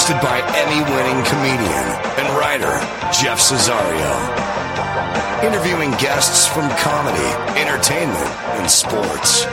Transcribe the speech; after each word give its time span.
Hosted 0.00 0.22
by 0.22 0.40
Emmy 0.56 0.80
winning 0.96 1.22
comedian 1.26 1.86
and 2.16 2.26
writer 2.40 2.72
Jeff 3.12 3.38
Cesario. 3.38 4.08
Interviewing 5.44 5.90
guests 6.00 6.46
from 6.46 6.70
comedy, 6.78 7.20
entertainment, 7.60 8.30
and 8.56 8.70
sports. 8.70 9.44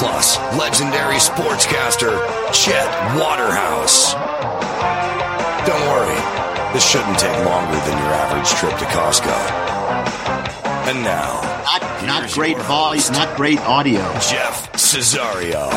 Plus, 0.00 0.38
legendary 0.56 1.16
sportscaster 1.16 2.16
Chet 2.50 2.88
Waterhouse. 3.20 4.14
Don't 5.66 5.86
worry, 5.92 6.16
this 6.72 6.88
shouldn't 6.90 7.18
take 7.18 7.36
longer 7.44 7.76
than 7.76 7.98
your 7.98 8.14
average 8.16 8.48
trip 8.56 8.72
to 8.78 8.86
Costco. 8.86 9.36
And 10.88 11.02
now, 11.04 11.42
Not, 11.62 12.06
not 12.06 12.30
great 12.32 12.56
your 12.56 12.64
volume, 12.64 13.04
not 13.12 13.36
great 13.36 13.60
audio. 13.60 14.00
Jeff 14.14 14.72
Cesario. 14.72 15.68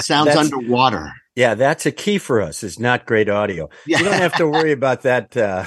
Sounds 0.00 0.36
underwater. 0.36 1.14
Yeah, 1.34 1.54
that's 1.54 1.86
a 1.86 1.92
key 1.92 2.18
for 2.18 2.42
us. 2.42 2.62
Is 2.62 2.78
not 2.78 3.06
great 3.06 3.28
audio. 3.28 3.70
Yeah. 3.86 3.98
You 3.98 4.04
don't 4.04 4.20
have 4.20 4.36
to 4.36 4.46
worry 4.46 4.72
about 4.72 5.02
that. 5.02 5.36
Uh, 5.36 5.66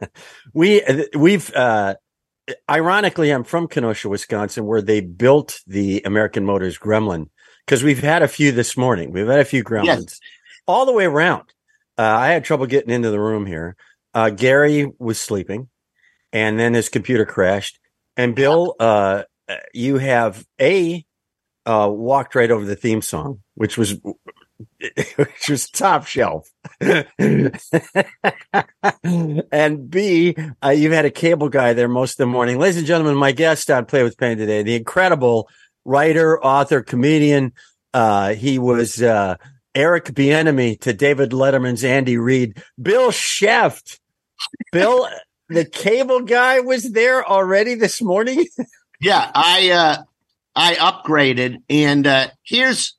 we 0.52 0.82
we've 1.16 1.54
uh, 1.54 1.94
ironically, 2.68 3.30
I'm 3.30 3.44
from 3.44 3.68
Kenosha, 3.68 4.08
Wisconsin, 4.08 4.66
where 4.66 4.82
they 4.82 5.00
built 5.00 5.60
the 5.66 6.02
American 6.04 6.44
Motors 6.44 6.78
Gremlin 6.78 7.28
because 7.64 7.82
we've 7.82 8.02
had 8.02 8.22
a 8.22 8.28
few 8.28 8.52
this 8.52 8.76
morning. 8.76 9.12
We've 9.12 9.26
had 9.26 9.40
a 9.40 9.44
few 9.44 9.64
Gremlins 9.64 10.18
all 10.66 10.86
the 10.86 10.92
way 10.92 11.04
around. 11.04 11.52
Uh, 11.96 12.02
I 12.02 12.28
had 12.28 12.44
trouble 12.44 12.66
getting 12.66 12.90
into 12.90 13.10
the 13.10 13.20
room 13.20 13.46
here. 13.46 13.76
Uh, 14.12 14.30
Gary 14.30 14.90
was 14.98 15.18
sleeping, 15.18 15.68
and 16.32 16.58
then 16.58 16.74
his 16.74 16.88
computer 16.88 17.24
crashed. 17.24 17.78
And 18.16 18.34
Bill, 18.34 18.74
uh, 18.80 19.24
you 19.72 19.98
have 19.98 20.44
a 20.60 21.04
uh, 21.66 21.88
walked 21.90 22.34
right 22.34 22.50
over 22.50 22.64
the 22.64 22.76
theme 22.76 23.02
song, 23.02 23.42
which 23.54 23.78
was 23.78 23.96
which 25.16 25.48
was 25.48 25.68
top 25.68 26.06
shelf. 26.06 26.50
and 29.52 29.90
B, 29.90 30.36
uh, 30.64 30.70
you've 30.70 30.92
had 30.92 31.04
a 31.04 31.10
cable 31.10 31.48
guy 31.48 31.72
there 31.72 31.88
most 31.88 32.12
of 32.12 32.18
the 32.18 32.26
morning. 32.26 32.58
Ladies 32.58 32.78
and 32.78 32.86
gentlemen, 32.86 33.16
my 33.16 33.32
guest 33.32 33.70
on 33.70 33.86
Play 33.86 34.02
with 34.02 34.18
Pain 34.18 34.38
today, 34.38 34.62
the 34.62 34.76
incredible 34.76 35.48
writer, 35.84 36.42
author, 36.42 36.82
comedian. 36.82 37.52
Uh, 37.92 38.34
he 38.34 38.58
was 38.58 39.02
uh, 39.02 39.36
Eric 39.74 40.06
Bieniemy 40.06 40.80
to 40.80 40.92
David 40.92 41.30
Letterman's 41.30 41.84
Andy 41.84 42.16
Reid. 42.16 42.62
Bill 42.80 43.10
Scheft. 43.10 43.98
Bill, 44.72 45.08
the 45.48 45.64
cable 45.64 46.20
guy 46.20 46.60
was 46.60 46.92
there 46.92 47.24
already 47.24 47.74
this 47.74 48.00
morning. 48.02 48.46
Yeah, 49.00 49.30
I 49.34 49.70
uh 49.70 50.02
I 50.54 50.74
upgraded 50.76 51.58
and 51.68 52.06
uh 52.06 52.28
here's 52.42 52.96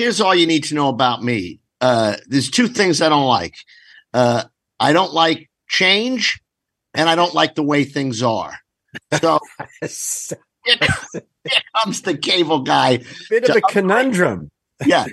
here's 0.00 0.20
all 0.20 0.34
you 0.34 0.46
need 0.46 0.64
to 0.64 0.74
know 0.74 0.88
about 0.88 1.22
me. 1.22 1.60
Uh 1.80 2.16
there's 2.26 2.50
two 2.50 2.68
things 2.68 3.00
I 3.02 3.08
don't 3.08 3.26
like. 3.26 3.54
Uh 4.14 4.44
I 4.78 4.92
don't 4.92 5.12
like 5.12 5.50
change 5.68 6.40
and 6.94 7.08
I 7.08 7.14
don't 7.14 7.34
like 7.34 7.54
the 7.54 7.62
way 7.62 7.84
things 7.84 8.22
are. 8.22 8.54
So 9.20 9.38
here, 10.64 10.76
here 11.44 11.62
comes 11.76 12.02
the 12.02 12.16
cable 12.16 12.60
guy. 12.62 13.00
Bit 13.28 13.48
of 13.48 13.56
a 13.56 13.60
conundrum. 13.60 14.50
Yeah. 14.84 15.04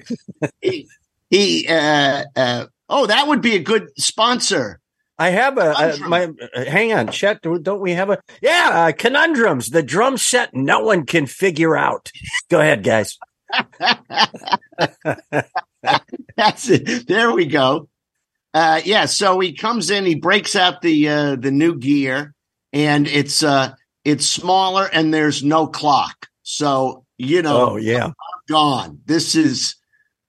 he, 0.62 0.88
he 1.30 1.68
uh 1.68 2.24
uh 2.36 2.66
oh 2.90 3.06
that 3.08 3.28
would 3.28 3.42
be 3.42 3.56
a 3.56 3.60
good 3.60 3.90
sponsor. 3.98 4.80
I 5.20 5.30
have 5.32 5.58
a, 5.58 5.72
a 5.72 5.98
my. 6.08 6.26
uh, 6.56 6.66
hang 6.66 6.94
on, 6.94 7.08
Chet. 7.08 7.42
do- 7.42 7.58
Don't 7.60 7.82
we 7.82 7.94
have 7.94 8.12
a? 8.12 8.20
Yeah, 8.40 8.70
uh, 8.72 8.92
conundrums. 8.92 9.72
The 9.72 9.82
drum 9.82 10.16
set 10.18 10.54
no 10.54 10.82
one 10.82 11.08
can 11.08 11.26
figure 11.26 11.76
out. 11.76 12.12
Go 12.52 12.62
ahead, 12.62 12.84
guys. 12.84 13.18
That's 16.36 16.70
it. 16.70 17.08
There 17.08 17.32
we 17.32 17.46
go. 17.46 17.90
Uh, 18.54 18.82
yeah. 18.84 19.06
So 19.06 19.40
he 19.40 19.54
comes 19.54 19.90
in, 19.90 20.06
he 20.06 20.16
breaks 20.16 20.56
out 20.56 20.82
the 20.82 21.10
uh, 21.10 21.36
the 21.36 21.52
new 21.52 21.78
gear, 21.78 22.34
and 22.74 23.08
it's 23.08 23.44
uh, 23.44 23.74
it's 24.04 24.26
smaller, 24.26 24.90
and 24.92 25.14
there's 25.14 25.44
no 25.44 25.68
clock. 25.68 26.28
So 26.44 27.06
you 27.18 27.42
know, 27.42 27.72
Oh 27.72 27.76
yeah. 27.78 28.12
gone. 28.48 29.00
This 29.06 29.36
is, 29.36 29.76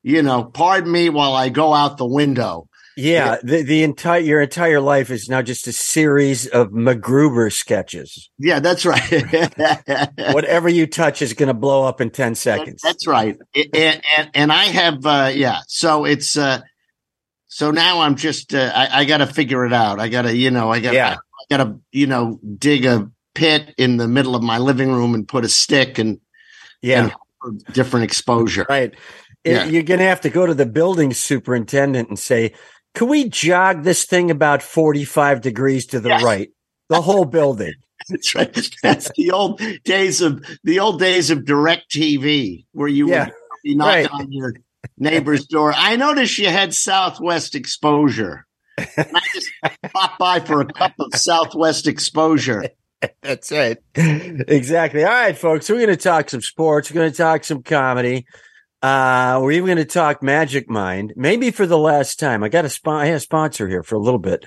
you 0.03 0.23
know, 0.23 0.45
pardon 0.45 0.91
me 0.91 1.09
while 1.11 1.35
I 1.35 1.49
go 1.49 1.73
out 1.75 1.97
the 1.99 2.07
window. 2.07 2.68
Yeah, 3.01 3.37
the, 3.45 3.63
the 3.63 3.85
entire 3.85 4.19
your 4.19 4.41
entire 4.41 4.81
life 4.81 5.11
is 5.11 5.29
now 5.29 5.41
just 5.41 5.69
a 5.69 5.73
series 5.73 6.49
of 6.49 6.71
MacGruber 6.71 7.53
sketches. 7.53 8.29
Yeah, 8.39 8.59
that's 8.59 8.85
right. 8.85 9.01
Whatever 10.35 10.69
you 10.69 10.89
touch 10.89 11.23
is 11.23 11.33
going 11.33 11.47
to 11.47 11.55
blow 11.55 11.85
up 11.85 12.01
in 12.01 12.11
ten 12.11 12.35
seconds. 12.35 12.81
That's 12.83 13.07
right. 13.07 13.39
And, 13.55 14.03
and, 14.17 14.31
and 14.35 14.53
I 14.53 14.65
have, 14.65 15.07
uh, 15.07 15.31
yeah. 15.33 15.61
So 15.69 16.07
it's, 16.07 16.37
uh, 16.37 16.63
so 17.47 17.71
now 17.71 18.01
I'm 18.01 18.17
just, 18.17 18.53
uh, 18.53 18.73
I, 18.75 19.03
I 19.03 19.05
got 19.05 19.19
to 19.19 19.27
figure 19.29 19.65
it 19.65 19.73
out. 19.73 20.01
I 20.01 20.09
got 20.09 20.23
to, 20.23 20.37
you 20.37 20.51
know, 20.51 20.69
I 20.73 20.81
got, 20.81 20.95
Yeah. 20.95 21.15
I 21.15 21.57
got 21.57 21.65
to, 21.65 21.79
you 21.93 22.09
know, 22.09 22.41
dig 22.59 22.85
a 22.85 23.09
pit 23.33 23.75
in 23.79 23.97
the 23.97 24.09
middle 24.09 24.35
of 24.35 24.43
my 24.43 24.59
living 24.59 24.91
room 24.91 25.15
and 25.15 25.29
put 25.29 25.45
a 25.45 25.49
stick 25.49 25.99
and, 25.99 26.19
yeah, 26.83 27.11
and 27.45 27.65
different 27.73 28.05
exposure. 28.05 28.67
right. 28.69 28.93
Yeah. 29.45 29.67
You're 29.67 29.85
going 29.85 30.01
to 30.01 30.07
have 30.07 30.23
to 30.23 30.31
go 30.31 30.47
to 30.47 30.53
the 30.53 30.67
building 30.67 31.15
superintendent 31.15 32.09
and 32.09 32.19
say, 32.19 32.55
"Can 32.99 33.09
we 33.09 33.29
jog 33.29 33.85
this 33.85 34.05
thing 34.05 34.31
about 34.31 34.63
forty 34.63 35.05
five 35.05 35.41
degrees 35.41 35.87
to 35.87 36.01
the 36.01 36.09
Yes. 36.11 36.23
right?" 36.23 36.49
The 36.89 37.01
whole 37.01 37.25
building. 37.25 37.75
That's 38.09 38.35
right. 38.35 38.71
That's 38.83 39.11
the 39.17 39.31
old 39.31 39.61
days 39.85 40.21
of 40.21 40.43
the 40.65 40.81
old 40.81 40.99
days 40.99 41.31
of 41.31 41.41
DirecTV 41.41 42.65
where 42.73 42.89
you 42.89 43.09
Yeah. 43.11 43.27
would 43.27 43.33
be 43.65 43.75
knocking 43.75 44.03
Right. 44.05 44.11
on 44.13 44.33
your 44.33 44.55
neighbor's 44.97 45.47
door. 45.47 45.73
I 45.77 45.97
noticed 45.97 46.39
you 46.39 46.49
had 46.49 46.75
Southwest 46.75 47.55
exposure. 47.55 48.47
And 48.77 49.07
I 49.15 49.21
just 49.35 49.51
popped 49.93 50.19
by 50.19 50.41
for 50.41 50.61
a 50.61 50.67
cup 50.67 50.93
of 51.01 51.15
Southwest 51.19 51.87
exposure. 51.87 52.65
That's 53.23 53.51
right. 53.53 53.77
Exactly. 53.97 55.05
All 55.05 55.11
right, 55.11 55.37
folks. 55.37 55.69
We're 55.69 55.77
going 55.77 55.89
to 55.89 55.97
talk 55.97 56.31
some 56.31 56.41
sports. 56.41 56.91
We're 56.91 57.01
going 57.01 57.11
to 57.11 57.17
talk 57.17 57.45
some 57.45 57.63
comedy. 57.63 58.27
Uh, 58.81 59.41
we're 59.43 59.53
even 59.53 59.67
going 59.67 59.79
to 59.79 59.85
talk 59.85 60.23
Magic 60.23 60.71
Mind, 60.71 61.13
maybe 61.17 61.51
for 61.51 61.67
the 61.67 61.79
last 61.79 62.21
time. 62.21 62.45
I 62.45 62.49
got 62.49 62.65
a 62.65 62.69
spon- 62.69 63.01
I 63.01 63.07
had 63.07 63.17
a 63.17 63.21
sponsor 63.21 63.67
here 63.67 63.83
for 63.83 63.97
a 63.97 64.01
little 64.01 64.21
bit. 64.21 64.47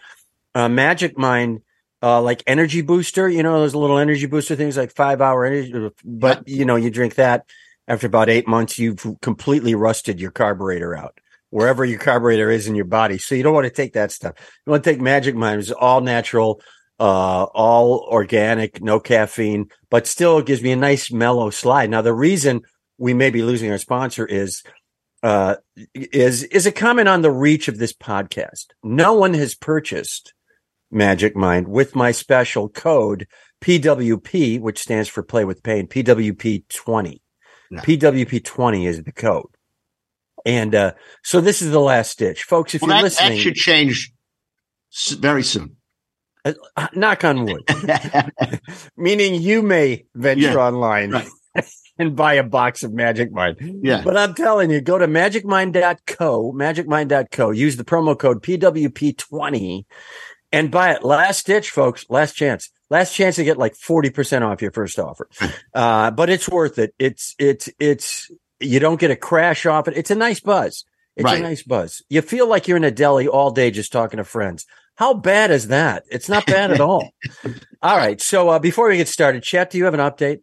Uh, 0.56 0.70
Magic 0.70 1.18
Mind, 1.18 1.62
uh, 2.02 2.22
like 2.22 2.42
energy 2.48 2.82
booster, 2.82 3.28
you 3.28 3.44
know, 3.44 3.60
those 3.60 3.76
little 3.76 3.98
energy 3.98 4.26
booster 4.26 4.56
things 4.56 4.78
like 4.78 4.96
five 4.96 5.22
hour 5.22 5.46
energy, 5.46 5.90
but 6.04 6.48
you 6.48 6.66
know, 6.66 6.78
you 6.78 6.90
drink 6.90 7.16
that 7.16 7.46
after 7.88 8.08
about 8.08 8.30
eight 8.30 8.48
months, 8.48 8.80
you've 8.80 9.06
completely 9.22 9.76
rusted 9.76 10.20
your 10.20 10.32
carburetor 10.32 10.96
out 10.96 11.20
wherever 11.50 11.84
your 11.84 12.00
carburetor 12.00 12.50
is 12.50 12.68
in 12.68 12.76
your 12.76 12.86
body. 12.86 13.18
So 13.18 13.36
you 13.36 13.44
don't 13.44 13.54
want 13.54 13.66
to 13.66 13.74
take 13.74 13.94
that 13.94 14.12
stuff. 14.12 14.36
You 14.66 14.72
want 14.72 14.84
to 14.84 14.90
take 14.90 15.02
Magic 15.02 15.36
Mind, 15.36 15.60
it's 15.60 15.72
all 15.72 16.00
natural, 16.00 16.62
uh, 17.00 17.44
all 17.44 18.08
organic, 18.10 18.82
no 18.82 19.00
caffeine, 19.00 19.68
but 19.90 20.08
still 20.08 20.42
gives 20.42 20.64
me 20.64 20.72
a 20.72 20.78
nice 20.78 21.12
mellow 21.12 21.50
slide. 21.50 21.90
Now, 21.90 22.02
the 22.02 22.14
reason 22.14 22.62
we 23.02 23.14
may 23.16 23.32
be 23.32 23.42
losing 23.42 23.72
our 23.72 23.80
sponsor 23.80 24.26
is, 24.26 24.62
uh, 25.24 25.56
is, 25.96 26.44
is 26.44 26.68
a 26.68 26.72
comment 26.72 27.08
on 27.10 27.24
the 27.24 27.32
reach 27.32 27.68
of 27.68 27.80
this 27.80 27.94
podcast. 27.94 28.68
No 28.84 29.14
one 29.14 29.34
has 29.34 29.56
purchased 29.56 30.34
Magic 30.92 31.36
Mind 31.36 31.68
with 31.68 31.96
my 31.96 32.12
special 32.12 32.70
code 32.70 33.28
PWP, 33.62 34.60
which 34.62 34.80
stands 34.80 35.10
for 35.10 35.24
play 35.24 35.46
with 35.46 35.64
pain, 35.64 35.88
PWP 35.88 36.68
20. 36.70 37.22
Yeah. 37.72 37.80
PWP 37.82 38.44
20 38.44 38.86
is 38.86 39.04
the 39.04 39.12
code. 39.12 39.48
And 40.46 40.76
uh, 40.76 40.92
so 41.24 41.42
this 41.42 41.62
is 41.62 41.72
the 41.72 41.80
last 41.80 42.12
stitch, 42.12 42.44
folks. 42.44 42.76
If 42.76 42.82
Well, 42.82 42.90
you're 42.90 42.98
that, 42.98 43.04
listening, 43.04 43.32
that 43.32 43.40
should 43.40 43.56
change 43.56 44.12
very 45.18 45.44
soon. 45.44 45.78
uh, 46.46 46.54
knock 46.94 47.24
on 47.24 47.46
wood, 47.46 47.64
meaning 48.98 49.42
you 49.42 49.62
may 49.62 50.06
venture 50.14 50.42
Yeah, 50.54 50.56
online 50.58 51.12
right. 51.12 51.30
and 51.98 52.16
buy 52.16 52.34
a 52.36 52.44
box 52.44 52.84
of 52.84 52.94
Magic 52.94 53.32
Mind. 53.32 53.58
Yeah. 53.84 54.02
But 54.04 54.18
I'm 54.18 54.34
telling 54.34 54.72
you, 54.72 54.82
go 54.82 54.98
to 54.98 55.08
magicmind.co, 55.08 56.54
magicmind.co, 56.54 57.52
use 57.52 57.78
the 57.78 57.84
promo 57.84 58.18
code 58.18 58.42
PWP20 58.44 59.86
and 60.52 60.72
buy 60.72 60.92
it. 60.94 61.04
Last 61.04 61.46
ditch, 61.46 61.70
folks. 61.70 62.06
Last 62.10 62.34
chance. 62.36 62.70
Last 62.90 63.16
chance 63.16 63.38
to 63.38 63.44
get 63.44 63.58
like 63.58 63.74
40% 63.76 64.42
off 64.42 64.62
your 64.62 64.72
first 64.72 65.00
offer. 65.00 65.30
Uh, 65.74 66.12
but 66.12 66.30
it's 66.30 66.50
worth 66.50 66.78
it. 66.80 66.94
It's, 67.00 67.34
it's, 67.40 67.70
it's, 67.80 68.30
you 68.60 68.80
don't 68.82 69.00
get 69.00 69.10
a 69.12 69.16
crash 69.16 69.66
off 69.66 69.88
it. 69.88 69.96
It's 69.96 70.12
a 70.12 70.16
nice 70.16 70.42
buzz. 70.42 70.84
It's 71.16 71.24
Right. 71.24 71.40
a 71.40 71.44
nice 71.44 71.64
buzz. 71.64 72.02
You 72.10 72.22
feel 72.22 72.48
like 72.48 72.68
you're 72.68 72.76
in 72.78 72.84
a 72.84 72.92
deli 72.92 73.28
all 73.28 73.52
day 73.52 73.72
just 73.72 73.92
talking 73.94 74.18
to 74.18 74.24
friends. 74.26 74.66
How 74.96 75.14
bad 75.14 75.50
is 75.52 75.70
that? 75.70 76.04
It's 76.12 76.28
not 76.28 76.46
bad 76.46 76.72
at 76.72 76.82
all. 76.82 77.10
all 77.82 77.98
right. 77.98 78.20
So 78.22 78.50
uh, 78.50 78.60
before 78.60 78.90
we 78.90 78.98
get 78.98 79.08
started, 79.08 79.44
Chet, 79.44 79.72
do 79.72 79.78
you 79.78 79.86
have 79.86 79.94
an 79.94 80.00
update? 80.02 80.40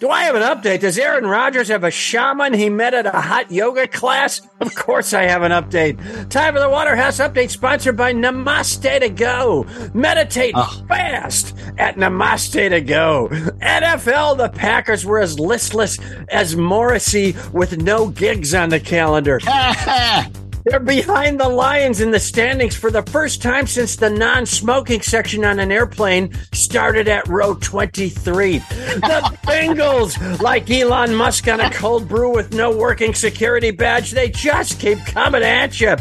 Do 0.00 0.10
I 0.10 0.22
have 0.22 0.36
an 0.36 0.42
update? 0.42 0.80
Does 0.80 0.96
Aaron 0.96 1.26
Rodgers 1.26 1.66
have 1.68 1.82
a 1.82 1.90
shaman 1.90 2.54
he 2.54 2.70
met 2.70 2.94
at 2.94 3.06
a 3.06 3.20
hot 3.20 3.50
yoga 3.50 3.88
class? 3.88 4.40
Of 4.60 4.72
course 4.76 5.12
I 5.12 5.24
have 5.24 5.42
an 5.42 5.50
update. 5.50 6.30
Time 6.30 6.54
for 6.54 6.60
the 6.60 6.68
Waterhouse 6.68 7.18
Update 7.18 7.50
sponsored 7.50 7.96
by 7.96 8.12
Namaste 8.12 9.00
to 9.00 9.08
Go. 9.08 9.66
Meditate 9.94 10.54
ah. 10.54 10.84
fast 10.86 11.58
at 11.78 11.96
Namaste 11.96 12.70
to 12.70 12.80
Go. 12.80 13.28
NFL, 13.60 14.36
the 14.36 14.50
Packers 14.50 15.04
were 15.04 15.18
as 15.18 15.40
listless 15.40 15.98
as 16.28 16.54
Morrissey 16.54 17.34
with 17.52 17.82
no 17.82 18.08
gigs 18.08 18.54
on 18.54 18.68
the 18.68 18.78
calendar. 18.78 19.40
They're 20.68 20.80
behind 20.80 21.40
the 21.40 21.48
Lions 21.48 22.02
in 22.02 22.10
the 22.10 22.20
standings 22.20 22.76
for 22.76 22.90
the 22.90 23.02
first 23.04 23.40
time 23.40 23.66
since 23.66 23.96
the 23.96 24.10
non 24.10 24.44
smoking 24.44 25.00
section 25.00 25.42
on 25.46 25.58
an 25.60 25.72
airplane 25.72 26.34
started 26.52 27.08
at 27.08 27.26
row 27.26 27.54
23. 27.54 28.58
The 28.58 29.38
Bengals, 29.44 30.40
like 30.42 30.70
Elon 30.70 31.14
Musk 31.14 31.48
on 31.48 31.60
a 31.60 31.70
cold 31.70 32.06
brew 32.06 32.34
with 32.34 32.52
no 32.52 32.70
working 32.70 33.14
security 33.14 33.70
badge, 33.70 34.10
they 34.10 34.28
just 34.28 34.78
keep 34.78 34.98
coming 35.06 35.42
at 35.42 35.80
you. 35.80 35.96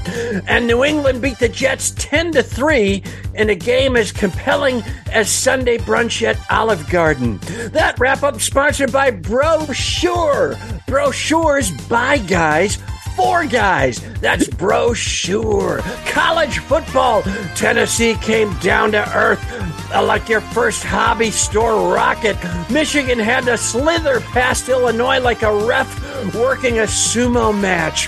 And 0.48 0.68
New 0.68 0.84
England 0.84 1.22
beat 1.22 1.40
the 1.40 1.48
Jets 1.48 1.92
10 1.92 2.34
to 2.34 2.44
3 2.44 3.02
in 3.36 3.50
a 3.50 3.56
game 3.56 3.96
as 3.96 4.12
compelling 4.12 4.84
as 5.14 5.30
Sunday 5.30 5.78
brunch 5.78 6.22
at 6.28 6.38
Olive 6.52 6.90
Garden. 6.90 7.40
That 7.72 7.98
wrap 8.00 8.22
up 8.22 8.42
sponsored 8.42 8.92
by 8.92 9.12
Brochure. 9.12 10.58
Brochures 10.88 11.72
by 11.88 12.18
guys 12.18 12.78
four 13.18 13.46
guys. 13.48 14.00
That's 14.22 14.48
brochure. 14.48 15.80
College 16.06 16.60
football. 16.60 17.24
Tennessee 17.56 18.14
came 18.22 18.54
down 18.60 18.92
to 18.92 19.18
earth 19.18 19.44
uh, 19.92 20.06
like 20.06 20.30
your 20.30 20.42
first 20.42 20.84
hobby 20.84 21.32
store 21.32 21.92
rocket. 21.94 22.38
Michigan 22.70 23.18
had 23.18 23.46
to 23.46 23.58
slither 23.58 24.20
past 24.20 24.70
Illinois 24.70 25.20
like 25.20 25.42
a 25.42 25.66
ref 25.66 25.90
working 26.36 26.80
a 26.80 26.84
sumo 26.84 27.60
match. 27.60 28.08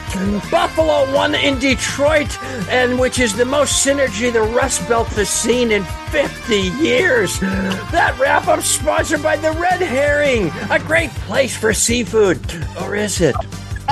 Buffalo 0.52 1.12
won 1.14 1.34
in 1.34 1.58
Detroit, 1.58 2.42
and 2.70 3.00
which 3.00 3.20
is 3.20 3.36
the 3.36 3.46
most 3.46 3.86
synergy 3.86 4.32
the 4.32 4.42
Rust 4.42 4.88
Belt 4.88 5.08
has 5.10 5.30
seen 5.30 5.72
in 5.72 5.84
50 6.12 6.56
years. 6.56 7.40
That 7.40 8.16
wrap 8.20 8.48
up 8.48 8.62
sponsored 8.62 9.24
by 9.24 9.38
the 9.38 9.52
Red 9.54 9.82
Herring, 9.82 10.52
a 10.70 10.80
great 10.80 11.10
place 11.12 11.58
for 11.58 11.74
seafood. 11.74 12.40
Or 12.82 12.96
is 12.96 13.22
it? 13.22 13.36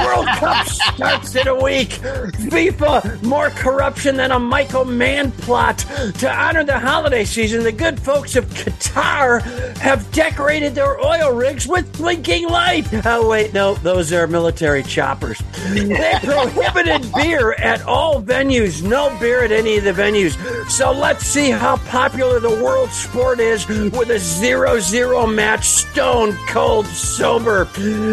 World 0.04 0.28
Cup 0.28 0.68
starts 0.68 1.36
in 1.36 1.48
a 1.48 1.56
week. 1.64 1.90
FIFA, 1.90 3.24
more 3.24 3.50
corruption 3.52 4.16
than 4.18 4.32
a 4.32 4.40
Michael 4.40 4.86
Mann 4.86 5.32
plot. 5.32 5.80
To 6.20 6.32
honor 6.32 6.64
the 6.64 6.80
holiday 6.80 7.26
season, 7.26 7.64
the 7.64 7.72
good 7.72 8.00
folks 8.00 8.36
of 8.36 8.46
Qatar 8.48 9.42
have 9.78 10.10
decorated 10.12 10.76
their 10.76 11.00
oil 11.04 11.34
rigs 11.34 11.68
with 11.68 11.92
blinking 11.98 12.48
light. 12.50 12.88
Oh, 13.06 13.28
wait, 13.30 13.54
no, 13.54 13.76
those 13.76 14.12
are 14.12 14.28
military 14.28 14.84
choppers. 14.84 15.40
They 15.72 16.20
prohibited 16.24 17.12
beer 17.16 17.54
at 17.54 17.82
all 17.84 18.22
venues. 18.22 18.82
No 18.84 19.16
beer 19.20 19.44
at 19.44 19.52
any 19.52 19.78
of 19.78 19.84
the 19.84 19.94
venues. 19.94 20.38
So 20.70 20.92
let's 20.92 21.24
see 21.26 21.50
how 21.50 21.78
popular 21.78 22.40
the 22.40 22.50
world 22.64 22.90
sport 22.90 23.40
is 23.40 23.68
with 23.68 24.10
a 24.10 24.20
0 24.20 24.80
0 24.80 25.28
match, 25.28 25.66
stone 25.66 26.34
cold 26.48 26.86
sober. 26.88 27.68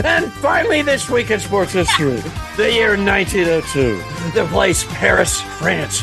And 0.04 0.32
finally, 0.34 0.82
this 0.82 1.08
week 1.10 1.30
in 1.30 1.40
sports 1.40 1.73
history, 1.74 2.22
the 2.56 2.72
year 2.72 2.96
1902, 2.96 3.96
the 4.32 4.46
place 4.46 4.84
Paris, 4.94 5.40
France. 5.40 6.02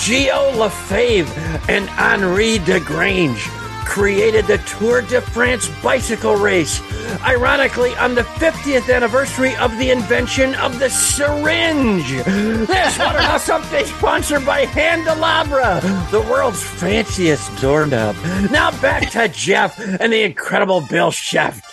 Géo 0.00 0.50
Lefèvre 0.52 1.28
and 1.68 1.88
Henri 1.90 2.58
Desgrange 2.58 3.48
created 3.84 4.46
the 4.46 4.58
Tour 4.58 5.02
de 5.02 5.20
France 5.20 5.68
bicycle 5.82 6.36
race. 6.36 6.80
Ironically, 7.22 7.94
on 7.96 8.14
the 8.14 8.22
50th 8.22 8.94
anniversary 8.94 9.54
of 9.56 9.76
the 9.78 9.90
invention 9.90 10.54
of 10.54 10.78
the 10.78 10.88
syringe. 10.88 12.08
This 12.08 12.98
Waterhouse 12.98 13.48
Update 13.48 13.86
sponsored 13.98 14.46
by 14.46 14.64
Handelabra, 14.64 15.80
the 16.10 16.20
world's 16.20 16.62
fanciest 16.62 17.54
doorknob. 17.60 18.16
Now 18.50 18.70
back 18.80 19.10
to 19.10 19.28
Jeff 19.28 19.78
and 19.78 20.12
the 20.12 20.22
incredible 20.22 20.80
Bill 20.88 21.10
Scheft. 21.10 21.69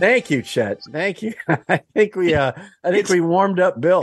Thank 0.00 0.30
you, 0.30 0.42
Chet. 0.42 0.80
Thank 0.90 1.22
you. 1.22 1.34
I 1.48 1.82
think 1.94 2.16
we 2.16 2.34
uh 2.34 2.52
I 2.82 2.90
think 2.90 3.08
we 3.08 3.20
warmed 3.20 3.60
up 3.60 3.80
Bill. 3.80 4.02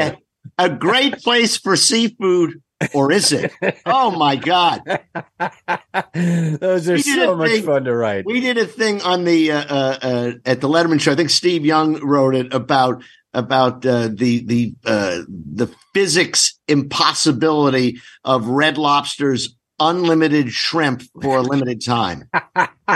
a 0.58 0.70
great 0.70 1.18
place 1.22 1.58
for 1.58 1.76
seafood, 1.76 2.62
or 2.94 3.12
is 3.12 3.32
it? 3.32 3.52
Oh 3.86 4.12
my 4.12 4.36
God! 4.36 4.82
Those 6.14 6.90
are 6.90 6.98
so 7.00 7.36
much 7.36 7.50
thing- 7.50 7.64
fun 7.66 7.84
to 7.86 7.96
write. 7.96 8.26
We 8.26 8.40
did 8.40 8.58
a 8.58 8.66
thing 8.66 9.02
on 9.02 9.24
the 9.24 9.52
uh, 9.52 9.64
uh, 9.64 10.00
uh, 10.02 10.32
at 10.46 10.62
the 10.62 10.70
Letterman 10.70 11.02
show. 11.02 11.12
I 11.12 11.16
think 11.16 11.30
Steve 11.32 11.66
Young 11.66 12.00
wrote 12.06 12.36
it 12.36 12.54
about 12.54 13.04
about 13.34 13.86
uh, 13.86 14.10
the 14.12 14.46
the 14.46 14.76
uh, 14.86 15.22
the 15.28 15.68
physics 15.94 16.60
impossibility 16.68 18.00
of 18.24 18.48
Red 18.48 18.78
Lobster's 18.78 19.56
unlimited 19.80 20.52
shrimp 20.52 21.04
for 21.22 21.38
a 21.38 21.42
limited 21.42 21.84
time. 21.86 22.30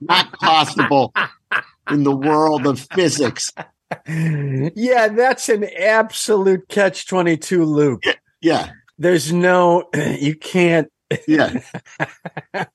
Not 0.00 0.32
possible 0.40 1.12
in 1.90 2.02
the 2.04 2.14
world 2.14 2.66
of 2.66 2.80
physics. 2.92 3.52
yeah, 4.06 5.08
that's 5.08 5.48
an 5.48 5.64
absolute 5.78 6.68
catch 6.68 7.06
22 7.06 7.64
loop. 7.64 8.02
Yeah, 8.40 8.70
There's 8.98 9.32
no, 9.32 9.88
you 9.94 10.34
can't 10.34 10.90
yeah, 11.26 11.60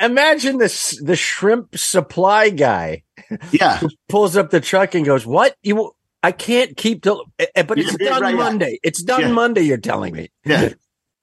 imagine 0.00 0.58
this, 0.58 1.00
the 1.02 1.14
shrimp 1.14 1.78
supply 1.78 2.50
guy 2.50 3.04
yeah. 3.52 3.80
pulls 4.08 4.36
up 4.36 4.50
the 4.50 4.60
truck 4.60 4.94
and 4.94 5.06
goes, 5.06 5.24
what 5.24 5.54
you, 5.62 5.92
I 6.22 6.32
can't 6.32 6.76
keep 6.76 7.02
till, 7.02 7.24
eh, 7.38 7.62
but 7.62 7.78
it's 7.78 7.96
Yeah, 8.00 8.10
done 8.10 8.22
right, 8.22 8.30
yeah. 8.34 8.36
Monday. 8.36 8.80
It's 8.82 9.02
done 9.02 9.20
Yeah. 9.20 9.32
Monday. 9.32 9.62
You're 9.62 9.78
telling 9.78 10.14
me. 10.14 10.30
Yeah. 10.44 10.70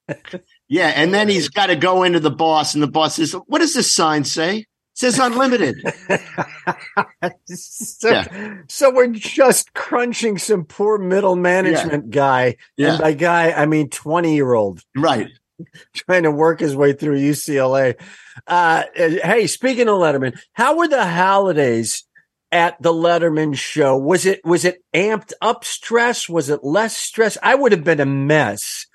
Yeah. 0.68 0.92
And 0.94 1.12
then 1.12 1.28
he's 1.28 1.48
got 1.48 1.66
to 1.66 1.76
go 1.76 2.04
into 2.04 2.20
the 2.20 2.30
boss, 2.30 2.74
and 2.74 2.82
the 2.82 2.88
boss 2.88 3.16
says, 3.16 3.32
What 3.46 3.58
does 3.58 3.74
this 3.74 3.92
sign 3.92 4.22
say? 4.22 4.66
Says 4.96 5.18
unlimited. 5.18 5.76
so, 7.46 8.10
Yeah. 8.10 8.54
so 8.68 8.90
we're 8.92 9.08
just 9.08 9.74
crunching 9.74 10.38
some 10.38 10.64
poor 10.64 10.96
middle 10.98 11.36
management 11.36 12.10
guy. 12.10 12.56
Yeah. 12.78 12.92
And 12.92 13.00
by 13.00 13.12
guy, 13.12 13.52
I 13.52 13.66
mean 13.66 13.90
20 13.90 14.34
year 14.34 14.54
old. 14.54 14.80
right. 14.96 15.28
trying 15.94 16.22
to 16.24 16.30
work 16.30 16.60
his 16.60 16.74
way 16.74 16.92
through 16.94 17.18
UCLA. 17.18 17.94
Uh, 18.46 18.84
hey, 18.94 19.46
speaking 19.46 19.88
of 19.88 19.94
Letterman, 19.96 20.38
how 20.52 20.76
were 20.76 20.88
the 20.88 21.06
holidays 21.06 22.04
at 22.50 22.80
the 22.82 22.92
Letterman 22.92 23.54
show? 23.56 23.96
Was 23.98 24.24
it 24.26 24.40
was 24.44 24.64
it 24.64 24.82
amped 24.94 25.32
up 25.42 25.64
stress? 25.64 26.28
Was 26.28 26.48
it 26.50 26.60
less 26.62 26.96
stress? 26.96 27.36
I 27.42 27.54
would 27.54 27.72
have 27.72 27.84
been 27.84 28.00
a 28.00 28.06
mess 28.06 28.86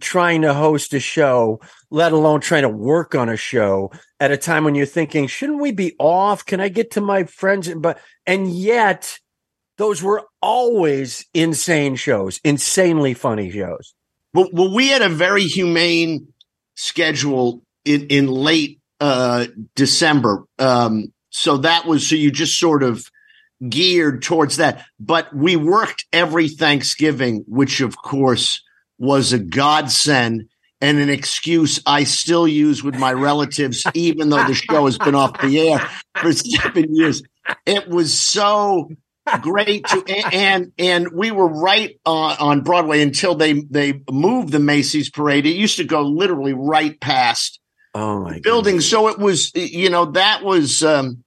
trying 0.00 0.42
to 0.42 0.54
host 0.54 0.94
a 0.94 1.00
show, 1.00 1.60
let 1.90 2.12
alone 2.12 2.40
trying 2.40 2.62
to 2.62 2.68
work 2.68 3.14
on 3.16 3.28
a 3.28 3.36
show 3.36 3.90
at 4.20 4.30
a 4.30 4.36
time 4.36 4.64
when 4.64 4.74
you're 4.74 4.86
thinking, 4.86 5.26
shouldn't 5.26 5.60
we 5.60 5.72
be 5.72 5.96
off? 5.98 6.44
Can 6.44 6.60
I 6.60 6.68
get 6.68 6.92
to 6.92 7.00
my 7.00 7.24
friends? 7.24 7.72
But 7.74 7.98
and 8.26 8.52
yet 8.52 9.18
those 9.78 10.02
were 10.02 10.26
always 10.42 11.26
insane 11.32 11.96
shows, 11.96 12.38
insanely 12.44 13.14
funny 13.14 13.50
shows. 13.50 13.94
Well, 14.34 14.50
well, 14.52 14.72
we 14.72 14.88
had 14.88 15.02
a 15.02 15.08
very 15.08 15.44
humane 15.44 16.28
schedule 16.76 17.62
in, 17.84 18.06
in 18.08 18.26
late 18.28 18.78
uh, 19.00 19.46
December. 19.74 20.44
Um, 20.58 21.12
so 21.30 21.56
that 21.58 21.86
was 21.86 22.06
so 22.06 22.14
you 22.14 22.30
just 22.30 22.58
sort 22.58 22.82
of 22.82 23.06
geared 23.66 24.22
towards 24.22 24.58
that. 24.58 24.84
But 25.00 25.34
we 25.34 25.56
worked 25.56 26.04
every 26.12 26.48
Thanksgiving, 26.48 27.44
which 27.48 27.80
of 27.80 27.96
course 27.96 28.62
was 28.98 29.32
a 29.32 29.38
godsend 29.38 30.48
and 30.80 30.98
an 30.98 31.10
excuse 31.10 31.80
I 31.86 32.04
still 32.04 32.48
use 32.48 32.82
with 32.82 32.96
my 32.96 33.12
relatives, 33.12 33.84
even 33.94 34.30
though 34.30 34.44
the 34.44 34.54
show 34.54 34.86
has 34.86 34.98
been 34.98 35.14
off 35.14 35.40
the 35.40 35.68
air 35.68 35.78
for 36.16 36.32
seven 36.32 36.94
years. 36.94 37.22
It 37.66 37.88
was 37.88 38.12
so 38.12 38.90
great 39.42 39.86
to 39.86 40.04
and 40.32 40.72
and 40.78 41.08
we 41.12 41.30
were 41.30 41.48
right 41.48 42.00
on, 42.04 42.36
on 42.38 42.60
Broadway 42.62 43.02
until 43.02 43.34
they 43.34 43.52
they 43.52 44.00
moved 44.10 44.50
the 44.52 44.58
Macy's 44.58 45.10
parade. 45.10 45.46
It 45.46 45.56
used 45.56 45.76
to 45.76 45.84
go 45.84 46.02
literally 46.02 46.54
right 46.54 46.98
past 47.00 47.60
Oh 47.94 48.20
my 48.20 48.38
building. 48.40 48.74
goodness. 48.74 48.88
So 48.90 49.08
it 49.08 49.18
was, 49.18 49.52
you 49.54 49.90
know, 49.90 50.06
that 50.12 50.44
was 50.44 50.82
um 50.82 51.24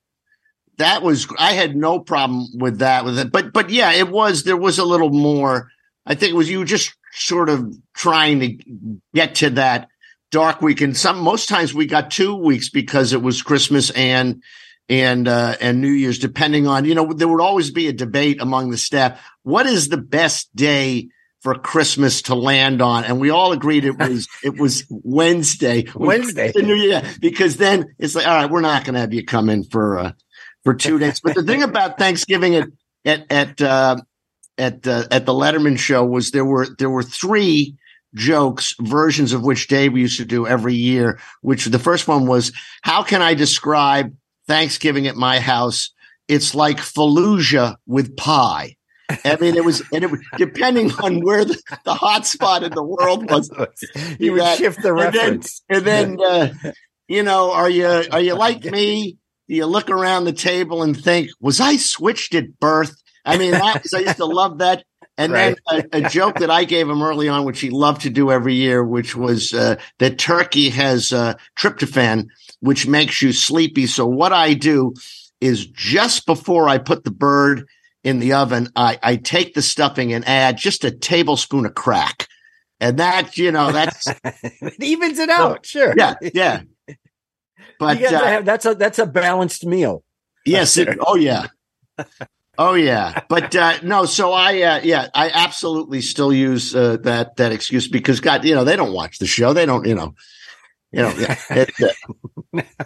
that 0.78 1.04
was 1.04 1.28
I 1.38 1.54
had 1.54 1.76
no 1.76 2.00
problem 2.00 2.48
with 2.56 2.80
that 2.80 3.06
with 3.06 3.20
it. 3.20 3.32
But 3.32 3.54
but 3.54 3.70
yeah, 3.70 3.92
it 3.94 4.10
was 4.10 4.44
there 4.44 4.58
was 4.58 4.80
a 4.80 4.86
little 4.86 5.10
more. 5.12 5.70
I 6.06 6.16
think 6.16 6.34
it 6.34 6.38
was 6.38 6.50
you 6.50 6.66
just 6.66 6.96
sort 7.14 7.50
of 7.50 7.74
trying 7.94 8.40
to 8.40 9.00
get 9.14 9.36
to 9.36 9.52
that 9.52 9.90
dark 10.32 10.62
week. 10.62 10.82
And 10.82 10.98
some 10.98 11.20
most 11.20 11.48
times 11.48 11.74
we 11.74 11.86
got 11.86 12.12
two 12.12 12.36
weeks 12.36 12.70
because 12.70 13.14
it 13.14 13.22
was 13.22 13.42
Christmas 13.42 13.92
and 13.92 14.42
and 14.90 15.28
uh 15.28 15.56
and 15.62 15.80
New 15.80 15.92
Year's, 15.92 16.20
depending 16.20 16.68
on, 16.68 16.86
you 16.86 16.96
know, 16.96 17.14
there 17.14 17.28
would 17.28 17.42
always 17.42 17.72
be 17.72 17.88
a 17.88 17.94
debate 17.94 18.42
among 18.42 18.70
the 18.70 18.78
staff. 18.78 19.24
What 19.44 19.66
is 19.66 19.88
the 19.88 19.98
best 19.98 20.54
day 20.56 21.10
for 21.42 21.56
Christmas 21.56 22.24
to 22.24 22.36
land 22.36 22.82
on? 22.82 23.06
And 23.06 23.20
we 23.20 23.30
all 23.30 23.54
agreed 23.54 23.86
it 23.86 23.98
was 23.98 24.28
it 24.44 24.58
was 24.60 24.86
Wednesday. 24.90 25.86
Wednesday. 25.96 26.52
The 26.52 26.64
New 26.64 26.76
Year, 26.76 27.04
because 27.22 27.58
then 27.58 27.96
it's 28.00 28.16
like, 28.16 28.28
all 28.28 28.36
right, 28.36 28.50
we're 28.50 28.62
not 28.62 28.84
going 28.84 28.96
to 28.96 29.02
have 29.02 29.14
you 29.14 29.24
come 29.24 29.50
in 29.50 29.64
for 29.64 30.00
uh, 30.00 30.12
for 30.64 30.74
two 30.74 31.00
days. 31.00 31.22
But 31.22 31.36
the 31.36 31.44
thing 31.44 31.64
about 31.64 31.98
Thanksgiving 31.98 32.56
at 32.56 32.68
at 33.06 33.32
at 33.32 33.62
uh, 33.62 33.98
at 34.58 34.84
the 34.84 35.08
at 35.12 35.26
the 35.26 35.34
Letterman 35.34 35.78
show 35.78 36.06
was 36.06 36.32
there 36.32 36.46
were 36.46 36.68
there 36.78 36.90
were 36.90 37.04
three 37.04 37.76
jokes 38.16 38.76
versions 38.80 39.34
of 39.34 39.44
which 39.44 39.68
Dave 39.68 39.98
used 39.98 40.18
to 40.18 40.26
do 40.26 40.46
every 40.48 40.76
year. 40.76 41.20
Which 41.42 41.66
the 41.66 41.80
first 41.80 42.08
one 42.08 42.28
was, 42.28 42.52
how 42.84 43.04
can 43.04 43.22
I 43.22 43.34
describe 43.34 44.16
Thanksgiving 44.48 45.08
at 45.08 45.16
my 45.16 45.40
house? 45.40 45.92
It's 46.28 46.54
like 46.56 46.78
Fallujah 46.78 47.76
with 47.86 48.16
pie. 48.16 48.76
I 49.26 49.36
mean, 49.40 49.56
it 49.58 49.66
was, 49.66 49.82
and 49.94 50.04
it 50.04 50.10
was 50.10 50.22
depending 50.38 50.92
on 51.04 51.20
where 51.20 51.44
the, 51.44 51.62
the 51.84 51.94
hot 51.94 52.26
spot 52.26 52.64
in 52.64 52.72
the 52.74 52.84
world 52.84 53.30
was. 53.30 53.50
you 54.20 54.32
would 54.34 54.42
that- 54.42 54.58
shift 54.58 54.82
the 54.82 54.90
and 54.96 55.00
then- 55.00 55.14
reference. 55.14 55.62
And 55.70 55.86
then, 55.86 56.18
uh, 56.22 56.54
you 57.08 57.22
know, 57.24 57.52
are 57.52 57.70
you 57.70 57.86
are 58.12 58.22
you 58.22 58.34
like 58.36 58.64
me? 58.72 59.18
Do 59.50 59.56
you 59.56 59.66
look 59.66 59.90
around 59.90 60.24
the 60.24 60.32
table 60.34 60.84
and 60.84 60.98
think, 60.98 61.30
was 61.42 61.60
I 61.60 61.76
switched 61.76 62.34
at 62.34 62.60
birth? 62.60 62.96
I 63.26 63.38
mean, 63.38 63.52
that 63.52 63.84
I 63.94 64.00
used 64.00 64.18
to 64.18 64.26
love 64.26 64.60
that. 64.60 64.84
And 65.18 65.34
then 65.34 65.56
a, 65.70 65.84
a 65.94 66.10
joke 66.10 66.40
that 66.40 66.50
I 66.50 66.64
gave 66.64 66.90
him 66.90 67.04
early 67.04 67.30
on, 67.30 67.46
which 67.46 67.60
he 67.60 67.70
loved 67.70 68.02
to 68.02 68.10
do 68.10 68.32
every 68.32 68.56
year, 68.56 68.84
which 68.84 69.16
was 69.16 69.54
uh, 69.54 69.76
that 70.00 70.18
turkey 70.18 70.70
has 70.72 71.14
uh, 71.14 71.36
tryptophan, 71.56 72.28
which 72.62 72.88
makes 72.88 73.22
you 73.22 73.32
sleepy. 73.32 73.86
So 73.86 74.08
what 74.08 74.34
I 74.34 74.56
do 74.56 74.96
is 75.40 75.68
just 75.68 76.26
before 76.26 76.68
I 76.68 76.80
put 76.80 77.04
the 77.04 77.12
bird 77.12 77.68
in 78.04 78.20
the 78.20 78.34
oven, 78.34 78.70
I, 78.76 78.98
I 79.04 79.16
take 79.18 79.54
the 79.54 79.62
stuffing 79.62 80.14
and 80.14 80.28
add 80.28 80.58
just 80.58 80.84
a 80.84 80.92
tablespoon 80.92 81.66
of 81.66 81.76
crack. 81.76 82.28
And 82.80 82.98
that, 82.98 83.38
you 83.38 83.52
know, 83.52 83.72
that's 83.72 84.08
it 84.24 84.82
evens 84.82 85.20
it 85.20 85.30
out. 85.30 85.66
Sure. 85.66 85.94
yeah, 85.96 86.16
yeah. 86.22 86.64
But 87.80 88.02
uh, 88.04 88.26
have, 88.26 88.46
that's 88.46 88.66
a 88.66 88.76
that's 88.76 89.00
a 89.00 89.06
balanced 89.06 89.66
meal. 89.66 90.04
yes, 90.46 90.78
it, 90.78 90.98
oh 91.06 91.16
yeah, 91.16 91.48
oh 92.58 92.74
yeah. 92.74 93.22
But 93.30 93.56
uh, 93.56 93.80
no, 93.84 94.06
so 94.06 94.32
I 94.32 94.62
uh, 94.62 94.82
yeah, 94.84 95.08
I 95.14 95.30
absolutely 95.30 96.02
still 96.02 96.34
use 96.34 96.76
uh, 96.76 96.98
that 97.04 97.38
that 97.38 97.52
excuse 97.52 97.88
because 97.88 98.20
God, 98.20 98.46
you 98.46 98.56
know, 98.56 98.64
they 98.64 98.76
don't 98.76 98.94
watch 98.94 99.20
the 99.20 99.28
show. 99.28 99.54
They 99.54 99.66
don't, 99.66 99.86
you 99.86 99.96
know, 99.96 100.14
you 100.92 101.02
know. 101.04 101.14
yeah, 101.18 101.36
it, 101.50 101.72
uh, 102.54 102.62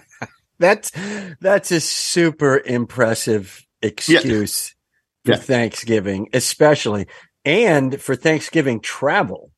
That's 0.59 0.91
that's 1.39 1.71
a 1.71 1.79
super 1.79 2.57
impressive 2.57 3.65
excuse 3.81 4.75
for 5.23 5.33
Yeah. 5.33 5.37
Thanksgiving, 5.37 6.29
especially 6.33 7.07
and 7.45 8.01
for 8.01 8.15
Thanksgiving 8.15 8.79
travel. 8.79 9.51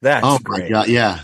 That's 0.00 0.24
oh 0.24 0.38
great. 0.38 0.64
my 0.64 0.68
God, 0.68 0.88
yeah. 0.88 1.20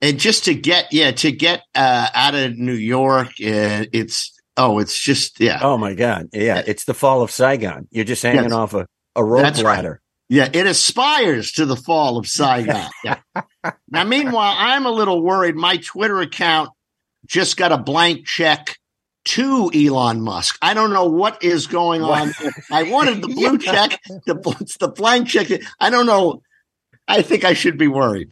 And 0.00 0.20
just 0.20 0.44
to 0.44 0.54
get 0.54 0.92
yeah 0.92 1.10
to 1.12 1.32
get 1.32 1.62
uh, 1.74 2.08
out 2.14 2.34
of 2.34 2.56
New 2.56 2.74
York, 2.74 3.28
uh, 3.40 3.86
it's 3.92 4.35
oh, 4.56 4.78
it's 4.78 4.98
just 4.98 5.40
yeah. 5.40 5.58
Oh 5.62 5.76
my 5.78 5.94
God. 5.94 6.28
Yeah. 6.32 6.58
Eh 6.58 6.62
it's 6.66 6.84
the 6.84 6.94
fall 6.94 7.22
of 7.22 7.30
Saigon. 7.30 7.88
You're 7.90 8.04
just 8.04 8.22
hanging 8.22 8.44
Yes. 8.44 8.52
off 8.52 8.74
a, 8.74 8.86
a 9.14 9.24
rope 9.24 9.42
That's 9.42 9.62
right. 9.62 9.84
Yeah, 10.28 10.48
it 10.52 10.66
aspires 10.66 11.52
to 11.52 11.66
the 11.66 11.76
fall 11.76 12.16
of 12.18 12.26
Saigon. 12.26 12.90
Yeah. 13.04 13.18
now, 13.88 14.04
meanwhile, 14.04 14.54
I'm 14.58 14.84
a 14.86 14.90
little 14.90 15.22
worried. 15.22 15.54
My 15.54 15.76
Twitter 15.76 16.20
account 16.20 16.70
just 17.26 17.56
got 17.56 17.70
a 17.72 17.78
blank 17.78 18.26
check 18.26 18.76
to 19.26 19.70
Elon 19.74 20.20
Musk. 20.22 20.58
I 20.62 20.74
don't 20.74 20.92
know 20.92 21.06
what 21.06 21.42
is 21.44 21.66
going 21.66 22.02
on. 22.02 22.32
I 22.72 22.84
wanted 22.84 23.22
the 23.22 23.28
blue 23.38 23.58
check. 23.58 24.00
The 24.26 24.56
it's 24.60 24.76
the 24.78 24.88
blank 24.88 25.28
check. 25.28 25.48
I 25.80 25.90
don't 25.90 26.06
know. 26.06 26.42
I 27.08 27.22
think 27.22 27.44
I 27.44 27.52
should 27.52 27.78
be 27.78 27.88
worried. 27.88 28.30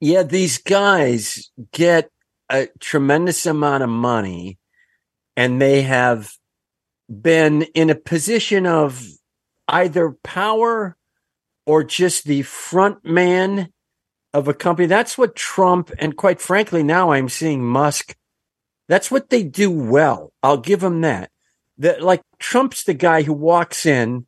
Yeah, 0.00 0.22
these 0.24 0.58
guys 0.58 1.50
get 1.72 2.10
a 2.50 2.68
tremendous 2.80 3.46
amount 3.46 3.82
of 3.82 3.88
money 3.88 4.58
and 5.36 5.60
they 5.60 5.82
have 5.82 6.32
been 7.08 7.62
in 7.74 7.90
a 7.90 7.94
position 7.94 8.66
of 8.66 9.06
either 9.68 10.16
power 10.22 10.96
or 11.66 11.84
just 11.84 12.24
the 12.24 12.42
front 12.42 13.04
man 13.04 13.70
of 14.32 14.48
a 14.48 14.54
company. 14.54 14.86
That's 14.86 15.16
what 15.16 15.36
Trump 15.36 15.90
and 15.98 16.16
quite 16.16 16.40
frankly, 16.40 16.82
now 16.82 17.12
I'm 17.12 17.28
seeing 17.28 17.64
Musk. 17.64 18.16
That's 18.88 19.10
what 19.10 19.30
they 19.30 19.42
do 19.42 19.70
well. 19.70 20.32
I'll 20.42 20.58
give 20.58 20.80
them 20.80 21.00
that. 21.02 21.30
That 21.78 22.02
like 22.02 22.22
Trump's 22.38 22.84
the 22.84 22.94
guy 22.94 23.22
who 23.22 23.32
walks 23.32 23.86
in 23.86 24.26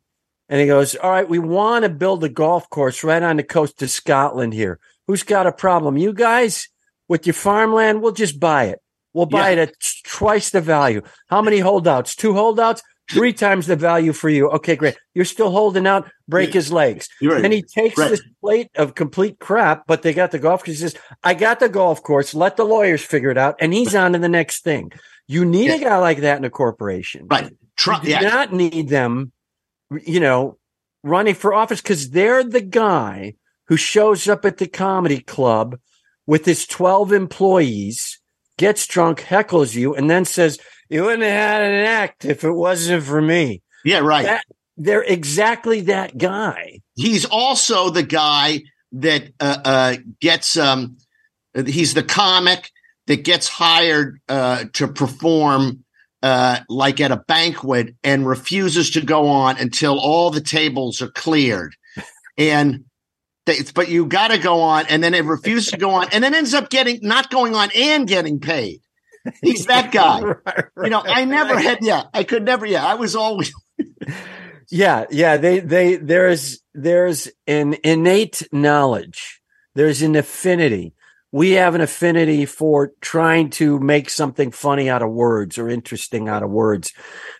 and 0.49 0.61
he 0.61 0.67
goes, 0.67 0.95
all 0.95 1.11
right, 1.11 1.29
we 1.29 1.39
want 1.39 1.83
to 1.83 1.89
build 1.89 2.23
a 2.23 2.29
golf 2.29 2.69
course 2.69 3.03
right 3.03 3.21
on 3.21 3.37
the 3.37 3.43
coast 3.43 3.81
of 3.81 3.89
Scotland 3.89 4.53
here. 4.53 4.79
Who's 5.05 5.23
got 5.23 5.47
a 5.47 5.51
problem? 5.51 5.97
You 5.97 6.13
guys 6.13 6.69
with 7.07 7.25
your 7.25 7.33
farmland, 7.33 8.01
we'll 8.01 8.11
just 8.13 8.39
buy 8.39 8.65
it. 8.65 8.81
We'll 9.17 9.25
buy 9.25 9.49
it 9.49 9.57
at 9.57 9.73
twice 10.05 10.51
the 10.51 10.61
value. 10.61 11.01
How 11.29 11.41
many 11.41 11.57
holdouts? 11.59 12.15
Two 12.15 12.33
holdouts? 12.33 12.83
Three 13.09 13.33
times 13.33 13.67
the 13.67 13.75
value 13.75 14.13
for 14.13 14.29
you. 14.29 14.49
Okay, 14.51 14.75
great. 14.75 14.97
You're 15.15 15.25
still 15.25 15.49
holding 15.49 15.87
out. 15.87 16.09
Break 16.27 16.53
his 16.53 16.71
legs. 16.71 17.07
Right. 17.21 17.43
And 17.43 17.51
he 17.53 17.61
takes 17.63 17.97
Right. 17.97 18.09
this 18.11 18.21
plate 18.41 18.69
of 18.75 18.95
complete 18.95 19.39
crap, 19.39 19.87
but 19.87 20.01
they 20.03 20.13
got 20.13 20.31
the 20.31 20.39
golf 20.39 20.61
course. 20.63 20.77
He 20.77 20.81
says, 20.81 20.95
I 21.23 21.33
got 21.33 21.59
the 21.59 21.69
golf 21.69 22.03
course. 22.03 22.35
Let 22.35 22.57
the 22.57 22.65
lawyers 22.65 23.01
figure 23.01 23.31
it 23.31 23.37
out. 23.37 23.55
And 23.59 23.73
he's 23.73 23.95
on 23.95 24.11
to 24.13 24.19
the 24.19 24.29
next 24.29 24.63
thing. 24.63 24.91
You 25.25 25.45
need 25.45 25.71
a 25.71 25.79
guy 25.79 25.97
like 25.97 26.19
that 26.19 26.37
in 26.37 26.43
a 26.45 26.49
corporation. 26.49 27.27
Right. 27.29 27.51
Trump. 27.77 28.03
You 28.03 28.17
do 28.19 28.25
Yeah. 28.25 28.29
not 28.29 28.53
need 28.53 28.89
them, 28.89 29.31
you 30.05 30.19
know, 30.19 30.57
running 31.03 31.33
for 31.35 31.53
office 31.53 31.81
because 31.81 32.09
they're 32.11 32.43
the 32.43 32.61
guy 32.61 33.33
who 33.67 33.77
shows 33.77 34.27
up 34.27 34.45
at 34.45 34.57
the 34.57 34.67
comedy 34.67 35.21
club 35.21 35.77
with 36.25 36.43
his 36.45 36.65
12 36.67 37.13
employees, 37.13 38.16
gets 38.57 38.85
drunk, 38.87 39.21
heckles 39.21 39.75
you, 39.75 39.95
and 39.95 40.09
then 40.09 40.25
says, 40.25 40.59
You 40.89 41.03
wouldn't 41.03 41.23
have 41.23 41.31
had 41.31 41.61
an 41.63 41.85
act 41.85 42.25
if 42.25 42.43
it 42.43 42.51
wasn't 42.51 43.03
for 43.03 43.21
me. 43.21 43.61
Yeah. 43.85 43.99
Right. 43.99 44.25
That, 44.25 44.43
they're 44.77 45.03
exactly 45.03 45.81
that 45.81 46.17
guy. 46.17 46.81
he's 46.95 47.25
also 47.25 47.89
the 47.89 48.03
guy 48.03 48.61
that 48.91 49.23
uh, 49.39 49.57
uh, 49.65 49.95
gets 50.21 50.55
um 50.55 50.97
he's 51.65 51.93
the 51.93 52.03
comic 52.03 52.69
that 53.07 53.23
gets 53.23 53.47
hired 53.47 54.19
uh, 54.29 54.65
to 54.73 54.87
perform 54.87 55.83
uh, 56.21 56.59
like 56.69 56.99
at 56.99 57.11
a 57.11 57.23
banquet 57.27 57.95
and 58.03 58.27
refuses 58.27 58.91
to 58.91 59.01
go 59.01 59.27
on 59.27 59.57
until 59.57 59.99
all 59.99 60.29
the 60.29 60.41
tables 60.41 61.01
are 61.01 61.09
cleared 61.11 61.75
and 62.37 62.85
but 63.73 63.89
you 63.89 64.05
got 64.05 64.29
to 64.29 64.37
go 64.37 64.61
on 64.61 64.85
and 64.87 65.03
then 65.03 65.13
it 65.13 65.25
refuses 65.25 65.71
to 65.71 65.77
go 65.77 65.91
on 65.91 66.07
and 66.11 66.23
then 66.23 66.35
ends 66.35 66.53
up 66.53 66.69
getting 66.69 66.99
not 67.01 67.29
going 67.29 67.55
on 67.55 67.69
and 67.75 68.07
getting 68.07 68.39
paid 68.39 68.81
he's 69.41 69.65
that 69.65 69.91
guy 69.93 70.19
you 70.83 70.89
know 70.89 71.01
i 71.05 71.25
never 71.25 71.59
had 71.59 71.79
yeah 71.81 72.03
i 72.13 72.23
could 72.23 72.43
never 72.43 72.65
yeah 72.65 72.85
i 72.85 72.95
was 72.95 73.15
always 73.15 73.51
Yeah, 74.69 75.05
yeah. 75.09 75.37
They 75.37 75.59
they 75.59 75.95
there's 75.95 76.59
there's 76.73 77.29
an 77.45 77.77
innate 77.83 78.47
knowledge. 78.51 79.41
There's 79.75 80.01
an 80.01 80.15
affinity. 80.15 80.93
We 81.31 81.51
have 81.51 81.75
an 81.75 81.81
affinity 81.81 82.45
for 82.45 82.93
trying 83.01 83.49
to 83.51 83.79
make 83.79 84.09
something 84.09 84.51
funny 84.51 84.89
out 84.89 85.01
of 85.01 85.11
words 85.11 85.57
or 85.57 85.69
interesting 85.69 86.29
out 86.29 86.41
of 86.41 86.49
words. 86.49 86.93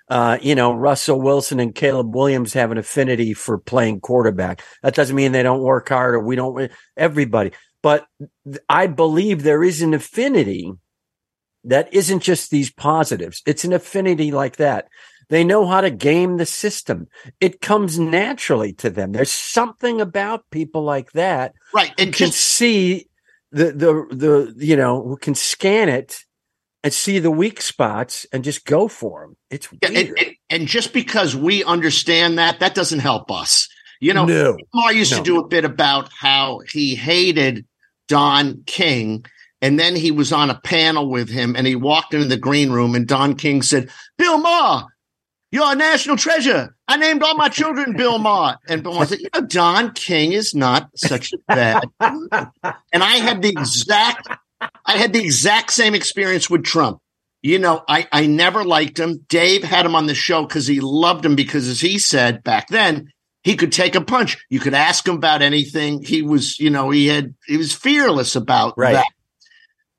Uh, 0.10 0.38
you 0.41 0.56
know, 0.56 0.74
Russell 0.74 1.22
Wilson 1.22 1.60
and 1.60 1.74
Caleb 1.74 2.13
Williams 2.13 2.53
have 2.53 2.72
an 2.72 2.77
affinity 2.77 3.34
for 3.34 3.58
playing 3.58 4.01
quarterback. 4.01 4.62
That 4.84 4.96
doesn't 4.96 5.15
mean 5.15 5.32
they 5.32 5.44
don't 5.44 5.62
work 5.62 5.89
hard 5.89 6.15
or 6.15 6.20
we 6.20 6.36
don't. 6.36 6.72
Everybody, 6.98 7.51
but 7.82 8.06
I 8.67 8.88
believe 8.88 9.44
there 9.44 9.63
is 9.63 9.82
an 9.82 9.94
affinity 9.94 10.74
that 11.63 11.94
isn't 11.94 12.22
just 12.22 12.50
these 12.50 12.72
positives. 12.72 13.41
It's 13.46 13.65
an 13.65 13.74
affinity 13.74 14.32
like 14.32 14.58
that. 14.58 14.88
They 15.29 15.44
know 15.44 15.65
how 15.65 15.82
to 15.82 15.91
game 15.91 16.38
the 16.38 16.46
system. 16.46 17.08
It 17.41 17.60
comes 17.60 18.00
naturally 18.00 18.74
to 18.74 18.89
them. 18.89 19.12
There's 19.12 19.32
something 19.32 20.00
about 20.00 20.50
people 20.51 20.84
like 20.84 21.12
that 21.12 21.53
right 21.74 21.94
and 21.98 22.13
can 22.13 22.32
see 22.32 23.08
the 23.57 23.71
the 23.71 24.15
the 24.15 24.65
you 24.65 24.75
know 24.75 25.01
who 25.03 25.17
can 25.17 25.35
scan 25.35 25.89
it 25.89 26.19
and 26.83 26.93
see 26.93 27.19
the 27.19 27.31
weak 27.31 27.61
spots 27.61 28.25
and 28.31 28.43
just 28.43 28.65
go 28.65 28.87
for 28.87 29.21
them. 29.21 29.37
It's 29.49 29.67
Yeah, 29.81 29.89
and, 29.89 29.97
and, 29.97 30.35
and 30.49 30.67
just 30.67 30.93
because 30.93 31.35
we 31.35 31.63
understand 31.63 32.37
that, 32.37 32.59
that 32.59 32.75
doesn't 32.75 32.99
help 32.99 33.31
us. 33.31 33.67
You 33.99 34.13
know, 34.13 34.25
no. 34.25 34.55
Lamar 34.73 34.93
used 34.93 35.11
No. 35.11 35.17
to 35.17 35.23
do 35.23 35.39
a 35.39 35.47
bit 35.47 35.65
about 35.65 36.09
how 36.13 36.59
he 36.71 36.93
hated 36.95 37.65
Don 38.07 38.63
King. 38.65 39.25
And 39.59 39.79
then 39.79 39.95
he 39.95 40.11
was 40.11 40.31
on 40.31 40.51
a 40.51 40.61
panel 40.61 41.09
with 41.09 41.29
him 41.29 41.55
and 41.55 41.65
he 41.65 41.75
walked 41.75 42.13
into 42.13 42.27
the 42.27 42.37
green 42.37 42.69
room 42.69 42.93
and 42.93 43.07
Don 43.07 43.33
King 43.33 43.63
said, 43.63 43.89
Bill 44.15 44.37
Maher, 44.37 44.85
you're 45.51 45.71
a 45.71 45.75
national 45.75 46.15
treasure. 46.17 46.76
I 46.88 46.98
named 46.98 47.22
all 47.24 47.36
my 47.36 47.50
children 47.50 47.94
Bill 47.98 48.17
Maher. 48.17 48.58
And 48.67 48.82
Bill 48.82 48.94
Maher 48.94 49.06
said, 49.08 49.20
you 49.20 49.27
know, 49.34 49.41
Don 49.41 49.91
King 49.91 50.32
is 50.32 50.56
not 50.56 50.89
such 50.96 51.34
a 51.34 51.38
bad. 51.48 51.89
and 52.00 53.03
I 53.03 53.17
had 53.17 53.41
the 53.41 53.50
exact, 53.50 54.27
I 54.86 54.98
had 54.98 55.12
the 55.13 55.24
exact 55.24 55.72
same 55.74 55.94
experience 55.96 56.50
with 56.50 56.63
Trump. 56.63 57.00
You 57.41 57.60
know, 57.60 57.84
I, 57.88 58.08
I 58.12 58.25
never 58.27 58.63
liked 58.63 59.00
him. 59.00 59.25
Dave 59.29 59.63
had 59.63 59.86
him 59.86 59.96
on 59.96 60.08
the 60.08 60.15
show 60.15 60.44
because 60.46 60.65
he 60.65 60.79
loved 60.79 61.25
him 61.25 61.36
because 61.36 61.67
as 61.67 61.79
he 61.82 62.00
said 62.00 62.44
back 62.44 62.67
then, 62.70 63.12
he 63.44 63.56
could 63.56 63.72
take 63.72 63.96
a 63.96 64.01
punch. 64.01 64.38
You 64.50 64.60
could 64.60 64.74
ask 64.74 65.08
him 65.08 65.15
about 65.15 65.41
anything. 65.41 66.03
He 66.03 66.22
was, 66.22 66.60
you 66.60 66.70
know, 66.70 66.89
he 66.89 67.08
had, 67.08 67.36
he 67.46 67.58
was 67.58 67.74
fearless 67.74 68.36
about 68.36 68.74
Right. 68.77 68.94
that. 68.94 69.06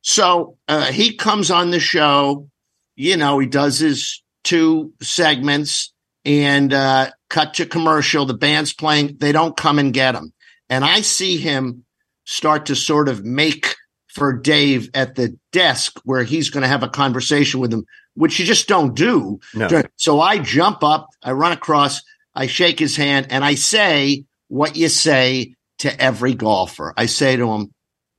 So 0.02 0.56
uh, 0.68 0.86
he 0.86 1.16
comes 1.16 1.50
on 1.50 1.70
the 1.70 1.80
show, 1.80 2.48
you 2.96 3.16
know, 3.16 3.38
he 3.38 3.46
does 3.46 3.78
his 3.78 4.22
two 4.42 4.92
segments 5.00 5.92
and 6.28 6.74
uh, 6.74 7.10
cut 7.30 7.54
to 7.54 7.64
commercial. 7.64 8.26
The 8.26 8.34
band's 8.34 8.74
playing. 8.74 9.16
They 9.18 9.32
don't 9.32 9.56
come 9.56 9.78
and 9.78 9.94
get 9.94 10.14
him. 10.14 10.32
And 10.68 10.84
I 10.84 11.00
see 11.00 11.38
him 11.38 11.84
start 12.26 12.66
to 12.66 12.76
sort 12.76 13.08
of 13.08 13.24
make 13.24 13.74
for 14.08 14.34
Dave 14.34 14.90
at 14.92 15.14
the 15.14 15.38
desk 15.52 15.98
where 16.04 16.24
he's 16.24 16.50
going 16.50 16.62
to 16.62 16.68
have 16.68 16.82
a 16.82 16.88
conversation 16.88 17.60
with 17.60 17.72
him, 17.72 17.84
which 18.14 18.38
you 18.38 18.44
just 18.44 18.68
don't 18.68 18.94
do. 18.94 19.40
No. 19.54 19.82
So 19.96 20.20
I 20.20 20.38
jump 20.38 20.84
up, 20.84 21.08
I 21.22 21.32
run 21.32 21.52
across, 21.52 22.02
I 22.34 22.46
shake 22.46 22.78
his 22.78 22.94
hand, 22.94 23.28
and 23.30 23.42
I 23.42 23.54
say 23.54 24.24
what 24.48 24.76
you 24.76 24.90
say 24.90 25.54
to 25.78 26.00
every 26.00 26.34
golfer. 26.34 26.92
I 26.94 27.06
say 27.06 27.36
to 27.36 27.50
him, 27.50 27.72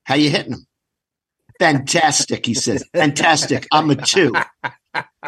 How 0.06 0.16
you 0.16 0.32
hitting 0.32 0.54
him? 0.54 0.66
Fantastic, 1.60 2.46
he 2.46 2.56
says. 2.56 2.84
Fantastic. 2.94 3.68
I'm 3.72 3.90
a 3.92 3.96
two. 3.96 4.34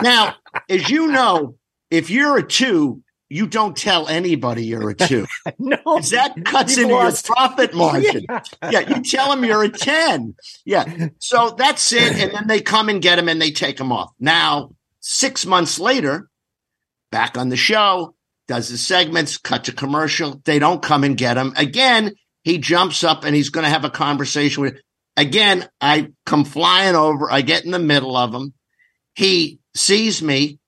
Now, 0.01 0.35
as 0.69 0.89
you 0.89 1.07
know, 1.07 1.55
if 1.91 2.09
you're 2.09 2.37
a 2.37 2.43
two, 2.47 3.03
you 3.29 3.47
don't 3.47 3.77
tell 3.77 4.07
anybody 4.07 4.65
you're 4.65 4.89
a 4.89 4.95
two. 4.95 5.25
No. 5.59 5.77
that 6.11 6.33
cuts 6.45 6.77
into 6.77 6.89
your 6.89 7.11
profit 7.23 7.73
margin. 7.75 8.25
Yeah. 8.27 8.41
Yeah, 8.69 8.79
you 8.95 9.03
tell 9.03 9.29
them 9.29 9.45
you're 9.45 9.63
a 9.63 9.69
10. 9.69 10.35
Yeah. 10.65 11.07
So 11.19 11.51
that's 11.57 11.93
it. 11.93 12.13
And 12.13 12.33
then 12.33 12.47
they 12.47 12.61
come 12.61 12.89
and 12.89 13.01
get 13.01 13.19
him 13.19 13.29
and 13.29 13.41
they 13.41 13.51
take 13.51 13.79
him 13.79 13.91
off. 13.91 14.11
Now, 14.19 14.71
six 14.99 15.45
months 15.45 15.79
later, 15.79 16.29
back 17.11 17.37
on 17.37 17.49
the 17.49 17.55
show, 17.57 18.15
does 18.47 18.69
the 18.69 18.77
segments, 18.77 19.37
cut 19.37 19.65
to 19.65 19.71
commercial. 19.71 20.41
They 20.43 20.59
don't 20.59 20.81
come 20.81 21.03
and 21.05 21.17
get 21.17 21.37
him. 21.37 21.53
Again, 21.55 22.15
he 22.43 22.57
jumps 22.57 23.03
up 23.03 23.23
and 23.23 23.35
he's 23.35 23.49
going 23.49 23.63
to 23.63 23.69
have 23.69 23.85
a 23.85 23.89
conversation 23.89 24.61
with. 24.61 24.77
Again, 25.17 25.67
I 25.79 26.09
come 26.25 26.43
flying 26.45 26.95
over. 26.95 27.31
I 27.31 27.41
get 27.41 27.65
in 27.65 27.71
the 27.71 27.79
middle 27.79 28.15
of 28.17 28.33
him. 28.33 28.53
He 29.13 29.59
sees 29.75 30.21
me, 30.21 30.59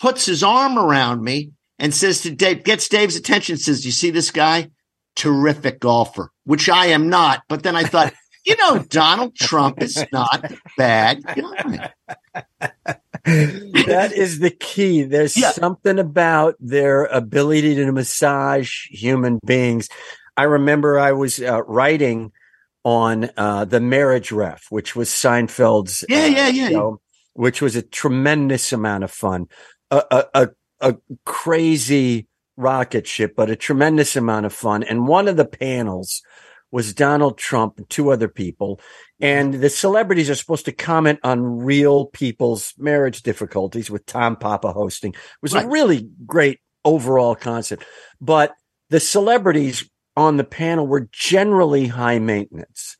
puts 0.00 0.26
his 0.26 0.42
arm 0.42 0.78
around 0.78 1.22
me, 1.22 1.52
and 1.78 1.94
says 1.94 2.22
to 2.22 2.30
Dave, 2.30 2.64
gets 2.64 2.88
Dave's 2.88 3.16
attention, 3.16 3.56
says, 3.56 3.84
You 3.84 3.92
see 3.92 4.10
this 4.10 4.30
guy? 4.30 4.70
Terrific 5.16 5.80
golfer, 5.80 6.30
which 6.44 6.68
I 6.68 6.86
am 6.86 7.08
not. 7.08 7.42
But 7.48 7.62
then 7.62 7.76
I 7.76 7.84
thought, 7.84 8.12
you 8.46 8.56
know, 8.56 8.78
Donald 8.88 9.36
Trump 9.36 9.82
is 9.82 10.04
not 10.12 10.50
a 10.52 10.56
bad 10.76 11.22
guy. 11.24 11.92
that 13.24 14.12
is 14.14 14.38
the 14.38 14.50
key. 14.50 15.02
There's 15.02 15.36
Yeah. 15.36 15.50
something 15.52 15.98
about 15.98 16.56
their 16.60 17.04
ability 17.06 17.74
to 17.76 17.92
massage 17.92 18.86
human 18.90 19.38
beings. 19.44 19.88
I 20.36 20.44
remember 20.44 20.98
I 20.98 21.12
was 21.12 21.40
uh, 21.40 21.62
writing 21.64 22.32
on 22.84 23.30
uh, 23.36 23.64
the 23.64 23.80
marriage 23.80 24.32
ref, 24.32 24.66
which 24.70 24.94
was 24.96 25.08
Seinfeld's. 25.10 26.04
Yeah, 26.08 26.22
uh, 26.22 26.26
yeah, 26.26 26.48
yeah. 26.48 26.68
show, 26.70 27.00
which 27.34 27.60
was 27.60 27.76
a 27.76 27.82
tremendous 27.82 28.72
amount 28.72 29.04
of 29.04 29.10
fun. 29.10 29.46
A, 29.90 30.24
a, 30.34 30.48
a, 30.80 30.96
crazy 31.24 32.26
rocket 32.56 33.06
ship, 33.06 33.34
but 33.36 33.50
a 33.50 33.56
tremendous 33.56 34.16
amount 34.16 34.46
of 34.46 34.52
fun. 34.52 34.82
And 34.82 35.06
one 35.08 35.28
of 35.28 35.36
the 35.36 35.44
panels 35.46 36.22
was 36.70 36.92
Donald 36.92 37.38
Trump 37.38 37.78
and 37.78 37.88
two 37.88 38.10
other 38.10 38.28
people. 38.28 38.80
And 39.20 39.54
the 39.54 39.70
celebrities 39.70 40.28
are 40.28 40.34
supposed 40.34 40.66
to 40.66 40.72
comment 40.72 41.18
on 41.24 41.40
real 41.64 42.06
people's 42.06 42.74
marriage 42.76 43.22
difficulties 43.22 43.90
with 43.90 44.04
Tom 44.04 44.36
Papa 44.36 44.72
hosting. 44.72 45.12
It 45.14 45.18
was 45.40 45.54
Right. 45.54 45.64
a 45.64 45.68
really 45.68 46.10
great 46.26 46.60
overall 46.84 47.34
concept. 47.34 47.84
But 48.20 48.52
the 48.90 49.00
celebrities 49.00 49.88
on 50.16 50.36
the 50.36 50.44
panel 50.44 50.86
were 50.86 51.08
generally 51.10 51.86
high 51.86 52.18
maintenance. 52.18 52.97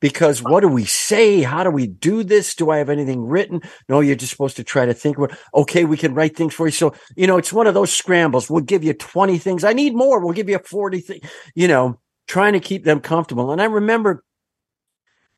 Because 0.00 0.42
what 0.42 0.60
do 0.60 0.68
we 0.68 0.84
say? 0.84 1.42
How 1.42 1.62
do 1.62 1.70
we 1.70 1.86
do 1.86 2.24
this? 2.24 2.54
Do 2.54 2.70
I 2.70 2.78
have 2.78 2.88
anything 2.88 3.26
written? 3.26 3.60
No, 3.88 4.00
you're 4.00 4.16
just 4.16 4.32
supposed 4.32 4.56
to 4.56 4.64
try 4.64 4.86
to 4.86 4.94
think 4.94 5.18
okay, 5.54 5.84
we 5.84 5.96
can 5.96 6.14
write 6.14 6.36
things 6.36 6.54
for 6.54 6.66
you. 6.66 6.72
So, 6.72 6.94
you 7.16 7.26
know, 7.26 7.36
it's 7.36 7.52
one 7.52 7.66
of 7.66 7.74
those 7.74 7.92
scrambles. 7.92 8.48
We'll 8.48 8.62
give 8.62 8.82
you 8.82 8.94
20 8.94 9.38
things. 9.38 9.62
I 9.62 9.74
need 9.74 9.94
more. 9.94 10.20
We'll 10.20 10.32
give 10.32 10.48
you 10.48 10.58
40 10.58 11.00
things, 11.00 11.30
you 11.54 11.68
know, 11.68 12.00
trying 12.26 12.54
to 12.54 12.60
keep 12.60 12.84
them 12.84 13.00
comfortable. 13.00 13.52
And 13.52 13.60
I 13.60 13.66
remember, 13.66 14.24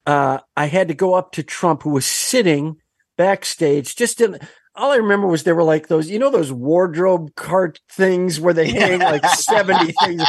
uh, 0.07 0.38
I 0.57 0.66
had 0.66 0.88
to 0.88 0.94
go 0.94 1.14
up 1.14 1.33
to 1.33 1.42
Trump 1.42 1.83
who 1.83 1.90
was 1.90 2.07
sitting 2.07 2.77
backstage 3.16 3.96
just 3.96 4.20
in, 4.20 4.38
all 4.74 4.90
I 4.92 4.96
remember 4.96 5.26
was 5.26 5.42
there 5.44 5.54
were 5.54 5.62
like 5.64 5.88
those, 5.88 6.08
you 6.08 6.18
know, 6.18 6.30
those 6.30 6.50
wardrobe 6.52 7.35
cart 7.35 7.78
things 7.90 8.40
where 8.40 8.54
they 8.54 8.70
hang 8.70 9.00
like 9.00 9.24
70 9.26 9.92
things. 10.04 10.22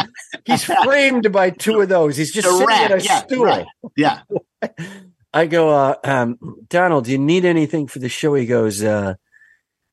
He's 0.45 0.63
framed 0.65 1.31
by 1.31 1.49
two 1.51 1.79
of 1.81 1.89
those. 1.89 2.17
He's 2.17 2.33
just 2.33 2.47
The 2.47 2.51
sitting 2.53 2.67
rack, 2.67 2.91
at 2.91 3.01
a 3.01 3.03
yeah, 3.03 3.23
stool. 3.23 3.43
right. 3.45 3.65
Yeah. 3.95 4.21
I 5.33 5.45
go, 5.47 5.69
uh, 5.69 5.95
um, 6.03 6.37
Donald, 6.69 7.05
do 7.05 7.11
you 7.11 7.17
need 7.17 7.45
anything 7.45 7.87
for 7.87 7.99
the 7.99 8.09
show? 8.09 8.33
He 8.35 8.45
goes, 8.45 8.83
uh, 8.83 9.15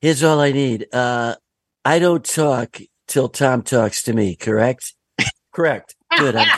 here's 0.01 0.23
all 0.23 0.41
I 0.41 0.53
need. 0.53 0.87
Uh, 0.93 1.37
I 1.85 1.99
don't 1.99 2.25
talk 2.25 2.79
till 3.07 3.29
Tom 3.29 3.63
talks 3.63 4.03
to 4.03 4.13
me, 4.13 4.37
correct? 4.37 4.95
correct. 5.55 5.95
Good. 6.19 6.37
I'm 6.37 6.49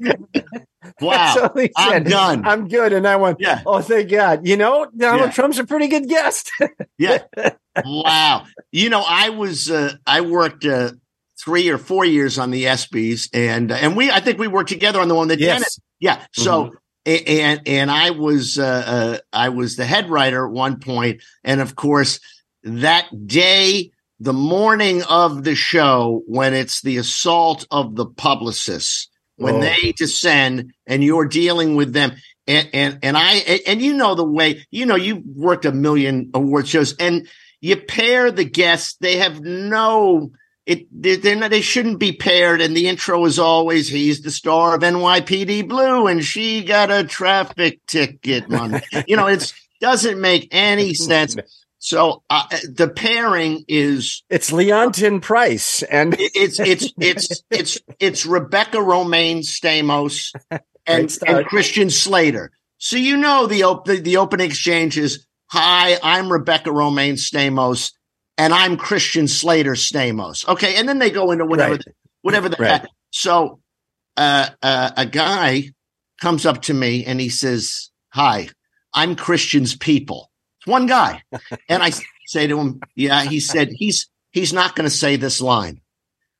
good. 0.00 0.16
Wow. 1.00 1.52
I'm 1.76 2.04
done. 2.04 2.44
I'm 2.46 2.68
good. 2.68 2.92
And 2.92 3.06
I 3.06 3.16
went, 3.16 3.38
Yeah. 3.40 3.62
oh, 3.66 3.80
thank 3.82 4.10
God. 4.10 4.46
You 4.46 4.56
know, 4.56 4.86
Donald 4.96 5.26
Yeah. 5.26 5.30
Trump's 5.30 5.58
a 5.58 5.64
pretty 5.64 5.88
good 5.88 6.08
guest. 6.08 6.50
Yeah. 6.98 7.18
wow. 7.84 8.44
You 8.72 8.88
know, 8.90 9.02
I 9.06 9.30
was 9.30 9.70
uh, 9.70 9.94
I 10.06 10.20
worked 10.22 10.64
uh, 10.64 10.92
three 11.42 11.68
or 11.68 11.78
four 11.78 12.04
years 12.04 12.38
on 12.38 12.50
the 12.50 12.64
ESPYS, 12.64 13.28
and 13.32 13.72
uh, 13.72 13.76
and 13.76 13.96
we 13.96 14.10
I 14.10 14.20
think 14.20 14.38
we 14.38 14.48
worked 14.48 14.68
together 14.68 15.00
on 15.00 15.08
the 15.08 15.14
one 15.14 15.28
that 15.28 15.38
Dennis. 15.38 15.78
Yeah. 15.98 16.24
So 16.32 16.72
a- 17.06 17.40
and 17.42 17.60
and 17.66 17.90
I 17.90 18.10
was 18.10 18.58
uh, 18.58 18.64
uh, 18.86 19.18
I 19.32 19.48
was 19.50 19.76
the 19.76 19.84
head 19.86 20.10
writer 20.10 20.46
at 20.46 20.52
one 20.52 20.78
point, 20.80 21.22
and 21.44 21.60
of 21.60 21.74
course 21.76 22.20
that 22.64 23.06
day, 23.26 23.90
the 24.18 24.34
morning 24.34 25.02
of 25.04 25.44
the 25.44 25.54
show, 25.54 26.22
when 26.26 26.52
it's 26.54 26.82
the 26.82 26.98
assault 26.98 27.66
of 27.70 27.96
the 27.96 28.06
publicists, 28.06 29.08
when 29.40 29.56
Oh. 29.56 29.60
they 29.60 29.92
descend, 29.92 30.72
and 30.86 31.02
you're 31.02 31.26
dealing 31.26 31.74
with 31.76 31.92
them. 31.92 32.12
And, 32.46 32.68
and 32.72 32.98
and 33.02 33.16
I 33.16 33.60
and 33.66 33.80
you 33.82 33.94
know 33.94 34.14
the 34.14 34.24
way 34.24 34.66
you 34.70 34.86
know 34.86 34.96
you've 34.96 35.24
worked 35.24 35.64
a 35.64 35.72
million 35.72 36.30
award 36.34 36.66
shows 36.68 36.94
and 36.96 37.28
you 37.60 37.76
pair 37.76 38.30
the 38.32 38.44
guests 38.44 38.96
they 39.00 39.18
have 39.18 39.40
no 39.40 40.32
it 40.66 40.86
they're, 40.90 41.36
not, 41.36 41.50
they 41.50 41.60
shouldn't 41.60 42.00
be 42.00 42.12
paired 42.12 42.60
and 42.60 42.76
the 42.76 42.88
intro 42.88 43.24
is 43.26 43.38
always 43.38 43.88
he's 43.88 44.22
the 44.22 44.30
star 44.32 44.74
of 44.74 44.80
NYPD 44.82 45.68
Blue 45.68 46.06
and 46.08 46.24
she 46.24 46.64
got 46.64 46.90
a 46.90 47.04
traffic 47.04 47.78
ticket 47.86 48.52
on 48.52 48.80
you 49.06 49.16
know 49.16 49.26
it's 49.28 49.52
doesn't 49.80 50.20
make 50.20 50.48
any 50.50 50.92
sense 51.08 51.36
so 51.82 52.22
uh, 52.28 52.44
the 52.68 52.88
pairing 52.88 53.64
is 53.66 54.22
It's 54.28 54.50
Leontyne 54.50 55.20
Price. 55.22 55.82
And 55.82 56.14
it's 56.18 56.60
it's 56.60 56.92
it's 56.98 57.42
it's 57.50 57.78
it's 57.98 58.26
Rebecca 58.26 58.76
Romijn 58.76 59.38
Stamos 59.38 60.32
and, 60.86 61.18
and 61.26 61.46
Christian 61.46 61.88
Slater. 61.88 62.50
So 62.76 62.96
you 62.98 63.16
know 63.16 63.46
the 63.46 63.62
op- 63.64 63.86
the, 63.86 63.96
the 63.96 64.18
open 64.18 64.40
exchange 64.40 64.98
is 64.98 65.26
hi, 65.46 65.96
I'm 66.02 66.30
Rebecca 66.30 66.68
Romijn 66.70 67.14
Stamos 67.14 67.92
and 68.36 68.52
I'm 68.52 68.76
Christian 68.76 69.26
Slater 69.26 69.72
Stamos. 69.72 70.46
Okay, 70.48 70.76
and 70.76 70.86
then 70.88 70.98
they 70.98 71.10
go 71.10 71.30
into 71.30 71.46
whatever 71.46 71.72
Right. 71.74 71.84
whatever 72.22 72.48
the 72.50 72.56
Right. 72.58 72.86
so 73.10 73.60
uh, 74.18 74.50
uh, 74.62 74.90
a 74.98 75.06
guy 75.06 75.70
comes 76.20 76.44
up 76.44 76.60
to 76.62 76.74
me 76.74 77.06
and 77.06 77.18
he 77.18 77.30
says, 77.30 77.90
"Hi, 78.10 78.48
I'm 78.92 79.16
Christian's 79.16 79.74
people." 79.74 80.29
It's 80.60 80.66
one 80.66 80.86
guy, 80.86 81.22
and 81.70 81.82
I 81.82 81.90
say 82.26 82.46
to 82.46 82.58
him, 82.58 82.80
"Yeah." 82.94 83.24
He 83.24 83.40
said, 83.40 83.70
"He's 83.74 84.10
he's 84.30 84.52
not 84.52 84.76
going 84.76 84.88
to 84.88 84.94
say 84.94 85.16
this 85.16 85.40
line." 85.40 85.80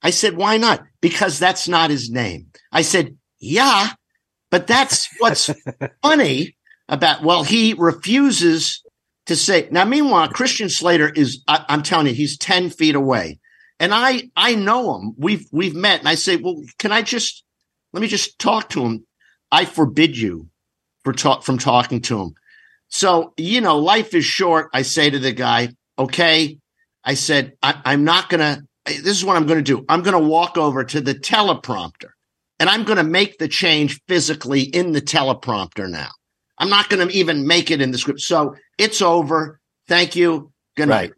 I 0.02 0.10
said, 0.10 0.36
"Why 0.36 0.58
not?" 0.58 0.84
Because 1.00 1.38
that's 1.38 1.68
not 1.68 1.88
his 1.88 2.10
name. 2.10 2.48
I 2.70 2.82
said, 2.82 3.16
"Yeah, 3.38 3.88
but 4.50 4.66
that's 4.66 5.08
what's 5.20 5.48
funny 6.02 6.54
about." 6.86 7.22
Well, 7.22 7.44
he 7.44 7.72
refuses 7.72 8.82
to 9.24 9.36
say 9.36 9.68
now. 9.70 9.86
Meanwhile, 9.86 10.28
Christian 10.28 10.68
Slater 10.68 11.08
is. 11.08 11.42
I, 11.48 11.64
I'm 11.70 11.82
telling 11.82 12.08
you, 12.08 12.12
he's 12.12 12.36
ten 12.36 12.68
feet 12.68 12.94
away, 12.96 13.38
and 13.78 13.94
I 13.94 14.30
I 14.36 14.54
know 14.54 14.96
him. 14.96 15.14
We've 15.16 15.46
we've 15.50 15.74
met, 15.74 16.00
and 16.00 16.08
I 16.08 16.16
say, 16.16 16.36
well, 16.36 16.62
can 16.78 16.92
I 16.92 17.00
just 17.00 17.42
let 17.94 18.02
me 18.02 18.08
just 18.08 18.38
talk 18.38 18.68
to 18.70 18.84
him? 18.84 19.06
I 19.50 19.64
forbid 19.64 20.14
you 20.14 20.50
for 21.04 21.14
talk 21.14 21.42
from 21.42 21.56
talking 21.56 22.02
to 22.02 22.20
him. 22.20 22.34
So 22.90 23.32
you 23.36 23.60
know, 23.60 23.78
life 23.78 24.14
is 24.14 24.24
short. 24.24 24.68
I 24.74 24.82
say 24.82 25.08
to 25.10 25.18
the 25.18 25.32
guy, 25.32 25.70
okay. 25.98 26.58
I 27.02 27.14
said, 27.14 27.54
I, 27.62 27.80
I'm 27.84 28.04
not 28.04 28.28
gonna. 28.28 28.62
This 28.86 29.06
is 29.06 29.24
what 29.24 29.36
I'm 29.36 29.46
going 29.46 29.58
to 29.58 29.62
do. 29.62 29.84
I'm 29.88 30.02
going 30.02 30.20
to 30.20 30.28
walk 30.28 30.56
over 30.56 30.84
to 30.84 31.00
the 31.00 31.14
teleprompter, 31.14 32.10
and 32.58 32.68
I'm 32.68 32.84
going 32.84 32.96
to 32.96 33.04
make 33.04 33.38
the 33.38 33.46
change 33.46 34.00
physically 34.08 34.62
in 34.62 34.92
the 34.92 35.02
teleprompter 35.02 35.88
now. 35.88 36.08
I'm 36.58 36.70
not 36.70 36.88
going 36.88 37.06
to 37.06 37.14
even 37.14 37.46
make 37.46 37.70
it 37.70 37.80
in 37.80 37.90
the 37.90 37.98
script. 37.98 38.20
So 38.20 38.56
it's 38.78 39.00
over. 39.02 39.60
Thank 39.86 40.16
you. 40.16 40.52
Good 40.76 40.88
night. 40.88 41.10
Right. 41.10 41.12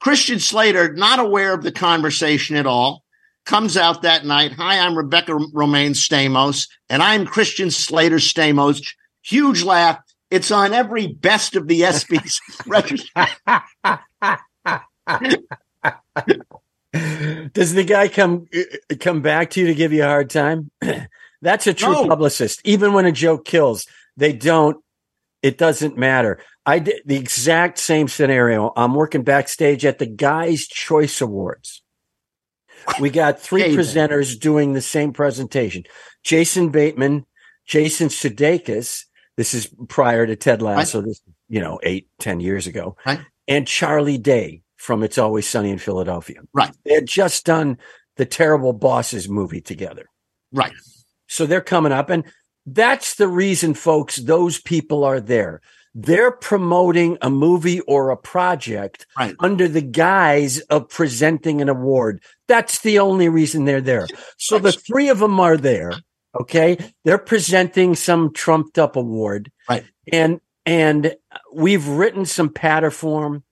Christian 0.00 0.38
Slater, 0.38 0.92
not 0.94 1.18
aware 1.18 1.54
of 1.54 1.62
the 1.62 1.72
conversation 1.72 2.56
at 2.56 2.66
all, 2.66 3.02
comes 3.46 3.76
out 3.76 4.02
that 4.02 4.24
night. 4.24 4.52
Hi, 4.52 4.78
I'm 4.78 4.96
Rebecca 4.96 5.32
Romijn 5.32 5.94
Stamos, 5.94 6.68
and 6.88 7.02
I'm 7.02 7.26
Christian 7.26 7.70
Slater 7.70 8.16
Stamos. 8.16 8.94
Huge 9.22 9.62
laugh. 9.62 9.98
It's 10.30 10.50
on 10.50 10.72
every 10.72 11.08
best 11.08 11.56
of 11.56 11.66
the 11.66 11.80
ESPYs 11.80 12.40
record. 12.66 13.00
Does 17.52 17.74
the 17.74 17.84
guy 17.84 18.08
come 18.08 18.46
uh, 18.54 18.94
come 18.98 19.22
back 19.22 19.50
to 19.50 19.60
you 19.60 19.66
to 19.68 19.74
give 19.74 19.92
you 19.92 20.02
a 20.02 20.06
hard 20.06 20.30
time? 20.30 20.70
That's 21.42 21.66
a 21.66 21.74
true 21.74 21.92
No. 21.92 22.06
publicist. 22.06 22.60
Even 22.64 22.92
when 22.92 23.06
a 23.06 23.12
joke 23.12 23.44
kills, 23.44 23.86
they 24.16 24.32
don't. 24.32 24.76
It 25.42 25.56
doesn't 25.56 25.96
matter. 25.96 26.40
I 26.66 26.80
did 26.80 27.02
the 27.06 27.16
exact 27.16 27.78
same 27.78 28.08
scenario. 28.08 28.72
I'm 28.76 28.94
working 28.94 29.22
backstage 29.22 29.84
at 29.86 29.98
the 29.98 30.06
Guys 30.06 30.66
Choice 30.66 31.20
Awards. 31.20 31.82
We 33.00 33.10
got 33.10 33.40
three 33.40 33.74
presenters 33.74 34.38
doing 34.38 34.72
the 34.74 34.80
same 34.82 35.12
presentation: 35.12 35.84
Jason 36.22 36.68
Bateman, 36.70 37.24
Jason 37.66 38.08
Sudeikis. 38.08 39.04
This 39.36 39.54
is 39.54 39.72
prior 39.88 40.26
to 40.26 40.36
Ted 40.36 40.60
Lasso. 40.62 41.00
So 41.00 41.06
this, 41.06 41.20
you 41.48 41.60
know, 41.60 41.78
eight, 41.82 42.08
ten 42.18 42.40
years 42.40 42.66
ago, 42.66 42.96
Right. 43.06 43.20
and 43.48 43.66
Charlie 43.66 44.18
Day 44.18 44.62
from 44.76 45.02
It's 45.02 45.18
Always 45.18 45.46
Sunny 45.48 45.70
in 45.70 45.78
Philadelphia. 45.78 46.40
Right. 46.52 46.74
They 46.84 46.94
had 46.94 47.06
just 47.06 47.44
done 47.46 47.78
the 48.16 48.26
Terrible 48.26 48.72
Bosses 48.72 49.28
movie 49.28 49.60
together. 49.60 50.06
Right. 50.52 50.72
So 51.28 51.46
they're 51.46 51.60
coming 51.60 51.92
up. 51.92 52.10
And 52.10 52.24
that's 52.66 53.14
the 53.14 53.28
reason, 53.28 53.74
folks, 53.74 54.16
those 54.16 54.60
people 54.60 55.04
are 55.04 55.20
there. 55.20 55.60
They're 55.94 56.30
promoting 56.30 57.18
a 57.20 57.30
movie 57.30 57.80
or 57.80 58.10
a 58.10 58.16
project 58.16 59.06
Right. 59.18 59.34
under 59.40 59.66
the 59.68 59.80
guise 59.82 60.60
of 60.60 60.88
presenting 60.88 61.60
an 61.60 61.68
award. 61.68 62.22
That's 62.48 62.80
the 62.80 62.98
only 63.00 63.28
reason 63.28 63.64
they're 63.64 63.80
there. 63.80 64.06
So 64.38 64.58
the 64.58 64.72
three 64.72 65.08
of 65.08 65.18
them 65.18 65.40
are 65.40 65.56
there. 65.56 65.92
Okay. 66.38 66.78
They're 67.04 67.18
presenting 67.18 67.94
some 67.94 68.32
trumped 68.32 68.78
up 68.78 68.96
award. 68.96 69.50
Right. 69.68 69.84
And, 70.12 70.40
and 70.66 71.16
we've 71.54 71.86
written 71.88 72.24
some 72.26 72.50
patter 72.50 72.90
form 72.90 73.42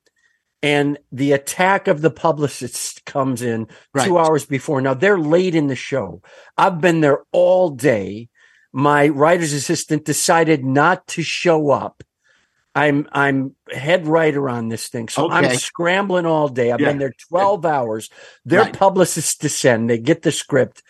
and 0.62 0.98
the 1.12 1.32
attack 1.32 1.86
of 1.88 2.00
the 2.00 2.10
publicist 2.10 3.04
comes 3.04 3.42
in 3.42 3.68
Right. 3.94 4.06
two 4.06 4.18
hours 4.18 4.44
before. 4.44 4.80
Now 4.80 4.94
they're 4.94 5.18
late 5.18 5.54
in 5.54 5.68
the 5.68 5.76
show. 5.76 6.20
I've 6.56 6.80
been 6.80 7.00
there 7.00 7.20
all 7.32 7.70
day. 7.70 8.28
My 8.72 9.08
writer's 9.08 9.52
assistant 9.52 10.04
decided 10.04 10.64
not 10.64 11.06
to 11.08 11.22
show 11.22 11.70
up. 11.70 12.02
I'm 12.74 13.08
I'm 13.12 13.56
head 13.72 14.06
writer 14.06 14.48
on 14.48 14.68
this 14.68 14.88
thing, 14.88 15.08
so 15.08 15.30
I'm 15.30 15.56
scrambling 15.56 16.26
all 16.26 16.48
day. 16.48 16.70
I've 16.70 16.80
Yeah. 16.80 16.88
been 16.90 16.98
there 16.98 17.14
12 17.28 17.64
hours. 17.64 18.10
Their 18.44 18.62
Right. 18.62 18.72
publicists 18.78 19.36
descend. 19.36 19.88
They 19.90 19.98
get 19.98 20.22
the 20.22 20.30
script. 20.32 20.82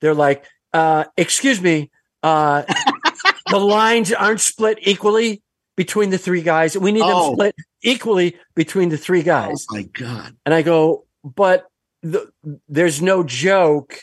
They're 0.00 0.14
like, 0.14 0.44
uh, 0.72 1.04
"Excuse 1.16 1.60
me, 1.60 1.90
uh, 2.22 2.62
the 3.50 3.58
lines 3.58 4.12
aren't 4.12 4.40
split 4.40 4.78
equally 4.82 5.42
between 5.76 6.10
the 6.10 6.18
three 6.18 6.42
guys. 6.42 6.76
We 6.76 6.92
need 6.92 7.02
Oh. 7.04 7.26
them 7.30 7.34
split 7.34 7.54
equally 7.82 8.36
between 8.54 8.88
the 8.88 8.98
three 8.98 9.22
guys." 9.22 9.66
my 9.70 9.82
God. 9.82 10.36
And 10.46 10.54
I 10.54 10.62
go, 10.62 11.06
but 11.24 11.66
the, 12.02 12.30
there's 12.68 13.00
no 13.00 13.22
joke 13.22 14.00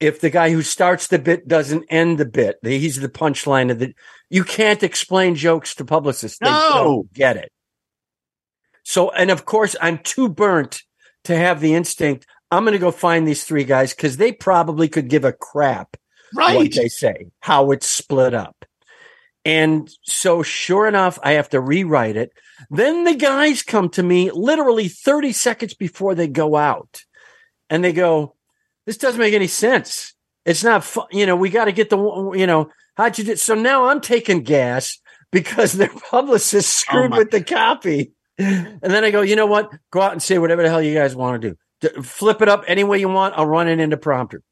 if 0.00 0.20
the 0.20 0.30
guy 0.30 0.50
who 0.50 0.62
starts 0.62 1.08
the 1.08 1.18
bit 1.18 1.48
doesn't 1.48 1.84
end 1.90 2.18
the 2.18 2.24
bit. 2.26 2.58
He's 2.62 3.00
the 3.00 3.08
punchline 3.08 3.70
of 3.70 3.78
the. 3.78 3.94
You 4.30 4.44
can't 4.44 4.82
explain 4.82 5.34
jokes 5.34 5.74
to 5.76 5.84
publicists. 5.84 6.38
They 6.38 6.50
No. 6.50 6.70
don't 6.74 7.12
get 7.12 7.36
it. 7.36 7.50
So, 8.84 9.10
and 9.10 9.30
of 9.30 9.44
course, 9.44 9.76
I'm 9.80 9.98
too 9.98 10.28
burnt 10.28 10.82
to 11.24 11.36
have 11.36 11.60
the 11.60 11.74
instinct. 11.74 12.26
I'm 12.50 12.64
going 12.64 12.72
to 12.72 12.78
go 12.78 12.90
find 12.90 13.26
these 13.26 13.44
three 13.44 13.64
guys 13.64 13.92
because 13.94 14.16
they 14.16 14.32
probably 14.32 14.88
could 14.88 15.08
give 15.08 15.24
a 15.24 15.32
crap 15.32 15.96
what 16.32 16.54
Right. 16.56 16.74
they 16.74 16.88
say, 16.88 17.28
how 17.40 17.70
it's 17.70 17.86
split 17.86 18.34
up. 18.34 18.64
And 19.44 19.88
so, 20.02 20.42
sure 20.42 20.86
enough, 20.86 21.18
I 21.22 21.32
have 21.32 21.48
to 21.50 21.60
rewrite 21.60 22.16
it. 22.16 22.32
Then 22.70 23.04
the 23.04 23.14
guys 23.14 23.62
come 23.62 23.88
to 23.90 24.02
me 24.02 24.30
literally 24.30 24.88
30 24.88 25.32
seconds 25.32 25.74
before 25.74 26.14
they 26.14 26.26
go 26.28 26.56
out 26.56 27.02
and 27.70 27.82
they 27.84 27.92
go, 27.92 28.34
This 28.86 28.98
doesn't 28.98 29.20
make 29.20 29.34
any 29.34 29.46
sense. 29.46 30.14
It's 30.44 30.64
not 30.64 30.82
fun. 30.84 31.06
You 31.12 31.26
know, 31.26 31.36
we 31.36 31.50
got 31.50 31.66
to 31.66 31.72
get 31.72 31.88
the, 31.90 31.98
you 32.34 32.46
know, 32.46 32.70
how'd 32.96 33.16
you 33.18 33.24
do? 33.24 33.36
So 33.36 33.54
now 33.54 33.86
I'm 33.86 34.00
taking 34.00 34.42
gas 34.42 34.98
because 35.30 35.72
their 35.74 35.88
publicist 36.10 36.84
oh 36.88 36.90
screwed 36.90 37.12
Oh 37.14 37.18
with 37.18 37.30
the 37.30 37.42
copy. 37.44 38.12
And 38.38 38.78
then 38.82 39.04
I 39.04 39.10
go, 39.10 39.20
you 39.22 39.36
know 39.36 39.46
what? 39.46 39.70
Go 39.90 40.00
out 40.00 40.12
and 40.12 40.22
say 40.22 40.38
whatever 40.38 40.62
the 40.62 40.68
hell 40.68 40.82
you 40.82 40.94
guys 40.94 41.14
want 41.16 41.42
to 41.42 41.50
do. 41.50 41.56
D- 41.80 42.02
Flip 42.02 42.40
it 42.42 42.48
up 42.48 42.64
any 42.66 42.84
way 42.84 42.98
you 42.98 43.08
want. 43.08 43.34
I'll 43.36 43.46
run 43.46 43.68
it 43.68 43.80
into 43.80 43.96
prompter. 43.96 44.42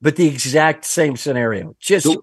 But 0.00 0.16
the 0.16 0.26
exact 0.28 0.84
same 0.84 1.16
scenario. 1.16 1.74
Just 1.80 2.06
The- 2.06 2.20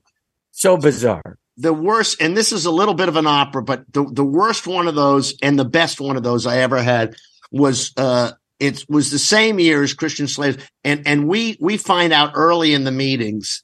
so 0.51 0.77
bizarre. 0.77 1.37
the 1.57 1.73
worst, 1.73 2.21
and 2.21 2.35
this 2.35 2.51
is 2.51 2.65
a 2.65 2.71
little 2.71 2.93
bit 2.93 3.09
of 3.09 3.15
an 3.17 3.27
opera, 3.27 3.61
but 3.63 3.83
the, 3.91 4.05
the 4.11 4.23
worst 4.25 4.67
one 4.67 4.87
of 4.87 4.95
those 4.95 5.35
and 5.41 5.57
the 5.59 5.65
best 5.65 5.99
one 6.01 6.15
of 6.17 6.23
those 6.23 6.45
I 6.45 6.57
ever 6.59 6.81
had 6.81 7.15
was 7.51 7.91
uh 7.97 8.31
it 8.59 8.85
was 8.89 9.11
the 9.11 9.19
same 9.19 9.59
year 9.59 9.83
as 9.83 9.93
Christian 9.93 10.27
Slater. 10.27 10.61
And 10.83 11.05
and 11.07 11.27
we 11.27 11.57
we 11.59 11.77
find 11.77 12.13
out 12.13 12.31
early 12.35 12.73
in 12.73 12.83
the 12.85 12.91
meetings 12.91 13.63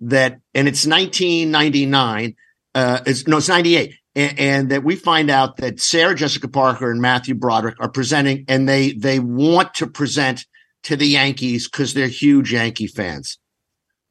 that 0.00 0.38
and 0.54 0.66
it's 0.68 0.84
1999, 0.86 2.34
uh 2.74 3.00
it's 3.06 3.26
no, 3.26 3.38
it's 3.38 3.48
98. 3.48 3.94
And, 4.14 4.38
and 4.38 4.70
that 4.70 4.84
we 4.84 4.96
find 4.96 5.30
out 5.30 5.56
that 5.56 5.80
Sarah 5.80 6.14
Jessica 6.14 6.48
Parker 6.48 6.90
and 6.90 7.00
Matthew 7.00 7.34
Broderick 7.34 7.76
are 7.80 7.88
presenting 7.88 8.44
and 8.48 8.68
they 8.68 8.92
they 8.92 9.18
want 9.18 9.74
to 9.74 9.86
present 9.86 10.44
to 10.84 10.96
the 10.96 11.06
Yankees 11.06 11.68
because 11.68 11.94
they're 11.94 12.08
huge 12.08 12.52
Yankee 12.52 12.88
fans. 12.88 13.38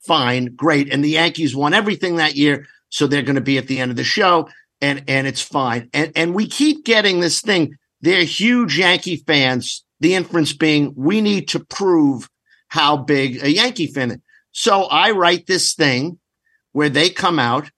Fine, 0.06 0.56
great. 0.56 0.92
And 0.92 1.04
the 1.04 1.10
Yankees 1.10 1.56
won 1.56 1.74
everything 1.74 2.16
that 2.16 2.36
year 2.36 2.66
so 2.90 3.08
they're 3.08 3.22
going 3.22 3.36
to 3.36 3.42
be 3.42 3.58
at 3.58 3.68
the 3.68 3.80
end 3.80 3.92
of 3.92 3.98
the 3.98 4.04
show 4.04 4.50
and 4.82 5.04
and 5.08 5.28
it's 5.28 5.42
fine. 5.42 5.90
And 5.94 6.12
and 6.16 6.36
we 6.36 6.48
keep 6.48 6.84
getting 6.84 7.20
this 7.20 7.42
thing. 7.42 7.78
They're 8.02 8.24
huge 8.24 8.78
yankee 8.78 9.18
fans. 9.18 9.84
The 10.00 10.16
inference 10.16 10.54
being 10.54 10.94
we 10.96 11.22
need 11.22 11.48
to 11.50 11.60
prove 11.60 12.28
how 12.68 12.98
big 12.98 13.44
a 13.44 13.52
yankee 13.52 13.88
fan 13.88 14.12
is. 14.12 14.18
so 14.52 14.84
i 14.84 15.12
write 15.12 15.46
this 15.46 15.74
thing 15.74 16.18
where 16.72 16.90
they 16.90 17.10
come 17.10 17.38
out 17.38 17.70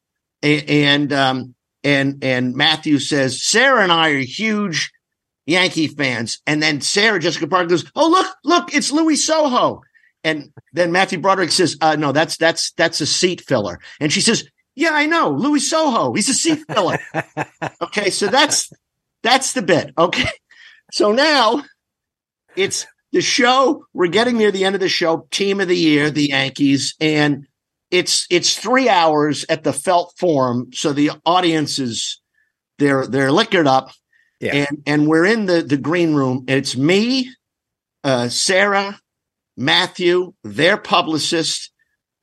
and 0.43 0.69
and 0.69 1.13
um 1.13 1.55
and 1.83 2.23
and 2.23 2.55
matthew 2.55 2.99
says 2.99 3.43
sarah 3.43 3.81
and 3.81 3.91
i 3.91 4.09
are 4.11 4.19
huge 4.19 4.91
yankee 5.47 5.87
fans. 5.87 6.39
And 6.45 6.61
then 6.61 6.79
sarah 6.79 7.19
jessica 7.19 7.47
parker 7.47 7.69
goes 7.69 7.91
oh 7.95 8.07
look 8.07 8.27
look 8.45 8.73
it's 8.73 8.91
Luis 8.91 9.27
Sojo 9.27 9.81
and 10.23 10.51
then 10.73 10.91
matthew 10.91 11.19
broderick 11.19 11.51
says 11.51 11.77
uh 11.81 11.95
no 11.95 12.11
that's 12.11 12.37
that's 12.37 12.71
that's 12.73 13.01
a 13.01 13.05
seat 13.05 13.41
filler 13.41 13.79
and 13.99 14.11
she 14.11 14.21
says 14.21 14.43
yeah, 14.75 14.91
I 14.91 15.05
know. 15.05 15.29
Luis 15.29 15.71
Sojo. 15.71 16.15
He's 16.15 16.29
a 16.29 16.33
seat 16.33 16.63
filler. 16.67 16.97
okay, 17.81 18.09
so 18.09 18.27
that's 18.27 18.71
that's 19.21 19.53
the 19.53 19.61
bit. 19.61 19.93
Okay. 19.97 20.29
So 20.91 21.11
now 21.11 21.63
it's 22.55 22.85
the 23.11 23.21
show. 23.21 23.85
We're 23.93 24.07
getting 24.07 24.37
near 24.37 24.51
the 24.51 24.65
end 24.65 24.75
of 24.75 24.81
the 24.81 24.89
show. 24.89 25.27
Team 25.31 25.61
of 25.61 25.67
the 25.67 25.77
year, 25.77 26.09
the 26.09 26.29
Yankees, 26.29 26.95
and 26.99 27.47
it's 27.91 28.25
it's 28.29 28.57
three 28.57 28.89
hours 28.89 29.45
at 29.47 29.63
the 29.63 29.73
Felt 29.73 30.13
Forum. 30.17 30.71
So 30.73 30.91
the 30.91 31.11
audience 31.25 31.77
is 31.77 32.19
they're 32.79 33.05
they're 33.05 33.31
liquored 33.31 33.67
up. 33.67 33.91
Yeah. 34.39 34.67
And 34.67 34.83
and 34.85 35.07
we're 35.07 35.25
in 35.25 35.45
the 35.45 35.61
the 35.61 35.77
green 35.77 36.15
room. 36.15 36.45
It's 36.47 36.75
me, 36.75 37.31
uh, 38.03 38.29
Sarah, 38.29 38.99
Matthew, 39.57 40.33
their 40.43 40.77
publicist, 40.77 41.71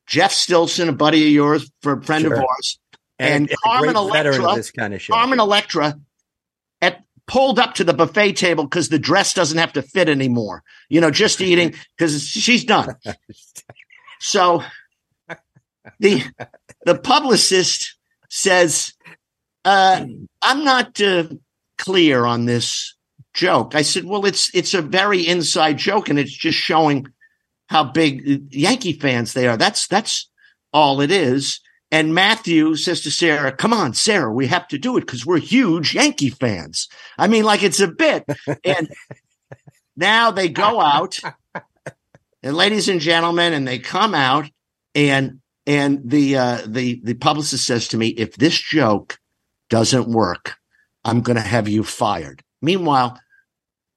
Jeff 0.06 0.32
Stilson, 0.32 0.88
a 0.88 0.92
buddy 0.92 1.26
of 1.26 1.32
yours, 1.32 1.70
for 1.82 1.94
a 1.98 2.02
friend 2.02 2.22
Sure. 2.22 2.34
of 2.34 2.40
ours, 2.40 2.78
And 3.18 3.50
a 3.50 3.56
Carmen 3.62 3.96
Electra- 3.96 4.54
this 4.54 4.70
kind 4.70 4.94
of 4.94 5.00
show. 5.02 5.12
Carmen 5.14 5.38
Electra 5.40 5.94
at 6.82 7.04
pulled 7.26 7.58
up 7.58 7.74
to 7.74 7.84
the 7.84 7.92
buffet 7.92 8.32
table 8.32 8.64
because 8.64 8.88
the 8.88 8.98
dress 8.98 9.34
doesn't 9.34 9.58
have 9.58 9.72
to 9.74 9.82
fit 9.82 10.08
anymore. 10.08 10.62
You 10.88 11.00
know, 11.00 11.10
just 11.10 11.40
eating 11.40 11.74
because 11.96 12.22
she's 12.26 12.64
done. 12.64 12.96
So 14.22 14.62
the 15.98 16.22
the 16.84 16.94
publicist 16.98 17.96
says, 18.28 18.92
uh, 19.64 20.04
"I'm 20.42 20.62
not 20.64 21.00
uh, 21.00 21.24
clear 21.78 22.26
on 22.26 22.44
this 22.44 22.96
joke. 23.32 23.74
I 23.74 23.80
said, 23.80 24.04
well, 24.04 24.26
it's 24.26 24.54
it's 24.54 24.74
a 24.74 24.82
very 24.82 25.26
inside 25.26 25.78
joke, 25.78 26.10
and 26.10 26.18
it's 26.18 26.34
just 26.36 26.58
showing 26.58 27.06
how 27.70 27.84
big 27.84 28.52
Yankee 28.52 28.94
fans 28.94 29.32
they 29.32 29.46
are. 29.46 29.56
That's 29.56 29.86
that's 29.86 30.28
all 30.72 31.00
it 31.00 31.12
is. 31.12 31.60
And 31.92 32.14
Matthew 32.14 32.74
says 32.74 33.00
to 33.02 33.12
Sarah, 33.12 33.52
"Come 33.52 33.72
on, 33.72 33.94
Sarah, 33.94 34.32
we 34.32 34.48
have 34.48 34.66
to 34.68 34.78
do 34.78 34.96
it 34.96 35.02
because 35.02 35.24
we're 35.24 35.38
huge 35.38 35.94
Yankee 35.94 36.30
fans." 36.30 36.88
I 37.16 37.28
mean, 37.28 37.44
like 37.44 37.62
it's 37.62 37.78
a 37.80 37.86
bit. 37.86 38.24
And 38.64 38.90
now 39.96 40.32
they 40.32 40.48
go 40.48 40.80
out, 40.80 41.18
and 42.42 42.56
ladies 42.56 42.88
and 42.88 43.00
gentlemen, 43.00 43.52
and 43.52 43.66
they 43.66 43.78
come 43.78 44.16
out, 44.16 44.50
and 44.96 45.40
and 45.64 46.00
the 46.04 46.36
uh, 46.36 46.62
the 46.66 47.00
the 47.04 47.14
publicist 47.14 47.64
says 47.64 47.86
to 47.88 47.96
me, 47.96 48.08
"If 48.08 48.34
this 48.34 48.60
joke 48.60 49.20
doesn't 49.68 50.08
work, 50.08 50.56
I'm 51.04 51.20
going 51.20 51.36
to 51.36 51.42
have 51.42 51.68
you 51.68 51.84
fired." 51.84 52.42
Meanwhile, 52.60 53.18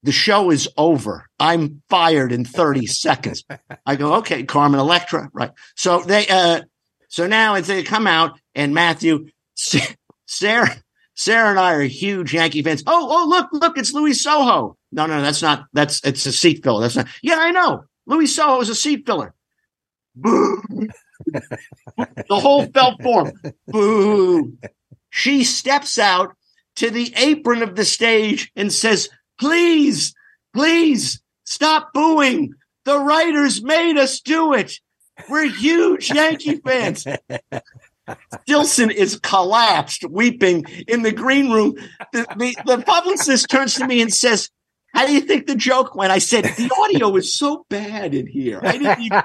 the 0.04 0.12
show 0.12 0.50
is 0.50 0.68
over. 0.76 1.26
I'm 1.40 1.82
fired 1.88 2.30
in 2.30 2.44
30 2.44 2.86
seconds. 2.86 3.42
I 3.84 3.96
go, 3.96 4.14
okay, 4.16 4.44
Carmen 4.44 4.78
Electra, 4.78 5.30
right? 5.32 5.50
So 5.74 6.00
they, 6.00 6.28
uh, 6.28 6.60
so 7.08 7.26
now 7.26 7.54
as 7.54 7.66
they 7.66 7.82
come 7.82 8.06
out 8.06 8.38
and 8.54 8.74
Matthew, 8.74 9.28
Sarah, 10.26 10.76
Sarah 11.14 11.50
and 11.50 11.58
I 11.58 11.72
are 11.72 11.82
huge 11.82 12.34
Yankee 12.34 12.62
fans. 12.62 12.82
Oh, 12.86 13.08
oh, 13.10 13.28
look, 13.28 13.48
look, 13.52 13.78
it's 13.78 13.94
Luis 13.94 14.24
Sojo. 14.24 14.76
No, 14.92 15.06
no, 15.06 15.22
that's 15.22 15.42
not, 15.42 15.66
that's, 15.72 16.00
it's 16.04 16.26
a 16.26 16.32
seat 16.32 16.62
filler. 16.62 16.82
That's 16.82 16.96
not, 16.96 17.08
yeah, 17.22 17.36
I 17.38 17.50
know. 17.50 17.84
Luis 18.06 18.38
Sojo 18.38 18.60
is 18.60 18.68
a 18.68 18.74
seat 18.74 19.06
filler. 19.06 19.34
Boo. 20.14 20.62
the 21.26 22.20
whole 22.30 22.66
Felt 22.66 23.02
Forum. 23.02 23.32
Boo. 23.66 24.58
She 25.08 25.44
steps 25.44 25.98
out 25.98 26.36
to 26.76 26.90
the 26.90 27.12
apron 27.16 27.62
of 27.62 27.74
the 27.74 27.84
stage 27.84 28.52
and 28.54 28.72
says, 28.72 29.08
please, 29.38 30.14
please 30.52 31.20
stop 31.44 31.92
booing. 31.92 32.54
The 32.84 32.98
writers 32.98 33.62
made 33.62 33.96
us 33.96 34.20
do 34.20 34.52
it. 34.52 34.78
We're 35.28 35.48
huge 35.48 36.10
Yankee 36.10 36.56
fans. 36.56 37.06
Stilson 38.42 38.90
is 38.90 39.18
collapsed, 39.20 40.04
weeping 40.10 40.64
in 40.86 41.02
the 41.02 41.12
green 41.12 41.50
room. 41.50 41.76
The, 42.12 42.26
the, 42.36 42.56
the, 42.66 42.82
publicist 42.82 43.48
turns 43.48 43.74
to 43.76 43.86
me 43.86 44.02
and 44.02 44.12
says, 44.12 44.50
How 44.92 45.06
do 45.06 45.12
you 45.14 45.20
think 45.20 45.46
the 45.46 45.54
joke 45.54 45.94
went? 45.94 46.12
I 46.12 46.18
said, 46.18 46.44
The 46.44 46.70
audio 46.78 47.08
was 47.08 47.34
so 47.34 47.64
bad 47.70 48.14
in 48.14 48.26
here. 48.26 48.60
I 48.62 48.76
didn't 48.76 49.00
even. 49.00 49.22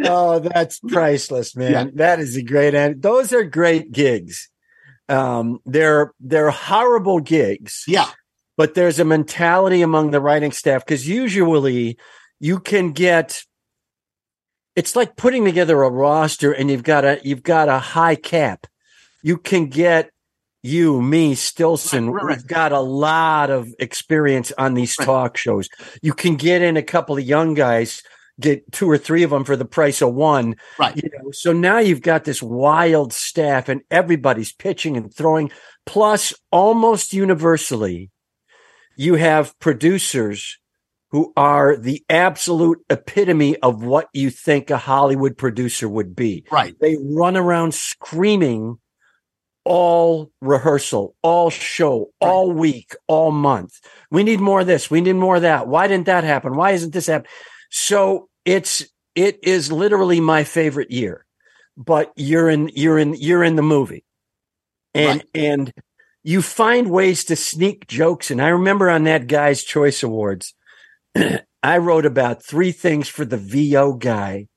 oh, 0.08 0.40
that's 0.40 0.80
priceless, 0.80 1.54
man. 1.54 1.72
Yeah. 1.72 1.84
That 1.94 2.18
is 2.18 2.36
a 2.36 2.42
great 2.42 2.74
end. 2.74 3.02
Those 3.02 3.32
are 3.32 3.44
great 3.44 3.92
gigs. 3.92 4.50
Um, 5.08 5.60
they're 5.64 6.12
they're 6.20 6.50
horrible 6.50 7.20
gigs. 7.20 7.84
Yeah. 7.86 8.10
But 8.56 8.74
there's 8.74 8.98
a 8.98 9.04
mentality 9.04 9.82
among 9.82 10.10
the 10.10 10.20
writing 10.20 10.52
staff 10.52 10.84
because 10.84 11.06
usually 11.06 11.98
you 12.40 12.58
can 12.58 12.92
get 12.92 13.42
it's 14.74 14.96
like 14.96 15.16
putting 15.16 15.44
together 15.44 15.82
a 15.82 15.90
roster 15.90 16.52
and 16.52 16.70
you've 16.70 16.82
got 16.82 17.04
a 17.04 17.20
you've 17.22 17.42
got 17.42 17.68
a 17.68 17.78
high 17.78 18.14
cap. 18.16 18.66
You 19.22 19.38
can 19.38 19.66
get 19.66 20.10
you, 20.62 21.00
me, 21.00 21.34
Stilson, 21.34 22.10
Right, 22.10 22.14
right, 22.14 22.28
right. 22.28 22.36
We've 22.38 22.46
got 22.46 22.72
a 22.72 22.80
lot 22.80 23.50
of 23.50 23.72
experience 23.78 24.52
on 24.58 24.74
these 24.74 24.96
talk 24.96 25.36
shows. 25.36 25.68
You 26.02 26.12
can 26.12 26.34
get 26.34 26.60
in 26.60 26.76
a 26.76 26.82
couple 26.82 27.16
of 27.16 27.24
young 27.24 27.54
guys 27.54 28.02
get 28.40 28.70
two 28.72 28.90
or 28.90 28.98
three 28.98 29.22
of 29.22 29.30
them 29.30 29.44
for 29.44 29.56
the 29.56 29.64
price 29.64 30.02
of 30.02 30.14
one. 30.14 30.56
Right. 30.78 30.96
You 30.96 31.10
know, 31.12 31.30
so 31.30 31.52
now 31.52 31.78
you've 31.78 32.02
got 32.02 32.24
this 32.24 32.42
wild 32.42 33.12
staff 33.12 33.68
and 33.68 33.82
everybody's 33.90 34.52
pitching 34.52 34.96
and 34.96 35.12
throwing. 35.12 35.50
Plus, 35.84 36.34
almost 36.50 37.12
universally, 37.12 38.10
you 38.96 39.14
have 39.14 39.58
producers 39.58 40.58
who 41.10 41.32
are 41.36 41.76
the 41.76 42.04
absolute 42.10 42.78
epitome 42.90 43.56
of 43.58 43.84
what 43.84 44.08
you 44.12 44.28
think 44.28 44.70
a 44.70 44.76
Hollywood 44.76 45.38
producer 45.38 45.88
would 45.88 46.16
be. 46.16 46.44
Right. 46.50 46.74
They 46.80 46.96
run 47.00 47.36
around 47.36 47.74
screaming 47.74 48.78
all 49.64 50.30
rehearsal, 50.40 51.16
all 51.22 51.50
show, 51.50 52.10
right. 52.22 52.28
all 52.28 52.52
week, 52.52 52.94
all 53.08 53.32
month. 53.32 53.80
We 54.10 54.22
need 54.22 54.40
more 54.40 54.60
of 54.60 54.66
this. 54.66 54.90
We 54.90 55.00
need 55.00 55.14
more 55.14 55.36
of 55.36 55.42
that. 55.42 55.68
Why 55.68 55.88
didn't 55.88 56.06
that 56.06 56.24
happen? 56.24 56.54
Why 56.54 56.72
isn't 56.72 56.92
this 56.92 57.06
happening? 57.06 57.30
So 57.78 58.30
it's 58.46 58.86
it 59.14 59.38
is 59.42 59.70
literally 59.70 60.18
my 60.18 60.44
favorite 60.44 60.90
year. 60.90 61.26
But 61.76 62.10
you're 62.16 62.48
in 62.48 62.70
you're 62.74 62.98
in 62.98 63.12
you're 63.12 63.44
in 63.44 63.56
the 63.56 63.62
movie. 63.62 64.06
And 64.94 65.18
right. 65.18 65.28
and 65.34 65.72
you 66.22 66.40
find 66.40 66.90
ways 66.90 67.24
to 67.24 67.36
sneak 67.36 67.86
jokes. 67.86 68.30
And 68.30 68.40
I 68.40 68.48
remember 68.48 68.88
on 68.88 69.04
that 69.04 69.26
guy's 69.26 69.62
choice 69.62 70.02
awards, 70.02 70.54
I 71.62 71.78
wrote 71.78 72.06
about 72.06 72.42
three 72.42 72.72
things 72.72 73.08
for 73.08 73.26
the 73.26 73.36
VO 73.36 73.92
guy 73.92 74.48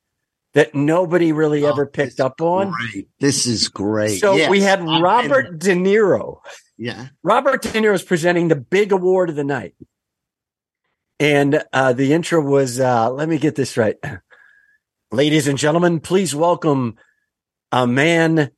that 0.54 0.74
nobody 0.74 1.34
really 1.34 1.66
oh, 1.66 1.72
ever 1.72 1.86
picked 1.86 2.22
up 2.22 2.40
on. 2.40 2.72
Great. 2.72 3.10
This 3.20 3.46
is 3.48 3.68
great. 3.68 4.22
So 4.22 4.38
yes, 4.38 4.50
we 4.50 4.62
had 4.62 4.82
Robert 4.82 5.60
De 5.60 5.76
Niro. 5.76 6.38
Yeah. 6.78 7.10
Robert 7.22 7.64
De 7.64 7.70
Niro 7.70 7.94
is 7.94 8.02
presenting 8.02 8.48
the 8.48 8.56
big 8.56 8.94
award 8.94 9.30
of 9.30 9.36
the 9.36 9.44
night. 9.44 9.76
And 11.20 11.64
uh, 11.74 11.94
the 11.94 12.14
intro 12.14 12.42
was, 12.42 12.80
uh, 12.80 13.12
let 13.12 13.28
me 13.28 13.38
get 13.38 13.56
this 13.56 13.76
right. 13.76 13.98
Ladies 15.12 15.48
and 15.48 15.58
gentlemen, 15.58 16.00
please 16.00 16.34
welcome 16.34 16.96
a 17.72 17.86
man 17.86 18.52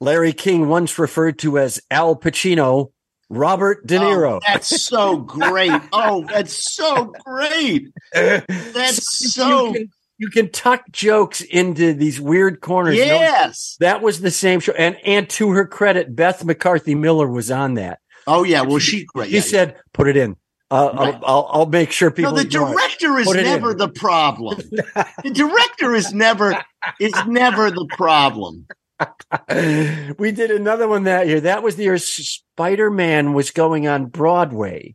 Larry 0.00 0.32
King 0.32 0.68
once 0.68 0.98
referred 0.98 1.38
to 1.40 1.58
as 1.58 1.80
Al 1.90 2.16
Pacino, 2.16 2.92
Robert 3.28 3.86
De 3.86 3.98
Niro. 3.98 4.36
Oh, 4.36 4.40
that's 4.46 4.82
so 4.82 5.18
great. 5.18 5.72
oh, 5.92 6.24
that's 6.24 6.74
so 6.74 7.12
great. 7.24 7.88
That's 8.12 9.32
so. 9.34 9.66
You 9.66 9.72
can, 9.72 9.90
you 10.18 10.28
can, 10.30 10.50
tuck 10.50 10.84
jokes 10.90 11.42
into 11.42 11.92
these 11.92 12.20
weird 12.20 12.60
corners. 12.60 12.96
Yes. 12.96 13.76
No, 13.80 13.86
that 13.86 14.02
was 14.02 14.20
the 14.20 14.30
same 14.30 14.60
show. 14.60 14.72
And, 14.72 14.96
and 15.04 15.28
to 15.30 15.50
her 15.50 15.66
credit, 15.66 16.16
Beth 16.16 16.42
McCarthy 16.44 16.94
Miller 16.94 17.28
was 17.28 17.50
on 17.50 17.74
that. 17.74 17.98
Oh, 18.26 18.44
yeah. 18.44 18.62
Well, 18.62 18.78
she, 18.78 19.06
she 19.24 19.26
yeah, 19.26 19.40
said, 19.40 19.72
yeah. 19.74 19.80
put 19.92 20.08
it 20.08 20.16
in. 20.16 20.36
Uh, 20.70 20.92
right. 20.92 21.14
I'll, 21.14 21.24
I'll, 21.24 21.48
I'll, 21.50 21.66
make 21.66 21.92
sure 21.92 22.10
people. 22.10 22.32
No, 22.32 22.38
the 22.38 22.44
director 22.44 23.18
is 23.18 23.32
never 23.32 23.72
the 23.72 23.88
problem. 23.88 24.58
the 24.70 25.30
director 25.32 25.94
is 25.94 26.12
never 26.12 26.62
is 27.00 27.14
never 27.26 27.70
the 27.70 27.86
problem. 27.96 28.66
we 30.18 30.30
did 30.32 30.50
another 30.50 30.86
one 30.86 31.04
that 31.04 31.26
year. 31.26 31.40
That 31.40 31.62
was 31.62 31.76
the 31.76 31.84
year 31.84 31.96
Spider 31.96 32.90
Man 32.90 33.32
was 33.32 33.50
going 33.50 33.88
on 33.88 34.06
Broadway, 34.06 34.94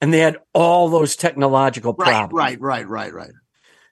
and 0.00 0.12
they 0.12 0.18
had 0.18 0.38
all 0.54 0.88
those 0.88 1.14
technological 1.14 1.94
right, 1.96 2.08
problems. 2.08 2.32
Right, 2.32 2.60
right, 2.60 2.88
right, 2.88 3.12
right. 3.12 3.32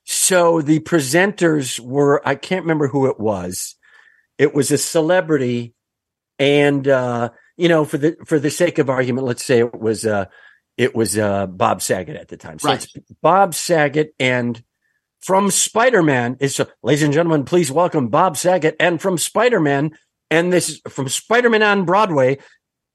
So 0.05 0.61
the 0.63 0.81
presenters 0.81 1.79
were 1.79 2.27
I 2.27 2.35
can't 2.35 2.65
remember 2.65 2.89
who 2.89 3.07
it 3.07 3.21
was. 3.21 3.77
It 4.37 4.53
was 4.53 4.73
a 4.73 4.79
celebrity, 4.79 5.75
and 6.41 6.89
uh, 6.89 7.31
you 7.57 7.69
know, 7.69 7.85
for 7.85 7.99
the 7.99 8.17
for 8.27 8.41
the 8.41 8.51
sake 8.51 8.79
of 8.79 8.91
argument, 8.91 9.29
let's 9.29 9.45
say 9.45 9.61
it 9.61 9.79
was. 9.79 10.05
Uh, 10.05 10.25
it 10.81 10.95
was 10.95 11.19
uh, 11.19 11.47
Bob 11.47 11.83
Saget 11.83 12.17
at 12.17 12.29
the 12.29 12.39
time. 12.39 12.59
So 12.59 12.71
right. 12.71 12.83
it's 12.95 13.13
Bob 13.21 13.55
Saget 13.55 14.15
and 14.19 14.65
from 15.21 15.51
Spider 15.51 16.03
Man 16.03 16.39
is, 16.41 16.59
uh, 16.59 16.65
ladies 16.83 17.03
and 17.03 17.13
gentlemen, 17.13 17.45
please 17.45 17.71
welcome 17.71 18.09
Bob 18.09 18.39
Saget 18.39 18.77
and 18.81 18.99
from 18.99 19.19
Spider 19.19 19.61
Man 19.61 19.91
and 20.31 20.51
this 20.51 20.81
from 20.89 21.11
Spider 21.11 21.51
Man 21.51 21.63
on 21.63 21.85
Broadway. 21.85 22.39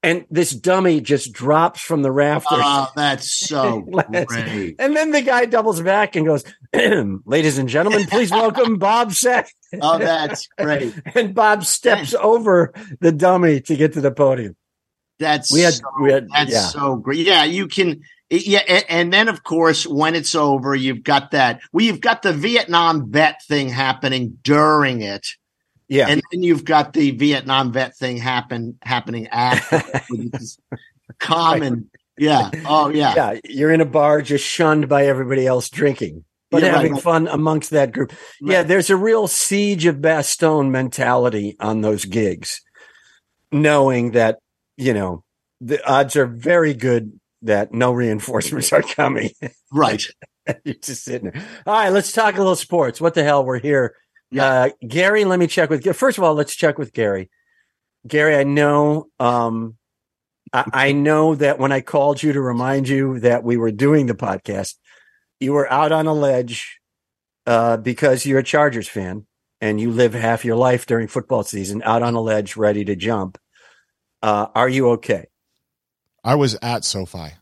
And 0.02 0.26
this 0.32 0.50
dummy 0.50 1.00
just 1.00 1.32
drops 1.32 1.80
from 1.80 2.02
the 2.02 2.12
rafters. 2.12 2.58
Oh, 2.60 2.92
that's 2.96 3.30
so 3.48 3.82
great. 3.82 4.78
And 4.80 4.96
then 4.96 5.12
the 5.12 5.22
guy 5.22 5.46
doubles 5.46 5.80
back 5.80 6.16
and 6.16 6.26
goes, 6.26 6.44
Ladies 6.74 7.60
and 7.60 7.70
gentlemen, 7.70 8.08
please 8.08 8.32
welcome 8.32 8.78
Bob 8.80 9.14
Saget. 9.14 9.52
Oh, 9.80 10.00
that's 10.00 10.48
great. 10.58 10.92
and 11.14 11.36
Bob 11.36 11.64
steps 11.66 12.16
over 12.16 12.74
the 13.00 13.12
dummy 13.12 13.62
to 13.62 13.76
get 13.76 13.94
to 13.94 14.02
the 14.02 14.12
podium. 14.12 14.56
That's 15.20 15.52
we 15.52 15.62
had, 15.62 15.74
so, 15.74 15.84
we 16.02 16.12
had 16.12 16.28
that's 16.30 16.52
yeah. 16.52 16.68
so 16.68 16.98
great. 16.98 17.26
Yeah, 17.26 17.44
you 17.44 17.68
can. 17.68 18.02
Yeah, 18.30 18.64
and, 18.68 18.86
and, 18.90 19.14
then 19.14 19.28
of 19.28 19.44
course 19.44 19.86
when 19.86 20.16
it's 20.16 20.34
over, 20.34 20.76
you've 20.76 21.04
got 21.04 21.32
that. 21.32 21.62
Well, 21.72 21.86
you've 21.86 22.02
got 22.02 22.24
the 22.24 22.34
Vietnam 22.34 23.12
vet 23.12 23.42
thing 23.48 23.70
happening 23.70 24.40
during 24.42 25.02
it. 25.02 25.28
Yeah, 25.88 26.08
and 26.10 26.22
then 26.32 26.42
you've 26.42 26.66
got 26.66 26.94
the 26.94 27.12
Vietnam 27.12 27.72
vet 27.72 27.96
thing 27.96 28.18
happen 28.18 28.78
happening 28.82 29.28
after. 29.28 29.84
common. 31.20 31.90
Yeah. 32.18 32.50
Oh 32.66 32.90
yeah. 32.90 33.14
Yeah. 33.16 33.40
You're 33.44 33.72
in 33.72 33.82
a 33.82 33.86
bar 33.86 34.22
just 34.22 34.46
shunned 34.46 34.88
by 34.88 35.06
everybody 35.06 35.46
else 35.46 35.70
drinking, 35.70 36.24
but 36.50 36.64
yeah, 36.64 36.72
having 36.72 36.94
right, 36.94 37.02
fun 37.02 37.28
amongst 37.28 37.72
that 37.72 37.92
group. 37.92 38.12
Right. 38.42 38.54
Yeah. 38.54 38.64
There's 38.64 38.90
a 38.90 38.96
real 38.96 39.28
siege 39.28 39.86
of 39.86 39.98
Bastogne 39.98 40.72
mentality 40.72 41.56
on 41.60 41.82
those 41.82 42.06
gigs, 42.06 42.62
knowing 43.52 44.12
that 44.12 44.40
you 44.78 44.94
know, 44.94 45.24
the 45.62 45.86
odds 45.90 46.16
are 46.16 46.26
very 46.26 46.74
good 46.74 47.20
that 47.42 47.74
no 47.74 47.92
reinforcements 47.92 48.74
are 48.74 48.82
coming. 48.82 49.32
Right. 49.72 50.04
You're 50.64 50.76
just 50.76 51.04
sitting 51.04 51.32
there. 51.32 51.44
All 51.66 51.74
right, 51.74 51.90
let's 51.90 52.12
talk 52.12 52.36
a 52.36 52.40
little 52.40 52.56
sports. 52.56 53.02
What 53.02 53.14
the 53.14 53.24
hell? 53.24 53.44
We're 53.44 53.60
here. 53.60 53.96
Yeah. 54.32 54.46
Uh, 54.46 54.70
Gary, 54.88 55.26
let 55.26 55.40
me 55.40 55.48
check 55.48 55.70
with 55.70 55.86
First 55.96 56.18
of 56.18 56.24
all, 56.24 56.34
let's 56.34 56.56
check 56.56 56.78
with 56.78 56.94
Gary. 56.94 57.30
Gary, 58.08 58.36
I 58.36 58.44
know, 58.44 59.08
um, 59.20 59.78
I, 60.54 60.66
I 60.74 60.92
know 60.92 61.36
that 61.36 61.58
when 61.58 61.72
I 61.72 61.82
called 61.82 62.22
you 62.22 62.34
to 62.34 62.42
remind 62.42 62.88
you 62.88 63.20
that 63.22 63.44
we 63.44 63.58
were 63.58 63.72
doing 63.72 64.06
the 64.06 64.14
podcast, 64.14 64.76
you 65.40 65.54
were 65.54 65.72
out 65.72 65.92
on 65.92 66.06
a 66.06 66.14
ledge 66.14 66.80
uh, 67.46 67.78
because 67.78 68.26
you're 68.26 68.40
a 68.40 68.44
Chargers 68.44 68.88
fan 68.88 69.26
and 69.62 69.80
you 69.80 69.92
live 69.92 70.14
half 70.14 70.46
your 70.46 70.56
life 70.56 70.86
during 70.86 71.08
football 71.08 71.44
season 71.44 71.82
out 71.84 72.04
on 72.04 72.14
a 72.14 72.22
ledge, 72.22 72.56
ready 72.56 72.86
to 72.86 72.96
jump. 72.96 73.38
Uh, 74.26 74.48
are 74.56 74.68
you 74.68 74.90
okay? 74.90 75.26
I 76.24 76.34
was 76.34 76.58
at 76.64 76.84
SoFi. 76.84 77.34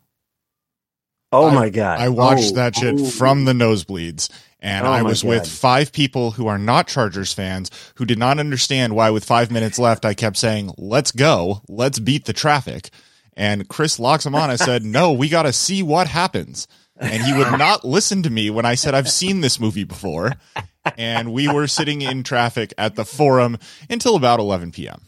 Oh 1.31 1.47
I- 1.47 1.53
my 1.55 1.69
god! 1.69 1.99
I 1.99 2.09
watched 2.09 2.51
Oh, 2.51 2.55
that 2.55 2.75
shit 2.75 2.99
oh. 2.99 3.05
from 3.05 3.45
the 3.45 3.53
nosebleeds. 3.53 4.29
And 4.59 4.85
Oh 4.85 4.91
I 4.91 5.01
was 5.01 5.23
with 5.23 5.47
five 5.47 5.91
people 5.93 6.31
who 6.31 6.47
are 6.47 6.57
not 6.57 6.87
Chargers 6.87 7.31
fans 7.33 7.69
who 7.95 8.05
did 8.05 8.17
not 8.19 8.37
understand 8.39 8.95
why, 8.95 9.09
with 9.11 9.23
five 9.25 9.49
minutes 9.51 9.77
left, 9.79 10.05
I 10.05 10.13
kept 10.13 10.37
saying, 10.37 10.71
let's 10.77 11.11
go, 11.11 11.61
let's 11.67 11.99
beat 11.99 12.25
the 12.25 12.31
traffic. 12.33 12.89
And 13.35 13.67
Chris 13.67 13.97
Loxamana 13.97 14.57
said, 14.57 14.83
no, 14.85 15.11
we 15.11 15.27
got 15.27 15.43
to 15.43 15.51
see 15.53 15.83
what 15.83 16.07
happens. 16.07 16.67
And 16.97 17.23
he 17.23 17.33
would 17.33 17.57
not 17.57 17.83
listen 17.85 18.23
to 18.23 18.29
me 18.29 18.49
when 18.49 18.65
I 18.65 18.75
said, 18.75 18.93
I've 18.93 19.09
seen 19.09 19.41
this 19.41 19.59
movie 19.59 19.83
before. 19.85 20.33
And 20.97 21.33
we 21.33 21.47
were 21.49 21.67
sitting 21.67 22.01
in 22.01 22.23
traffic 22.23 22.73
at 22.77 22.95
the 22.95 23.03
forum 23.05 23.57
until 23.89 24.15
about 24.15 24.39
11 24.39 24.71
p.m. 24.71 25.01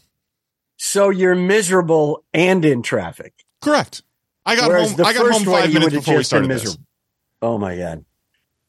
So 0.76 1.10
you're 1.10 1.34
miserable 1.34 2.24
and 2.34 2.64
in 2.64 2.82
traffic. 2.82 3.32
Correct. 3.60 4.02
I 4.44 4.56
got 4.56 4.68
Whereas 4.68 4.92
home. 4.92 5.06
I 5.06 5.12
got 5.12 5.32
home 5.32 5.44
five 5.44 5.72
minutes 5.72 5.94
before 5.94 6.14
we 6.14 6.20
just 6.20 6.32
been 6.32 6.44
started 6.44 6.50
this. 6.50 6.78
Oh 7.42 7.58
my 7.58 7.76
god! 7.76 8.04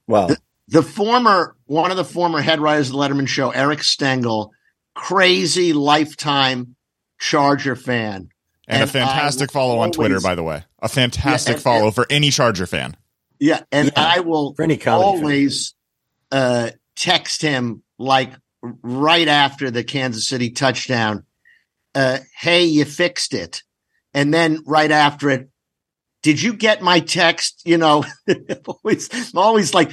Wow. 0.08 0.30
The 0.70 0.84
former, 0.84 1.56
one 1.66 1.92
of 1.92 1.98
the 1.98 2.04
former 2.04 2.42
head 2.42 2.60
writers 2.60 2.90
of 2.90 2.94
the 2.94 3.00
Letterman 3.00 3.28
show, 3.28 3.52
Eric 3.52 3.80
Stangel, 3.80 4.50
crazy 4.96 5.72
lifetime 5.72 6.76
Charger 7.20 7.76
fan. 7.76 8.30
And, 8.68 8.82
And 8.82 8.84
a 8.84 8.88
fantastic 8.88 9.50
I 9.52 9.54
follow 9.54 9.80
on 9.80 9.92
Twitter, 9.92 10.20
by 10.20 10.36
the 10.36 10.44
way. 10.44 10.64
A 10.80 10.90
fantastic 10.90 11.52
Yeah, 11.52 11.54
and- 11.56 11.64
follow 11.64 11.92
for 11.92 12.06
any 12.10 12.32
Charger 12.32 12.66
fan. 12.66 12.98
Yeah, 13.40 13.62
and 13.72 13.92
Yeah, 13.96 14.04
I 14.04 14.20
will 14.22 14.56
for 14.56 14.64
any 14.64 14.82
always 14.86 15.74
uh, 16.32 16.72
text 16.96 17.42
him 17.42 17.84
like 17.98 18.34
right 18.62 19.28
after 19.28 19.72
the 19.72 19.84
Kansas 19.84 20.28
City 20.28 20.50
touchdown. 20.50 21.24
Uh, 21.98 22.20
hey, 22.40 22.64
you 22.66 22.86
fixed 22.86 23.34
it, 23.34 23.64
and 24.14 24.32
then 24.32 24.60
right 24.68 24.92
after 24.92 25.32
it, 25.32 25.50
did 26.22 26.40
you 26.40 26.54
get 26.54 26.84
my 26.84 27.00
text? 27.00 27.64
You 27.66 27.78
know, 27.78 28.04
always, 28.68 29.34
always 29.36 29.74
like 29.74 29.90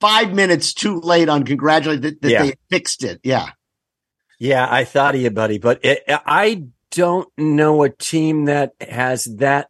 five 0.00 0.32
minutes 0.32 0.72
too 0.72 1.00
late 1.00 1.28
on 1.28 1.42
congratulating 1.42 2.02
that, 2.02 2.22
that 2.22 2.30
Yeah. 2.30 2.42
they 2.44 2.54
fixed 2.70 3.02
it. 3.02 3.18
Yeah, 3.24 3.48
Yeah, 4.38 4.68
I 4.70 4.84
thought 4.84 5.16
of 5.16 5.20
you, 5.20 5.30
buddy, 5.30 5.58
but 5.58 5.84
it, 5.84 6.04
I 6.08 6.66
don't 6.92 7.28
know 7.36 7.82
a 7.82 7.90
team 7.90 8.44
that 8.44 8.74
has 8.80 9.24
that 9.38 9.68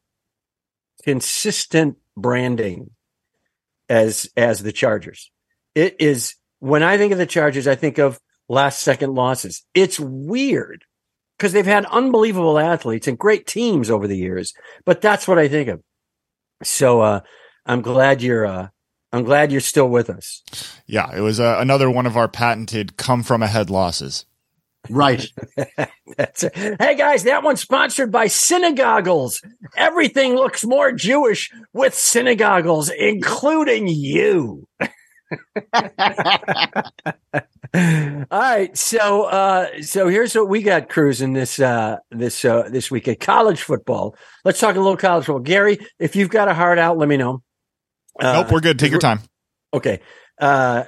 consistent 1.05 1.97
branding 2.17 2.91
as 3.89 4.29
as 4.37 4.63
the 4.63 4.73
Chargers. 4.73 5.31
It 5.75 5.97
is 6.01 6.35
when 6.59 6.83
I 6.83 6.99
think 6.99 7.13
of 7.13 7.19
the 7.19 7.25
Chargers, 7.27 7.67
I 7.67 7.77
think 7.77 7.97
of 7.99 8.21
last 8.49 8.83
second 8.83 9.15
losses. 9.15 9.65
It's 9.75 9.99
weird 9.99 10.85
because 11.39 11.53
they've 11.53 11.65
had 11.65 11.85
unbelievable 11.87 12.59
athletes 12.59 13.07
and 13.07 13.17
great 13.17 13.47
teams 13.47 13.91
over 13.91 14.09
the 14.09 14.17
years, 14.17 14.53
but 14.85 15.01
that's 15.01 15.29
what 15.29 15.39
I 15.39 15.49
think 15.49 15.69
of. 15.69 15.81
So 16.63 17.01
uh, 17.01 17.21
I'm 17.65 17.81
glad 17.81 18.21
you're 18.23 18.45
uh, 18.45 18.69
I'm 19.13 19.23
glad 19.25 19.53
you're 19.53 19.61
still 19.61 19.89
with 19.89 20.11
us. 20.11 20.43
Yeah, 20.87 21.17
it 21.17 21.21
was 21.21 21.39
uh, 21.41 21.57
another 21.61 21.91
one 21.91 22.07
of 22.07 22.17
our 22.17 22.29
patented 22.29 22.97
come 22.97 23.23
from 23.23 23.43
ahead 23.43 23.71
losses. 23.71 24.27
right. 24.91 25.27
Hey 26.19 26.97
guys, 26.97 27.25
that 27.25 27.43
one's 27.45 27.61
sponsored 27.61 28.11
by 28.11 28.27
Synagogues. 28.27 29.41
Everything 29.77 30.35
looks 30.35 30.65
more 30.65 30.91
Jewish 30.91 31.51
with 31.73 31.95
Synagogues, 31.95 32.91
including 32.91 33.87
you. 33.87 34.67
All 38.39 38.45
right, 38.45 38.79
so 38.79 39.25
uh, 39.25 39.83
so 39.83 40.07
here's 40.07 40.33
what 40.37 40.49
we 40.49 40.63
got 40.63 40.89
cruising 40.89 41.33
this 41.33 41.59
uh, 41.59 41.97
this 42.13 42.45
uh, 42.45 42.69
this 42.71 42.89
weekend: 42.89 43.19
college 43.19 43.61
football. 43.61 44.15
Let's 44.45 44.61
talk 44.61 44.77
a 44.77 44.79
little 44.79 44.97
college 44.97 45.25
football. 45.25 45.43
Gary, 45.43 45.81
if 45.99 46.15
you've 46.15 46.29
got 46.29 46.47
a 46.47 46.55
heart 46.55 46.79
out, 46.79 46.97
let 46.97 47.09
me 47.09 47.17
know. 47.17 47.43
Uh, 48.17 48.35
nope, 48.35 48.53
we're 48.53 48.61
good. 48.61 48.79
Take 48.79 48.93
your 48.93 49.01
time. 49.01 49.23
Okay. 49.75 49.99
Uh, 50.41 50.85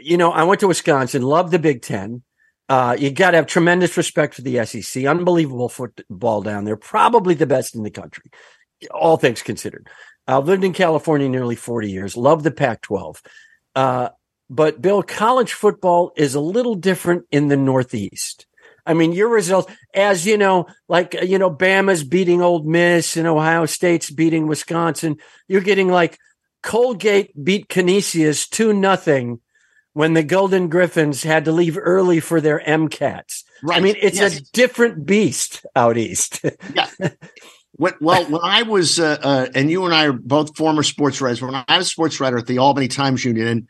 you 0.00 0.16
know, 0.16 0.30
I 0.30 0.44
went 0.44 0.60
to 0.60 0.68
Wisconsin, 0.68 1.22
love 1.22 1.50
the 1.50 1.58
Big 1.58 1.82
Ten. 1.82 2.22
Uh, 2.68 2.96
you 2.96 3.10
got 3.10 3.32
to 3.32 3.38
have 3.38 3.48
tremendous 3.48 3.96
respect 3.96 4.34
for 4.34 4.42
the 4.42 4.64
SEC. 4.64 5.06
Unbelievable 5.06 5.70
football 5.70 6.40
down 6.40 6.62
there. 6.62 6.76
Probably 6.76 7.34
the 7.34 7.48
best 7.48 7.74
in 7.74 7.82
the 7.82 7.90
country, 7.90 8.30
all 8.92 9.16
things 9.16 9.42
considered. 9.42 9.88
I've 10.28 10.46
lived 10.46 10.62
in 10.62 10.72
California 10.72 11.28
nearly 11.28 11.56
40 11.56 11.90
years. 11.90 12.16
Love 12.16 12.44
the 12.44 12.52
Pac 12.52 12.82
12. 12.82 13.20
Uh, 13.74 14.10
but 14.50 14.82
Bill, 14.82 15.02
college 15.02 15.52
football 15.52 16.12
is 16.16 16.34
a 16.34 16.40
little 16.40 16.74
different 16.74 17.24
in 17.30 17.46
the 17.48 17.56
Northeast. 17.56 18.46
I 18.84 18.94
mean, 18.94 19.12
your 19.12 19.28
results, 19.28 19.72
as 19.94 20.26
you 20.26 20.36
know, 20.36 20.66
like, 20.88 21.14
you 21.22 21.38
know, 21.38 21.50
Bama's 21.50 22.02
beating 22.02 22.42
Ole 22.42 22.64
Miss 22.64 23.16
and 23.16 23.28
Ohio 23.28 23.66
State's 23.66 24.10
beating 24.10 24.48
Wisconsin. 24.48 25.18
You're 25.46 25.60
getting 25.60 25.88
like 25.88 26.18
Colgate 26.62 27.32
beat 27.42 27.68
Canisius 27.68 28.48
2 28.48 28.72
nothing 28.72 29.40
when 29.92 30.14
the 30.14 30.22
Golden 30.24 30.68
Griffins 30.68 31.22
had 31.22 31.44
to 31.44 31.52
leave 31.52 31.78
early 31.78 32.18
for 32.20 32.40
their 32.40 32.60
MCATs. 32.60 33.44
Right. 33.62 33.78
I 33.78 33.80
mean, 33.80 33.96
it's 34.00 34.18
Yes. 34.18 34.38
a 34.38 34.42
different 34.52 35.06
beast 35.06 35.64
out 35.76 35.96
east. 35.96 36.44
Yeah. 36.74 36.88
When, 37.72 37.94
well, 37.98 38.24
when 38.24 38.42
I 38.44 38.62
was, 38.64 39.00
uh, 39.00 39.16
uh, 39.22 39.46
and 39.54 39.70
you 39.70 39.86
and 39.86 39.94
I 39.94 40.08
are 40.08 40.12
both 40.12 40.54
former 40.54 40.82
sports 40.82 41.18
writers, 41.22 41.40
when 41.40 41.54
I 41.54 41.78
was 41.78 41.86
a 41.86 41.88
sports 41.88 42.20
writer 42.20 42.36
at 42.36 42.46
the 42.46 42.58
Albany 42.58 42.88
Times 42.88 43.24
Union, 43.24 43.46
and 43.48 43.68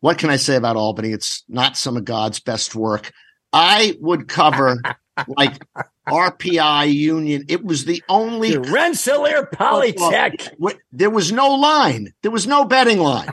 what 0.00 0.18
can 0.18 0.30
I 0.30 0.36
say 0.36 0.56
about 0.56 0.76
Albany? 0.76 1.12
It's 1.12 1.44
not 1.48 1.76
some 1.76 1.96
of 1.96 2.04
God's 2.04 2.40
best 2.40 2.74
work. 2.74 3.12
I 3.52 3.96
would 4.00 4.28
cover 4.28 4.80
like 5.28 5.64
RPI 6.08 6.92
Union. 6.92 7.44
It 7.48 7.64
was 7.64 7.84
the 7.84 8.02
only. 8.08 8.56
Rensselaer 8.56 9.46
Polytech. 9.46 10.48
There 10.92 11.10
was 11.10 11.32
no 11.32 11.54
line. 11.54 12.12
There 12.22 12.30
was 12.30 12.46
no 12.46 12.64
betting 12.64 12.98
line. 12.98 13.30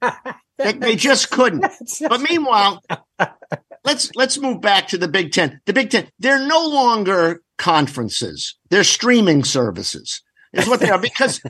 they, 0.58 0.72
they 0.72 0.96
just 0.96 1.30
couldn't. 1.30 1.64
But 2.08 2.20
meanwhile, 2.20 2.82
let's 3.84 4.10
let's 4.14 4.38
move 4.38 4.60
back 4.60 4.88
to 4.88 4.98
the 4.98 5.08
Big 5.08 5.32
Ten. 5.32 5.60
The 5.66 5.72
Big 5.72 5.90
Ten, 5.90 6.08
they're 6.18 6.46
no 6.46 6.66
longer 6.66 7.42
conferences; 7.58 8.56
they're 8.70 8.84
streaming 8.84 9.44
services. 9.44 10.22
Is 10.52 10.68
what 10.68 10.80
they 10.80 10.90
are 10.90 10.98
because 10.98 11.40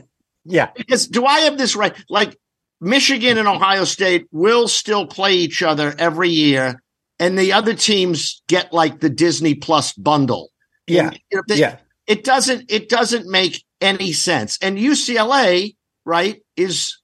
yeah. 0.45 0.69
because 0.75 1.07
do 1.07 1.25
I 1.25 1.41
have 1.41 1.57
this 1.57 1.75
right? 1.75 1.95
Like 2.09 2.37
Michigan 2.81 3.37
and 3.37 3.47
Ohio 3.47 3.83
State 3.85 4.25
will 4.31 4.67
still 4.67 5.05
play 5.05 5.35
each 5.35 5.61
other 5.61 5.93
every 5.97 6.29
year, 6.29 6.81
and 7.19 7.37
the 7.37 7.53
other 7.53 7.73
teams 7.75 8.41
get 8.47 8.73
like 8.73 8.99
the 8.99 9.09
Disney 9.09 9.53
Plus 9.55 9.93
bundle. 9.93 10.49
Yeah. 10.87 11.07
And, 11.07 11.19
you 11.31 11.37
know, 11.37 11.43
they- 11.47 11.55
Yeah. 11.59 11.77
It 12.07 12.23
doesn't. 12.23 12.69
It 12.71 12.89
doesn't 12.89 13.27
make 13.29 13.63
any 13.79 14.11
sense. 14.11 14.57
And 14.61 14.77
UCLA, 14.77 15.75
right, 16.05 16.41
is 16.57 16.97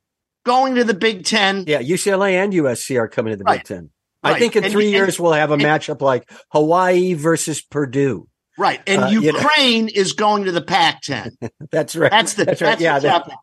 going 0.44 0.76
to 0.76 0.84
the 0.84 0.96
Big 0.96 1.24
Ten. 1.24 1.64
Yeah. 1.68 1.80
UCLA 1.82 2.34
and 2.44 2.52
USC 2.52 2.98
are 3.00 3.08
coming 3.08 3.32
to 3.32 3.38
the 3.38 3.44
Right. 3.46 3.60
Big 3.60 3.66
Ten. 3.78 3.90
I 4.24 4.38
think 4.40 4.56
in 4.56 4.64
And- 4.66 4.74
three 4.74 4.86
and- 4.86 4.94
years 4.94 5.20
we'll 5.20 5.34
have 5.34 5.52
a 5.52 5.58
matchup 5.58 6.02
like 6.02 6.30
Hawaii 6.52 7.14
versus 7.14 7.62
Purdue. 7.62 8.28
Right. 8.58 8.82
And 8.88 9.04
Uh, 9.04 9.08
you 9.08 9.22
know. 9.32 9.38
Ukraine 9.40 9.88
is 9.88 10.14
going 10.14 10.46
to 10.46 10.52
the 10.52 10.64
Pac 10.64 11.02
10. 11.04 11.38
That's 11.72 11.96
right. 11.96 12.10
That's 12.12 12.34
the 12.34 12.46
That's 12.46 12.60
that's, 12.60 12.62
right. 12.74 12.82
Yeah. 12.82 12.94
what's 12.94 13.04
the- 13.04 13.12
happening. 13.12 13.38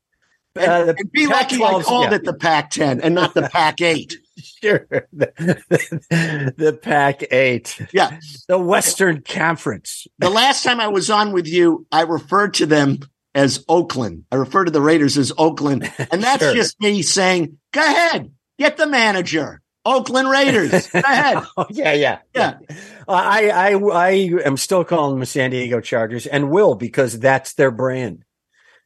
And, 0.57 0.91
uh, 0.91 0.95
and 0.97 1.13
be 1.13 1.27
lucky 1.27 1.57
I 1.57 1.83
called 1.83 2.11
yeah. 2.11 2.15
it 2.15 2.25
the 2.25 2.35
Pac 2.35 2.71
10 2.71 3.01
and 3.01 3.15
not 3.15 3.35
the 3.35 3.43
Pac 3.53 3.81
8. 3.81 4.17
Sure. 4.37 4.87
The, 5.13 6.53
the 6.57 6.79
Pac 6.81 7.25
8. 7.33 7.89
Yeah. 7.93 8.19
The 8.49 8.59
Western 8.59 9.23
Conference. 9.23 10.07
The 10.19 10.31
last 10.31 10.63
time 10.63 10.81
I 10.81 10.89
was 10.89 11.11
on 11.11 11.33
with 11.33 11.47
you, 11.49 11.87
I 11.91 12.03
referred 12.03 12.55
to 12.55 12.67
them 12.67 13.01
as 13.35 13.65
Oakland. 13.69 14.25
I 14.31 14.37
refer 14.37 14.65
to 14.65 14.71
the 14.71 14.81
Raiders 14.81 15.19
as 15.19 15.33
Oakland. 15.37 15.91
And 16.13 16.23
that's 16.23 16.43
Sure. 16.43 16.55
just 16.55 16.81
me 16.81 17.03
saying, 17.03 17.59
go 17.73 17.81
ahead, 17.81 18.31
get 18.59 18.77
the 18.77 18.87
manager. 18.87 19.61
Oakland 19.85 20.31
Raiders. 20.31 20.89
Go 20.89 20.99
ahead. 21.05 21.43
Oh, 21.57 21.67
yeah, 21.71 21.93
yeah, 21.93 22.19
Yeah. 22.35 22.59
I, 23.07 23.51
I, 23.51 23.75
I 23.75 24.11
am 24.47 24.57
still 24.57 24.85
calling 24.85 25.15
them 25.15 25.21
the 25.21 25.27
San 25.27 25.51
Diego 25.51 25.81
Chargers 25.81 26.27
and 26.27 26.51
will 26.51 26.75
because 26.75 27.19
that's 27.19 27.55
their 27.55 27.71
brand. 27.71 28.25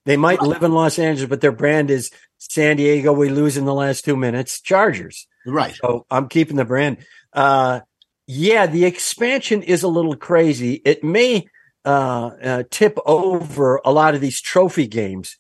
They 0.05 0.17
might 0.17 0.41
live 0.41 0.63
in 0.63 0.73
Los 0.73 0.99
Angeles, 0.99 1.29
but 1.29 1.41
their 1.41 1.53
brand 1.53 1.91
is 1.91 2.11
San 2.39 2.77
Diego. 2.77 3.13
We 3.13 3.29
lose 3.29 3.57
in 3.57 3.65
the 3.65 3.75
last 3.75 4.05
two 4.05 4.17
minutes. 4.17 4.61
Chargers. 4.61 5.27
Right. 5.47 5.75
So 5.75 6.07
I'm 6.11 6.29
keeping 6.29 6.57
the 6.57 6.65
brand. 6.65 6.99
Uh, 7.33 7.81
yeah, 8.27 8.67
the 8.67 8.85
expansion 8.85 9.63
is 9.63 9.83
a 9.83 9.89
little 9.89 10.17
crazy. 10.17 10.81
It 10.85 11.03
may 11.03 11.47
uh, 11.85 12.31
uh, 12.43 12.63
tip 12.71 12.99
over 13.07 13.81
a 13.85 13.93
lot 13.93 14.15
of 14.15 14.21
these 14.21 14.41
trophy 14.41 14.87
games. 14.87 15.37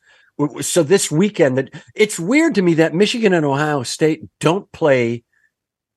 So 0.60 0.82
this 0.82 1.10
weekend, 1.10 1.58
that 1.58 1.70
it's 1.94 2.18
weird 2.18 2.54
to 2.54 2.62
me 2.62 2.74
that 2.74 2.94
Michigan 2.94 3.32
and 3.32 3.44
Ohio 3.44 3.82
State 3.82 4.22
don't 4.40 4.70
play 4.72 5.24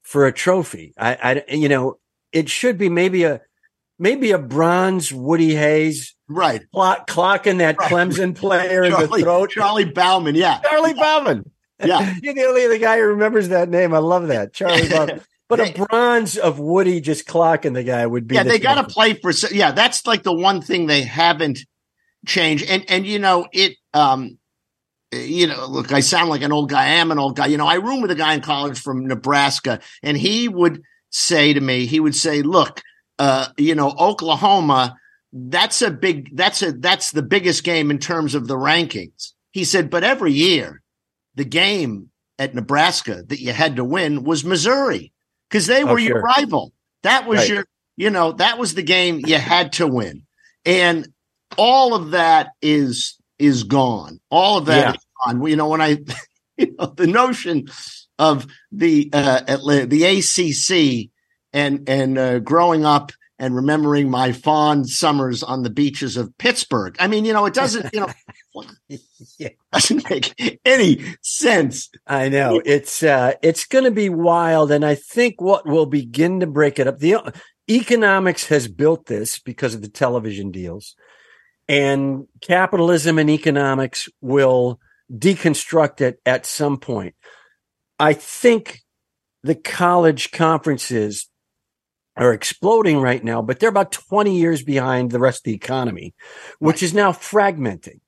for 0.02 0.26
a 0.26 0.34
trophy. 0.34 0.94
I, 0.98 1.44
I, 1.48 1.54
you 1.54 1.70
know, 1.70 2.00
it 2.32 2.50
should 2.50 2.78
be 2.78 2.90
maybe 2.90 3.24
a 3.24 3.42
maybe 4.00 4.32
a 4.32 4.40
bronze 4.40 5.14
Woody 5.14 5.56
Hayes 5.56 6.16
right 6.34 6.64
clock, 6.72 7.08
clocking 7.10 7.60
that 7.60 7.78
Right. 7.78 7.92
Clemson 7.92 8.36
player 8.36 8.84
in 8.84 8.92
the 8.92 9.08
throat. 9.08 9.52
Charlie 9.52 9.86
Bauman. 9.86 10.36
Yeah, 10.36 10.60
Charlie 10.60 10.94
Bauman. 10.94 11.50
Yeah. 11.84 12.16
You're 12.22 12.34
the 12.34 12.46
only 12.46 12.66
other 12.66 12.78
guy 12.78 12.98
who 12.98 13.06
remembers 13.06 13.50
that 13.50 13.70
name. 13.70 13.94
I 13.94 14.00
love 14.00 14.28
that. 14.28 14.54
Charlie 14.54 14.90
Bauman. 14.90 15.22
But 15.48 15.60
a 15.60 15.86
bronze 15.86 16.38
of 16.38 16.60
Woody 16.60 17.02
just 17.02 17.28
clocking 17.28 17.74
the 17.74 17.84
guy 17.84 18.08
would 18.08 18.26
be 18.26 18.36
yeah. 18.36 18.44
the 18.44 18.50
They 18.52 18.60
got 18.60 18.76
to 18.76 18.86
play 18.86 19.16
for. 19.16 19.34
Yeah, 19.52 19.72
that's 19.72 20.08
like 20.08 20.24
the 20.24 20.34
one 20.34 20.62
thing 20.62 20.86
they 20.86 21.02
haven't 21.02 21.60
changed. 22.26 22.66
And 22.70 22.86
and 22.90 23.06
you 23.06 23.20
know 23.20 23.48
it. 23.52 23.76
Um, 23.94 24.38
you 25.12 25.48
know, 25.48 25.66
look, 25.68 25.92
I 25.92 26.00
sound 26.00 26.30
like 26.30 26.42
an 26.42 26.54
old 26.54 26.70
guy. 26.70 26.84
I 26.84 26.90
am 26.92 27.12
an 27.12 27.20
old 27.20 27.36
guy. 27.36 27.48
You 27.48 27.58
know, 27.58 27.68
I 27.68 27.76
roomed 27.76 28.04
with 28.04 28.12
a 28.12 28.16
guy 28.16 28.34
in 28.34 28.40
college 28.40 28.80
from 28.80 29.08
Nebraska, 29.08 29.82
and 30.02 30.16
he 30.18 30.48
would 30.48 30.84
say 31.10 31.52
to 31.54 31.60
me, 31.60 31.86
he 31.86 32.00
would 32.00 32.16
say, 32.16 32.42
"Look, 32.44 32.82
uh, 33.20 33.48
you 33.58 33.76
know, 33.76 33.94
Oklahoma." 34.00 34.96
That's 35.34 35.82
a 35.82 35.92
big. 35.92 36.36
That's 36.36 36.62
a. 36.62 36.72
That's 36.74 37.12
the 37.12 37.22
biggest 37.24 37.64
game 37.64 37.90
in 37.92 38.00
terms 38.00 38.36
of 38.36 38.48
the 38.48 38.56
rankings. 38.58 39.32
He 39.52 39.64
said, 39.64 39.90
but 39.90 40.04
every 40.04 40.34
year, 40.34 40.82
the 41.36 41.46
game 41.46 42.10
at 42.40 42.54
Nebraska 42.56 43.24
that 43.28 43.40
you 43.40 43.54
had 43.54 43.76
to 43.78 43.84
win 43.86 44.24
was 44.24 44.44
Missouri 44.44 45.12
because 45.50 45.68
they 45.68 45.84
Oh, 45.84 45.88
were 45.94 46.00
your 46.00 46.22
rival. 46.22 46.74
That 47.04 47.28
was 47.28 47.40
Right. 47.40 47.50
your, 47.50 47.66
you 47.98 48.10
know, 48.10 48.34
that 48.34 48.58
was 48.58 48.74
the 48.74 48.84
game 48.84 49.22
you 49.26 49.38
had 49.38 49.74
to 49.74 49.88
win. 49.88 50.24
And 50.66 51.08
all 51.58 51.94
of 51.96 52.12
that 52.12 52.50
is 52.62 53.18
is 53.40 53.64
gone. 53.64 54.20
All 54.30 54.58
of 54.58 54.66
that 54.66 54.78
Yeah. 54.86 54.92
is 54.94 55.06
gone. 55.26 55.46
You 55.48 55.56
know, 55.56 55.68
when 55.70 55.82
I 55.82 55.98
you 56.58 56.76
know, 56.78 56.88
the 56.88 57.08
notion 57.08 57.68
of 58.20 58.48
the 58.72 59.10
uh 59.14 59.42
the 59.86 60.04
ACC 60.04 61.10
and 61.54 61.88
and 61.90 62.18
uh, 62.18 62.40
growing 62.40 62.86
up 62.86 63.12
and 63.42 63.56
remembering 63.56 64.08
my 64.08 64.32
fond 64.32 64.88
summers 64.88 65.42
on 65.42 65.64
the 65.64 65.70
beaches 65.72 66.16
of 66.16 66.38
Pittsburgh. 66.38 66.96
I 67.00 67.08
mean, 67.08 67.26
you 67.26 67.34
know, 67.34 67.48
it 67.48 67.56
doesn't, 67.56 67.92
you 67.92 68.02
know, 68.02 68.14
Yeah. 69.38 69.50
doesn't 69.74 70.10
make 70.10 70.60
any 70.64 71.04
sense. 71.24 71.90
I 72.06 72.30
know 72.30 72.62
it's 72.64 73.02
uh, 73.02 73.34
it's 73.42 73.66
going 73.66 73.86
to 73.86 73.92
be 73.92 74.10
wild, 74.10 74.72
and 74.72 74.86
I 74.86 74.94
think 74.94 75.42
what 75.42 75.66
will 75.66 75.88
begin 75.88 76.40
to 76.42 76.48
break 76.48 76.78
it 76.78 76.88
up. 76.88 77.00
The 77.00 77.18
economics 77.70 78.48
has 78.48 78.68
built 78.68 79.08
this 79.08 79.40
because 79.40 79.74
of 79.74 79.82
the 79.82 79.90
television 79.90 80.52
deals, 80.52 80.96
and 81.68 82.28
capitalism 82.42 83.18
and 83.18 83.30
economics 83.30 84.08
will 84.22 84.80
deconstruct 85.12 86.02
it 86.02 86.20
at 86.28 86.46
some 86.46 86.78
point. 86.78 87.16
I 88.00 88.14
think 88.14 88.82
the 89.44 89.56
college 89.56 90.32
conferences 90.32 91.28
are 92.22 92.34
exploding 92.34 93.00
right 93.00 93.24
now, 93.24 93.42
but 93.42 93.60
they're 93.60 93.70
about 93.70 93.92
20 93.92 94.38
years 94.38 94.64
behind 94.64 95.12
the 95.12 95.20
rest 95.20 95.40
of 95.40 95.44
the 95.46 95.54
economy, 95.54 96.14
which 96.60 96.84
is 96.84 96.94
now 96.94 97.12
fragmenting. 97.12 98.00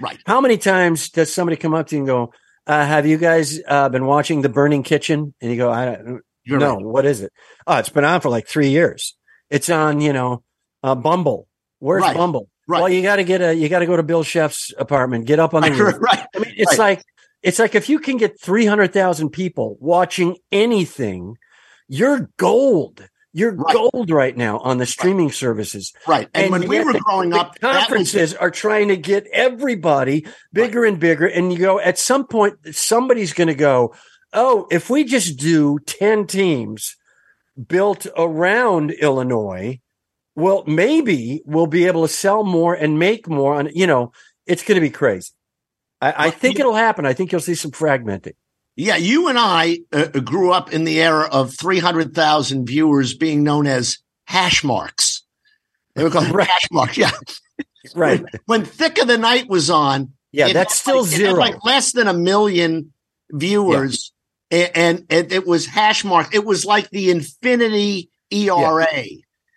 Right. 0.00 0.18
How 0.26 0.40
many 0.40 0.56
times 0.58 1.10
does 1.10 1.32
somebody 1.32 1.56
come 1.56 1.74
up 1.74 1.86
to 1.88 1.94
you 1.96 2.00
and 2.00 2.06
go, 2.06 2.32
uh, 2.66 2.84
have 2.86 3.06
you 3.06 3.16
guys 3.18 3.60
uh, 3.68 3.88
been 3.88 4.06
watching 4.06 4.42
The 4.42 4.48
Burning 4.48 4.82
Kitchen? 4.82 5.34
And 5.40 5.50
you 5.50 5.56
go, 5.56 5.70
I 5.70 5.84
don't 5.96 6.22
You're 6.44 6.58
no, 6.58 6.76
right. 6.76 6.84
what 6.84 7.04
is 7.06 7.20
it? 7.20 7.32
Oh, 7.66 7.76
it's 7.78 7.88
been 7.90 8.04
on 8.04 8.20
for 8.20 8.28
like 8.30 8.46
three 8.48 8.70
years. 8.70 9.16
It's 9.50 9.68
on, 9.68 10.00
you 10.00 10.12
know, 10.12 10.42
uh, 10.82 10.94
Bumble. 10.94 11.46
Where's 11.80 12.02
Right. 12.02 12.16
Bumble? 12.16 12.48
Right. 12.66 12.80
Well, 12.80 12.88
you 12.88 13.02
got 13.02 13.16
to 13.16 13.24
get 13.24 13.40
a, 13.42 13.52
you 13.54 13.68
got 13.68 13.80
to 13.80 13.86
go 13.86 13.96
to 13.96 14.02
Bill 14.02 14.22
Scheft's 14.22 14.72
apartment, 14.78 15.26
get 15.26 15.38
up 15.38 15.54
on 15.54 15.62
the 15.70 15.70
roof. 15.72 15.96
right. 16.00 16.26
I 16.34 16.38
mean, 16.38 16.54
it's 16.56 16.72
Right. 16.78 16.96
like, 16.96 17.02
it's 17.42 17.58
like 17.58 17.74
if 17.74 17.88
you 17.88 17.98
can 17.98 18.16
get 18.16 18.40
300,000 18.40 19.30
people 19.30 19.76
watching 19.80 20.36
anything, 20.52 21.36
you're 21.88 22.30
gold. 22.36 23.06
You're 23.32 23.52
Right. 23.54 23.74
gold 23.74 24.10
right 24.10 24.36
now 24.36 24.58
on 24.58 24.78
the 24.78 24.86
streaming 24.86 25.30
services. 25.30 25.92
Right. 26.06 26.28
And, 26.34 26.50
when 26.50 26.68
we 26.68 26.82
were 26.82 26.94
growing 26.94 27.32
up, 27.32 27.58
that 27.60 27.68
was, 27.68 27.76
conferences 27.78 28.34
are 28.34 28.50
trying 28.50 28.88
to 28.88 28.96
get 28.96 29.26
everybody 29.32 30.26
bigger 30.52 30.84
and 30.84 30.98
bigger. 30.98 31.26
And 31.26 31.52
you 31.52 31.58
go, 31.58 31.78
at 31.78 31.98
some 31.98 32.26
point, 32.26 32.56
somebody's 32.72 33.32
going 33.32 33.48
to 33.48 33.54
go, 33.54 33.94
oh, 34.32 34.66
if 34.70 34.90
we 34.90 35.04
just 35.04 35.38
do 35.38 35.78
10 35.86 36.26
teams 36.26 36.96
built 37.68 38.06
around 38.16 38.90
Illinois, 38.92 39.80
well, 40.34 40.64
maybe 40.66 41.42
we'll 41.44 41.66
be 41.66 41.86
able 41.86 42.02
to 42.02 42.12
sell 42.12 42.42
more 42.44 42.74
and 42.74 42.98
make 42.98 43.28
more. 43.28 43.60
And, 43.60 43.70
you 43.72 43.86
know, 43.86 44.12
it's 44.46 44.64
going 44.64 44.76
to 44.76 44.80
be 44.80 44.90
crazy. 44.90 45.30
I, 46.00 46.26
I 46.26 46.30
think 46.30 46.58
it'll 46.58 46.74
happen. 46.74 47.06
I 47.06 47.12
think 47.12 47.30
you'll 47.30 47.40
see 47.40 47.54
some 47.54 47.70
fragmenting. 47.70 48.32
Yeah, 48.80 48.96
you 48.96 49.28
and 49.28 49.38
I 49.38 49.80
uh, 49.92 50.06
grew 50.06 50.52
up 50.52 50.72
in 50.72 50.84
the 50.84 51.02
era 51.02 51.28
of 51.30 51.52
300,000 51.54 52.66
viewers 52.66 53.12
being 53.12 53.42
known 53.44 53.66
as 53.66 53.98
hash 54.26 54.64
marks. 54.64 55.22
They 55.94 56.02
were 56.02 56.08
called 56.08 56.30
Right. 56.30 56.46
hash 56.48 56.68
marks. 56.72 56.96
Yeah. 56.96 57.10
Right. 57.94 58.22
When 58.46 58.64
Thicke 58.64 58.98
of 59.02 59.06
the 59.06 59.18
Night 59.18 59.50
was 59.50 59.68
on, 59.68 60.14
Yeah, 60.32 60.48
it 60.48 60.54
that's 60.54 60.72
had 60.78 60.80
still 60.92 61.02
like- 61.02 61.10
zero. 61.10 61.34
like 61.34 61.62
less 61.62 61.92
than 61.92 62.08
a 62.08 62.14
million 62.14 62.94
viewers, 63.30 64.12
a- 64.50 64.74
and, 64.74 65.04
and 65.10 65.30
it 65.30 65.46
was 65.46 65.66
hash 65.66 66.02
mark. 66.02 66.34
It 66.34 66.46
was 66.46 66.64
like 66.64 66.88
the 66.88 67.10
infinity 67.10 68.08
ERA. 68.30 68.86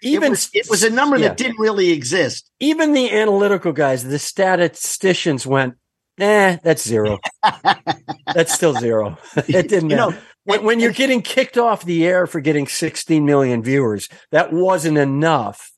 Even 0.02 0.24
it, 0.28 0.30
was, 0.32 0.50
it 0.54 0.68
was 0.70 0.84
a 0.84 0.90
number 0.90 1.18
yeah. 1.18 1.30
that 1.30 1.38
didn't 1.38 1.60
really 1.60 1.92
exist. 1.92 2.50
even 2.60 2.92
the 2.92 3.10
analytical 3.10 3.72
guys, 3.72 4.04
the 4.04 4.20
statisticians 4.20 5.48
went, 5.48 5.76
"Nah, 6.18 6.58
that's 6.64 6.88
zero. 6.88 7.20
that's 8.34 8.54
still 8.54 8.74
zero. 8.74 9.18
it 9.36 9.68
didn't 9.70 9.90
You 9.90 9.96
know, 9.96 10.10
matter." 10.12 10.22
When, 10.46 10.64
when 10.66 10.80
you're 10.82 10.92
getting 10.92 11.22
kicked 11.22 11.58
off 11.58 11.86
the 11.86 12.06
air 12.06 12.28
for 12.28 12.42
getting 12.42 12.68
16 12.68 13.26
million 13.26 13.64
viewers, 13.64 14.10
that 14.32 14.52
wasn't 14.52 14.98
enough, 14.98 15.72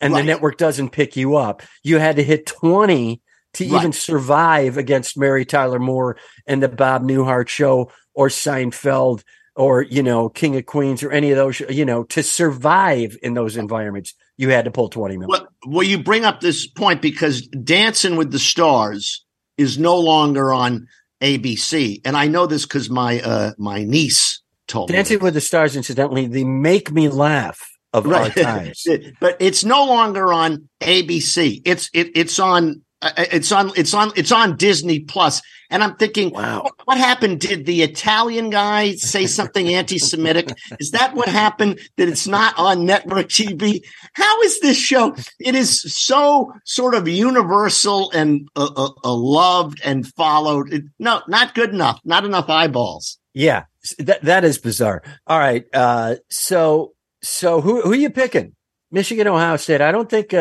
and 0.00 0.12
Right. 0.14 0.20
the 0.20 0.26
network 0.26 0.58
doesn't 0.58 0.90
pick 0.90 1.16
you 1.16 1.36
up. 1.36 1.62
You 1.82 1.98
had 1.98 2.16
to 2.16 2.22
hit 2.22 2.46
20 2.46 3.20
to 3.54 3.64
Right. 3.68 3.78
even 3.80 3.92
survive 3.92 4.76
against 4.78 5.18
Mary 5.18 5.44
Tyler 5.44 5.80
Moore 5.80 6.16
and 6.46 6.62
the 6.62 6.68
Bob 6.68 7.02
Newhart 7.02 7.48
show 7.48 7.90
or 8.14 8.28
Seinfeld 8.28 9.22
or 9.56 9.82
you 9.82 10.02
know 10.02 10.28
King 10.28 10.56
of 10.56 10.66
Queens 10.66 11.02
or 11.02 11.10
any 11.10 11.30
of 11.32 11.36
those. 11.36 11.58
You 11.60 11.84
know, 11.84 12.04
to 12.04 12.22
survive 12.22 13.16
in 13.22 13.34
those 13.34 13.56
environments, 13.56 14.14
you 14.36 14.50
had 14.50 14.66
to 14.66 14.70
pull 14.70 14.88
20 14.88 15.16
million. 15.18 15.28
Well, 15.28 15.48
well, 15.66 15.82
you 15.82 15.98
bring 16.02 16.24
up 16.24 16.40
this 16.40 16.66
point 16.66 17.02
because 17.02 17.42
Dancing 17.48 18.14
with 18.16 18.30
the 18.30 18.38
Stars 18.38 19.21
is 19.56 19.78
no 19.78 19.98
longer 19.98 20.52
on 20.52 20.86
ABC, 21.22 22.00
and 22.04 22.16
I 22.16 22.26
know 22.26 22.46
this 22.46 22.64
because 22.64 22.90
my 22.90 23.20
uh, 23.20 23.52
my 23.58 23.84
niece 23.84 24.42
told 24.66 24.88
Dancing 24.88 24.94
me. 24.94 24.98
Dancing 24.98 25.24
with 25.24 25.34
the 25.34 25.40
Stars, 25.40 25.76
incidentally, 25.76 26.26
they 26.26 26.44
make 26.44 26.90
me 26.90 27.08
laugh 27.08 27.60
of 27.92 28.10
our 28.10 28.30
times. 28.30 28.86
but 29.20 29.36
it's 29.40 29.64
no 29.64 29.84
longer 29.84 30.32
on 30.32 30.68
ABC. 30.80 31.62
It's 31.64 31.90
it, 31.92 32.10
it's 32.14 32.38
on 32.38 32.82
it's 33.02 33.52
on 33.52 33.72
it's 33.76 33.94
on 33.94 34.12
it's 34.16 34.32
on 34.32 34.56
Disney 34.56 35.00
Plus. 35.00 35.42
And 35.70 35.82
I'm 35.82 35.96
thinking, 35.96 36.30
Wow. 36.30 36.64
what, 36.64 36.74
what 36.84 36.98
happened? 36.98 37.40
Did 37.40 37.64
the 37.64 37.80
Italian 37.80 38.50
guy 38.50 38.92
say 38.96 39.26
something 39.26 39.68
anti-Semitic? 39.68 40.52
Is 40.78 40.90
that 40.90 41.14
what 41.14 41.28
happened? 41.28 41.80
That 41.96 42.08
it's 42.08 42.26
not 42.26 42.58
on 42.58 42.84
network 42.84 43.28
TV? 43.28 43.80
How 44.12 44.42
is 44.42 44.60
this 44.60 44.76
show? 44.76 45.16
It 45.40 45.54
is 45.54 45.80
so 45.94 46.52
sort 46.66 46.94
of 46.94 47.08
universal 47.08 48.10
and 48.10 48.46
uh, 48.54 48.68
uh, 48.76 48.90
uh, 49.02 49.14
loved 49.14 49.80
and 49.82 50.06
followed. 50.06 50.70
It, 50.74 50.82
no, 50.98 51.22
not 51.26 51.54
good 51.54 51.70
enough. 51.70 52.00
Not 52.04 52.26
enough 52.26 52.50
eyeballs. 52.50 53.18
Yeah, 53.32 53.64
that 53.98 54.20
that 54.22 54.44
is 54.44 54.58
bizarre. 54.58 55.02
All 55.26 55.38
right, 55.38 55.64
uh, 55.72 56.16
so 56.28 56.92
so 57.22 57.62
who 57.62 57.80
who 57.80 57.92
are 57.92 57.96
you 57.96 58.10
picking? 58.10 58.54
Michigan, 58.90 59.26
Ohio 59.26 59.56
State. 59.56 59.80
I 59.80 59.90
don't 59.90 60.10
think. 60.10 60.34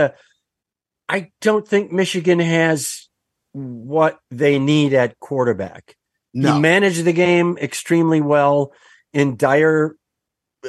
I 1.11 1.31
don't 1.41 1.67
think 1.67 1.91
Michigan 1.91 2.39
has 2.39 3.09
what 3.51 4.19
they 4.29 4.59
need 4.59 4.93
at 4.93 5.19
quarterback. 5.19 5.97
No, 6.33 6.53
He 6.53 6.59
managed 6.61 7.03
the 7.03 7.11
game 7.11 7.57
extremely 7.57 8.21
well 8.21 8.71
in 9.11 9.35
dire 9.35 9.97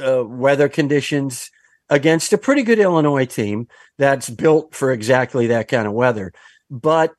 uh, 0.05 0.25
weather 0.25 0.69
conditions 0.69 1.49
against 1.89 2.33
a 2.33 2.39
pretty 2.39 2.65
good 2.65 2.81
Illinois 2.81 3.25
team 3.25 3.69
that's 3.99 4.29
built 4.29 4.75
for 4.75 4.91
exactly 4.91 5.47
that 5.47 5.69
kind 5.69 5.87
of 5.87 5.93
weather. 5.93 6.33
But, 6.69 7.13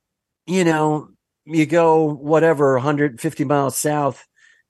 you 0.46 0.66
know, 0.66 1.08
you 1.46 1.66
go 1.66 2.04
whatever 2.04 2.74
150 2.74 3.46
miles 3.46 3.78
south 3.78 4.28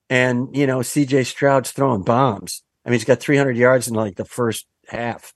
and, 0.08 0.56
you 0.56 0.68
know, 0.68 0.78
CJ 0.78 1.26
Stroud's 1.26 1.72
throwing 1.72 2.02
bombs. 2.04 2.62
I 2.84 2.90
mean, 2.90 3.00
he's 3.00 3.04
got 3.04 3.18
300 3.18 3.56
yards 3.56 3.88
in 3.88 3.94
like 3.94 4.14
the 4.14 4.24
first 4.24 4.68
half. 4.86 5.34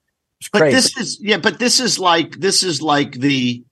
But 0.52 0.70
this 0.70 0.96
is 0.96 1.18
yeah 1.20 1.38
but 1.38 1.58
this 1.58 1.80
is 1.80 1.98
like 1.98 2.36
this 2.36 2.62
is 2.62 2.80
like 2.80 3.12
the 3.12 3.64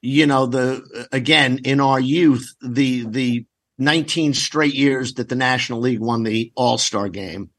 you 0.00 0.26
know 0.26 0.46
the 0.46 1.08
again 1.12 1.60
in 1.64 1.80
our 1.80 2.00
youth 2.00 2.54
the 2.60 3.06
the 3.06 3.46
19 3.78 4.34
straight 4.34 4.74
years 4.74 5.14
that 5.14 5.28
the 5.28 5.34
national 5.34 5.80
league 5.80 6.00
won 6.00 6.22
the 6.22 6.52
all-star 6.56 7.08
game. 7.08 7.50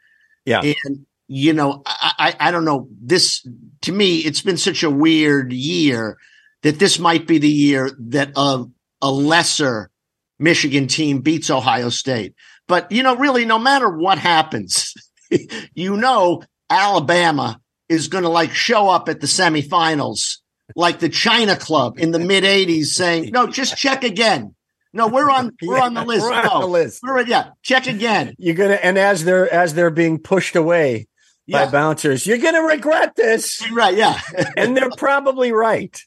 Yeah. 0.45 0.61
and 0.61 1.05
you 1.27 1.53
know 1.53 1.81
I, 1.85 2.13
I 2.19 2.47
i 2.49 2.51
don't 2.51 2.65
know 2.65 2.89
this 3.01 3.47
to 3.83 3.93
me 3.93 4.17
it's 4.17 4.41
been 4.41 4.57
such 4.57 4.83
a 4.83 4.89
weird 4.89 5.53
year 5.53 6.17
that 6.63 6.79
this 6.79 6.99
might 6.99 7.25
be 7.27 7.37
the 7.37 7.49
year 7.49 7.89
that 8.09 8.33
a, 8.35 8.65
a 9.01 9.09
lesser 9.09 9.89
michigan 10.37 10.87
team 10.87 11.21
beats 11.21 11.49
ohio 11.49 11.89
state. 11.89 12.35
But 12.67 12.91
you 12.91 13.03
know 13.03 13.15
really 13.15 13.45
no 13.45 13.57
matter 13.57 13.89
what 13.89 14.17
happens 14.17 14.93
you 15.73 15.95
know 15.95 16.43
alabama 16.69 17.61
is 17.93 18.07
going 18.09 18.23
to 18.23 18.29
like 18.29 18.51
show 18.51 18.89
up 18.89 19.07
at 19.09 19.21
the 19.21 19.27
semifinals 19.27 20.37
like 20.75 20.99
the 20.99 21.09
China 21.09 21.55
Club 21.55 21.99
in 21.99 22.11
the 22.11 22.19
mid 22.19 22.43
'80s, 22.43 22.85
saying, 22.87 23.29
"No, 23.31 23.47
just 23.47 23.77
check 23.85 24.03
again." 24.03 24.55
No, 24.95 25.07
we're 25.07 25.29
on 25.29 25.51
we're 25.61 25.77
Yeah, 25.77 25.83
on 25.85 25.93
the 25.95 26.03
list. 26.05 26.21
we're 26.23 26.33
on 26.33 26.43
no, 26.45 26.59
the 26.61 26.67
list. 26.67 26.99
We're, 27.03 27.21
yeah, 27.21 27.49
check 27.63 27.87
again. 27.87 28.35
You're 28.37 28.55
gonna 28.55 28.75
and 28.75 28.97
as 28.97 29.23
they're 29.23 29.51
as 29.51 29.73
they're 29.73 29.89
being 29.89 30.19
pushed 30.19 30.55
away 30.55 31.07
by 31.51 31.69
bouncers, 31.69 32.25
you're 32.27 32.37
gonna 32.37 32.61
regret 32.61 33.15
this. 33.15 33.67
right. 33.71 33.95
Yeah, 33.97 34.19
And 34.57 34.77
they're 34.77 34.91
probably 34.97 35.51
right. 35.51 35.99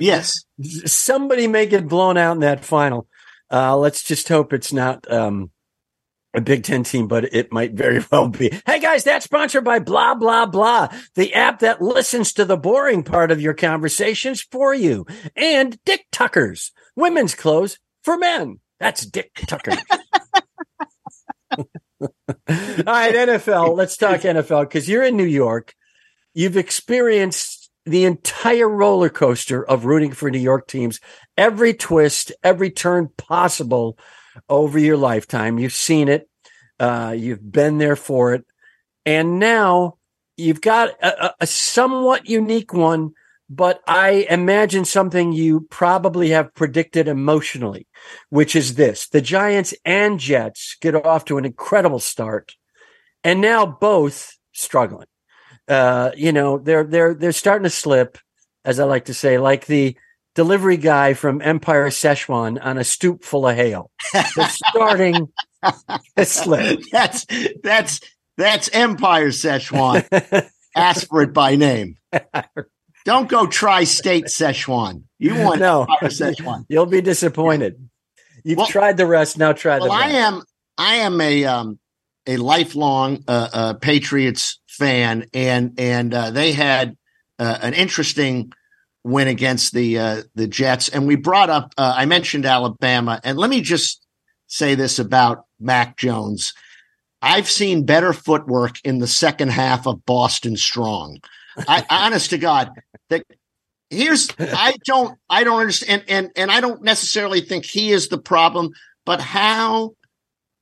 yes. 0.00 0.32
Somebody 0.86 1.46
may 1.48 1.66
get 1.66 1.88
blown 1.88 2.16
out 2.16 2.32
in 2.32 2.40
that 2.40 2.64
final. 2.64 3.06
Uh, 3.50 3.76
let's 3.76 4.02
just 4.04 4.28
hope 4.28 4.52
it's 4.52 4.72
not 4.72 5.10
um, 5.12 5.50
a 6.38 6.40
Big 6.40 6.64
Ten 6.64 6.84
team, 6.84 7.06
but 7.06 7.24
it 7.34 7.52
might 7.52 7.72
very 7.72 8.02
well 8.10 8.28
be. 8.28 8.50
Hey 8.64 8.80
guys, 8.80 9.04
that's 9.04 9.26
sponsored 9.26 9.64
by 9.64 9.78
blah 9.78 10.14
blah 10.14 10.46
blah, 10.46 10.88
the 11.14 11.34
app 11.34 11.58
that 11.60 11.82
listens 11.82 12.32
to 12.34 12.46
the 12.46 12.56
boring 12.56 13.02
part 13.02 13.30
of 13.30 13.42
your 13.42 13.54
conversations 13.54 14.40
for 14.40 14.72
you, 14.72 15.06
and 15.36 15.78
Dick 15.84 16.06
Tuckers, 16.10 16.72
women's 16.96 17.34
clothes 17.34 17.78
for 18.02 18.16
men. 18.16 18.60
That's 18.80 19.04
Dick 19.04 19.32
Tucker. 19.46 19.72
All 22.00 22.08
right, 22.48 23.14
NFL. 23.14 23.76
Let's 23.76 23.96
talk 23.96 24.20
NFL 24.20 24.62
because 24.62 24.88
you're 24.88 25.02
in 25.02 25.16
New 25.16 25.24
York. 25.24 25.74
You've 26.32 26.56
experienced 26.56 27.70
the 27.84 28.04
entire 28.04 28.68
roller 28.68 29.08
coaster 29.08 29.64
of 29.64 29.84
rooting 29.84 30.12
for 30.12 30.30
New 30.30 30.38
York 30.38 30.68
teams, 30.68 31.00
every 31.36 31.74
twist, 31.74 32.32
every 32.44 32.70
turn 32.70 33.08
possible 33.16 33.98
over 34.48 34.78
your 34.78 34.96
lifetime. 34.96 35.58
You've 35.58 35.72
seen 35.72 36.08
it. 36.08 36.28
Uh, 36.78 37.14
you've 37.16 37.50
been 37.50 37.78
there 37.78 37.96
for 37.96 38.34
it. 38.34 38.44
And 39.04 39.38
now 39.38 39.98
you've 40.36 40.60
got 40.60 40.90
a, 41.02 41.34
a- 41.40 41.46
somewhat 41.46 42.28
unique 42.28 42.72
one, 42.72 43.12
but 43.50 43.80
I 43.86 44.26
imagine 44.28 44.84
something 44.84 45.32
you 45.32 45.62
probably 45.70 46.30
have 46.30 46.54
predicted 46.54 47.08
emotionally, 47.08 47.86
which 48.28 48.54
is 48.54 48.74
this. 48.74 49.08
The 49.08 49.20
Giants 49.20 49.74
and 49.84 50.20
Jets 50.20 50.76
get 50.80 50.94
off 50.94 51.24
to 51.26 51.38
an 51.38 51.44
incredible 51.44 51.98
start 52.00 52.54
and 53.24 53.40
now 53.40 53.66
both 53.66 54.36
struggling. 54.52 55.08
Uh, 55.66 56.12
you 56.16 56.32
know, 56.32 56.58
they're, 56.58 56.84
they're, 56.84 57.14
they're 57.14 57.32
starting 57.32 57.64
to 57.64 57.70
slip, 57.70 58.18
as 58.64 58.78
I 58.78 58.84
like 58.84 59.06
to 59.06 59.14
say, 59.14 59.38
like 59.38 59.66
the 59.66 59.96
delivery 60.38 60.76
guy 60.76 61.14
from 61.14 61.42
Empire 61.42 61.88
Szechuan 61.88 62.64
on 62.64 62.78
a 62.78 62.84
stoop 62.84 63.24
full 63.24 63.48
of 63.48 63.56
hail. 63.56 63.90
They're 64.12 64.48
starting 64.48 65.26
slip. 66.22 66.78
That's 66.92 67.26
that's 67.64 68.00
that's 68.36 68.70
Empire 68.72 69.30
Szechuan. 69.30 70.06
Ask 70.76 71.08
for 71.08 71.22
it 71.22 71.32
by 71.32 71.56
name. 71.56 71.96
Don't 73.04 73.28
go 73.28 73.46
tri-state 73.48 74.26
Szechuan. 74.26 75.02
You 75.18 75.34
want 75.34 75.58
No. 75.58 75.80
Empire 75.82 76.08
Szechuan. 76.08 76.66
You'll 76.68 76.86
be 76.86 77.00
disappointed. 77.00 77.88
You've 78.44 78.58
Well- 78.58 78.68
tried 78.68 78.96
the 78.96 79.06
rest. 79.06 79.38
Now 79.38 79.52
try 79.54 79.80
the 79.80 79.86
Well, 79.86 79.92
I 79.92 80.02
rest. 80.06 80.14
am 80.14 80.42
I 80.78 80.94
am 80.96 81.20
a 81.20 81.44
um 81.46 81.78
a 82.28 82.36
lifelong 82.36 83.24
uh, 83.26 83.48
uh 83.52 83.72
Patriots 83.74 84.60
fan, 84.68 85.26
and 85.34 85.74
and 85.78 86.14
uh, 86.14 86.30
they 86.30 86.52
had 86.52 86.96
uh, 87.40 87.58
an 87.60 87.74
interesting 87.74 88.52
win 89.04 89.28
against 89.28 89.72
the 89.72 89.98
uh, 89.98 90.22
the 90.34 90.46
Jets, 90.46 90.88
and 90.88 91.06
we 91.06 91.16
brought 91.16 91.50
up 91.50 91.74
uh, 91.78 91.94
I 91.96 92.06
mentioned 92.06 92.46
Alabama, 92.46 93.20
and 93.24 93.38
let 93.38 93.50
me 93.50 93.60
just 93.60 94.04
say 94.46 94.74
this 94.74 94.98
about 94.98 95.44
Mac 95.60 95.96
Jones. 95.96 96.54
I've 97.20 97.50
seen 97.50 97.84
better 97.84 98.12
footwork 98.12 98.80
in 98.84 98.98
the 98.98 99.06
second 99.06 99.50
half 99.50 99.86
of 99.86 100.04
Boston 100.06 100.56
Strong. 100.56 101.18
I 101.56 101.84
honest 101.90 102.30
to 102.30 102.38
God, 102.38 102.70
that 103.10 103.24
here's 103.90 104.28
I 104.38 104.76
don't 104.84 105.18
I 105.28 105.44
don't 105.44 105.60
understand 105.60 106.04
and 106.08 106.30
and 106.36 106.50
I 106.50 106.60
don't 106.60 106.82
necessarily 106.82 107.40
think 107.40 107.64
he 107.64 107.92
is 107.92 108.08
the 108.08 108.18
problem, 108.18 108.70
but 109.04 109.20
how 109.20 109.94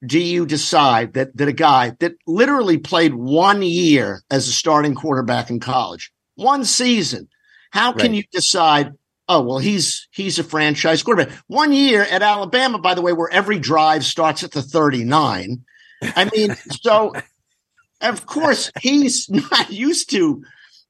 do 0.04 0.18
you 0.18 0.46
decide 0.46 1.14
that 1.14 1.36
that 1.36 1.48
a 1.48 1.52
guy 1.52 1.92
that 2.00 2.12
literally 2.26 2.78
played 2.78 3.14
one 3.14 3.62
year 3.62 4.22
as 4.30 4.48
a 4.48 4.52
starting 4.52 4.94
quarterback 4.94 5.50
in 5.50 5.60
college, 5.60 6.12
one 6.36 6.64
season, 6.64 7.28
how 7.76 7.92
can 7.92 8.12
Right. 8.12 8.16
you 8.16 8.24
decide? 8.32 8.92
Oh 9.28 9.42
well, 9.42 9.58
he's 9.58 10.08
he's 10.12 10.38
a 10.38 10.44
franchise 10.44 11.02
quarterback. 11.02 11.36
One 11.48 11.72
year 11.72 12.02
at 12.02 12.22
Alabama, 12.22 12.78
by 12.78 12.94
the 12.94 13.02
way, 13.02 13.12
where 13.12 13.30
every 13.30 13.58
drive 13.58 14.04
starts 14.04 14.42
at 14.44 14.52
the 14.52 14.62
thirty 14.62 15.04
nine. 15.04 15.64
I 16.02 16.30
mean, 16.34 16.54
so 16.80 17.12
of 18.00 18.26
course 18.26 18.70
he's 18.80 19.28
not 19.50 19.70
used 19.70 20.10
to 20.10 20.42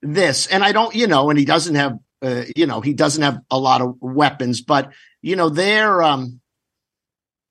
this, 0.02 0.46
and 0.46 0.62
I 0.62 0.72
don't, 0.72 0.94
you 0.94 1.06
know, 1.06 1.30
and 1.30 1.38
he 1.38 1.44
doesn't 1.44 1.74
have, 1.74 1.98
uh, 2.22 2.44
you 2.54 2.66
know, 2.66 2.80
he 2.80 2.92
doesn't 2.92 3.22
have 3.22 3.40
a 3.50 3.58
lot 3.58 3.80
of 3.80 3.96
weapons, 4.00 4.60
but 4.60 4.92
you 5.22 5.34
know, 5.34 5.48
they're, 5.48 6.02
um, 6.02 6.40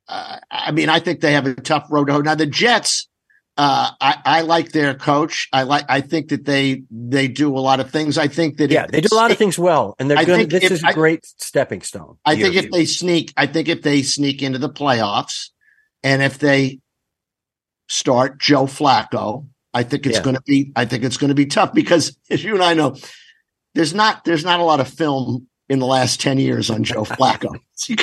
uh, 0.07 0.37
I 0.49 0.71
mean, 0.71 0.87
I 0.87 0.99
think 0.99 1.19
they 1.19 1.33
have 1.33 1.47
a 1.47 1.55
tough 1.55 1.87
road 1.89 2.05
to 2.05 2.13
hoe. 2.13 2.21
Now 2.21 2.35
the 2.35 2.45
Jets, 2.45 3.09
uh, 3.57 3.91
I, 4.01 4.17
I 4.25 4.41
like 4.41 4.71
their 4.71 4.93
coach. 4.95 5.47
I 5.53 5.63
like, 5.63 5.85
I 5.87 6.01
think 6.01 6.29
that 6.29 6.43
they 6.45 6.83
they 6.91 7.27
do 7.29 7.57
a 7.57 7.59
lot 7.59 7.79
of 7.79 7.89
things. 7.89 8.17
I 8.17 8.27
think 8.27 8.57
that 8.57 8.69
yeah, 8.69 8.83
if 8.83 8.91
they 8.91 9.01
do 9.01 9.09
a 9.11 9.15
lot 9.15 9.31
of 9.31 9.37
things 9.37 9.57
well, 9.57 9.95
and 9.97 10.09
they're 10.09 10.17
I 10.17 10.25
good. 10.25 10.49
This 10.49 10.63
if 10.65 10.71
is 10.71 10.83
a 10.83 10.93
great 10.93 11.25
stepping 11.25 11.81
stone. 11.81 12.17
I 12.25 12.35
think 12.35 12.55
if 12.55 12.65
two. 12.65 12.71
they 12.71 12.85
sneak, 12.85 13.33
I 13.37 13.47
think 13.47 13.69
if 13.69 13.81
they 13.81 14.01
sneak 14.01 14.41
into 14.43 14.59
the 14.59 14.69
playoffs, 14.69 15.51
and 16.03 16.21
if 16.21 16.37
they 16.37 16.79
start 17.87 18.39
Joe 18.39 18.65
Flacco, 18.65 19.47
I 19.73 19.83
think 19.83 20.05
it's 20.05 20.17
Yeah. 20.17 20.23
going 20.23 20.35
to 20.35 20.41
be. 20.45 20.71
I 20.75 20.85
think 20.85 21.03
it's 21.03 21.17
going 21.17 21.29
to 21.29 21.35
be 21.35 21.45
tough 21.45 21.73
because, 21.73 22.17
as 22.29 22.43
you 22.43 22.55
and 22.55 22.63
I 22.63 22.73
know, 22.73 22.95
there's 23.73 23.93
not 23.93 24.25
there's 24.25 24.43
not 24.43 24.59
a 24.59 24.63
lot 24.63 24.79
of 24.81 24.87
film 24.89 25.47
in 25.69 25.79
the 25.79 25.85
last 25.85 26.19
ten 26.19 26.39
years 26.39 26.69
on 26.69 26.83
Joe 26.83 27.03
Flacco. 27.03 27.55
you, 27.87 27.95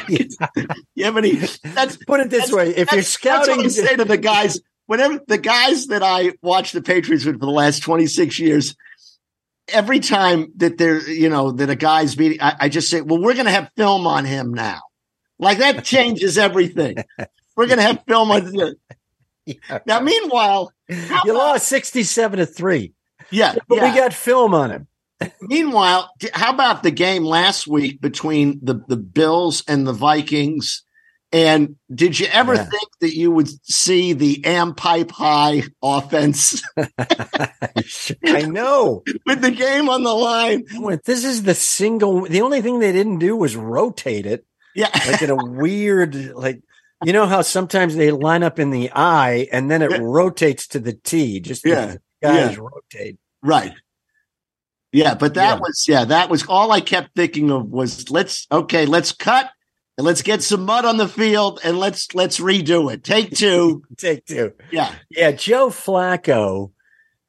you 0.95 1.05
have 1.05 1.17
any? 1.17 1.33
That's 1.63 1.97
put 1.97 2.21
it 2.21 2.31
this 2.31 2.51
way: 2.51 2.71
if 2.71 2.77
you're 2.77 3.03
that's- 3.03 3.19
that's 3.19 3.37
what 3.39 3.45
scouting, 3.47 3.65
I 3.67 3.69
say 3.69 3.97
to 3.97 4.05
the 4.07 4.17
guys. 4.17 4.59
Whenever 4.87 5.21
the 5.27 5.39
guys 5.39 5.87
that 5.87 6.03
I 6.03 6.33
watch 6.43 6.73
the 6.73 6.83
Patriots 6.83 7.25
with 7.25 7.41
for 7.41 7.47
the 7.47 7.53
last 7.53 7.83
26 7.83 8.39
years, 8.39 8.77
every 9.69 10.01
time 10.01 10.53
that 10.57 10.79
they're, 10.79 11.09
you 11.09 11.29
know, 11.29 11.53
that 11.53 11.71
a 11.71 11.77
guy's 11.77 12.15
beating, 12.15 12.41
I, 12.41 12.57
I 12.61 12.69
just 12.69 12.91
say, 12.91 13.01
well, 13.01 13.21
we're 13.21 13.35
going 13.35 13.47
to 13.47 13.53
have 13.53 13.71
film 13.77 14.07
on 14.07 14.25
him 14.25 14.53
now. 14.53 14.81
Like 15.39 15.59
that 15.59 15.85
changes 15.85 16.39
everything. 16.39 16.97
We're 17.57 17.67
going 17.67 17.79
to 17.79 17.85
have 17.85 18.05
film 18.07 18.31
on. 18.31 18.55
Him. 18.55 18.75
Now, 19.87 20.01
meanwhile, 20.01 20.73
you 20.89 21.33
lost 21.33 21.67
sixty-seven 21.67 22.39
to 22.39 22.47
three, 22.47 22.93
yeah, 23.31 23.57
but 23.69 23.77
yeah. 23.77 23.91
we 23.93 23.99
got 23.99 24.15
film 24.15 24.55
on 24.55 24.71
him. 24.71 24.87
Meanwhile, 25.41 26.11
how 26.33 26.53
about 26.53 26.83
the 26.83 26.91
game 26.91 27.25
last 27.25 27.67
week 27.67 28.01
between 28.01 28.61
the, 28.63 28.83
the 28.89 28.97
Bills 28.97 29.63
and 29.69 29.87
the 29.87 29.93
Vikings? 29.93 30.83
And 31.33 31.77
did 31.95 32.21
you 32.21 32.27
ever 32.31 32.55
Yeah. 32.55 32.65
think 32.65 32.89
that 33.01 33.17
you 33.17 33.31
would 33.31 33.49
see 33.65 34.13
the 34.13 34.45
am 34.45 34.75
pipe 34.75 35.11
high 35.11 35.63
offense 35.83 36.63
I 38.27 38.43
know. 38.43 39.03
with 39.27 39.41
the 39.41 39.51
game 39.51 39.89
on 39.89 40.03
the 40.03 40.15
line? 40.15 40.65
This 41.05 41.25
is 41.25 41.45
the 41.45 41.55
single. 41.55 42.23
The 42.27 42.43
only 42.43 42.61
thing 42.61 42.79
they 42.81 42.93
didn't 42.93 43.19
do 43.19 43.35
was 43.35 43.57
rotate 43.57 44.27
it, 44.27 44.45
Yeah. 44.75 44.91
like 45.07 45.23
in 45.23 45.31
a 45.31 45.37
weird, 45.37 46.15
like 46.35 46.61
you 47.05 47.13
know 47.13 47.27
how 47.27 47.43
sometimes 47.43 47.97
they 47.97 48.11
line 48.13 48.43
up 48.43 48.59
in 48.59 48.71
the 48.71 48.91
I 48.93 49.49
and 49.53 49.71
then 49.71 49.81
it 49.83 49.91
Yeah. 49.91 49.99
rotates 50.03 50.67
to 50.69 50.79
the 50.79 50.93
T. 50.93 51.41
Just 51.41 51.65
Yeah. 51.65 51.87
the 51.87 52.01
guys 52.23 52.59
rotate. 52.59 53.17
Right. 53.43 53.73
Yeah, 54.93 55.15
but 55.15 55.33
that 55.35 55.55
Yeah. 55.55 55.61
was 55.61 55.85
yeah, 55.89 56.05
that 56.05 56.29
was 56.29 56.45
all 56.47 56.71
I 56.73 56.83
kept 56.83 57.17
thinking 57.17 57.51
of 57.51 57.67
was 57.71 58.11
let's 58.11 58.47
okay, 58.53 58.85
let's 58.85 59.13
cut 59.13 59.51
and 60.03 60.07
let's 60.09 60.23
get 60.23 60.43
some 60.43 60.65
mud 60.67 60.85
on 60.85 60.97
the 60.97 61.07
field 61.07 61.61
and 61.63 61.79
let's 61.79 62.13
let's 62.13 62.41
redo 62.41 62.93
it. 62.93 63.05
Take 63.05 63.31
two. 63.31 63.85
Take 63.97 64.27
two. 64.27 64.53
Yeah. 64.73 64.93
Yeah, 65.09 65.31
Joe 65.31 65.69
Flacco. 65.69 66.73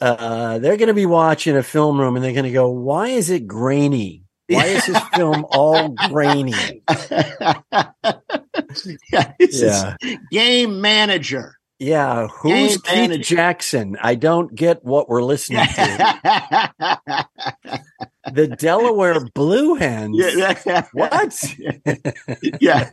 Uh, 0.01 0.57
they're 0.57 0.75
going 0.77 0.87
to 0.87 0.95
be 0.95 1.05
watching 1.05 1.55
a 1.55 1.61
film 1.61 1.99
room 1.99 2.15
and 2.15 2.25
they're 2.25 2.33
going 2.33 2.45
to 2.45 2.51
go, 2.51 2.69
"Why 2.69 3.09
is 3.09 3.29
it 3.29 3.45
grainy? 3.45 4.23
Why 4.47 4.65
is 4.65 4.87
this 4.87 4.99
film 5.15 5.45
all 5.51 5.89
grainy?" 5.89 6.53
yeah, 9.11 9.33
Yeah, 9.39 9.95
game 10.31 10.81
manager. 10.81 11.55
Yeah. 11.83 12.27
Who's 12.27 12.83
manager. 12.85 13.35
Jackson? 13.35 13.97
I 14.01 14.15
don't 14.15 14.53
get 14.55 14.83
what 14.83 15.09
we're 15.09 15.23
listening 15.23 15.65
to. 15.65 17.27
The 18.33 18.47
Delaware 18.47 19.19
Blue 19.35 19.75
Hens. 19.75 20.15
yeah. 20.17 20.85
What? 20.93 21.55
yeah. 22.61 22.89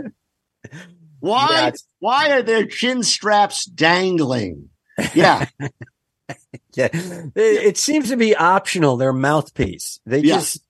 Why 1.20 1.68
it's- 1.68 1.86
why 2.00 2.30
are 2.32 2.42
their 2.42 2.66
chin 2.66 3.02
straps 3.04 3.64
dangling? 3.64 4.70
Yeah. 5.14 5.46
Yeah, 6.76 6.88
it, 6.92 7.32
it 7.34 7.76
seems 7.78 8.08
to 8.10 8.16
be 8.16 8.36
optional. 8.36 8.96
Their 8.96 9.12
mouthpiece. 9.12 9.98
They 10.06 10.20
Yeah. 10.20 10.36
just, 10.36 10.60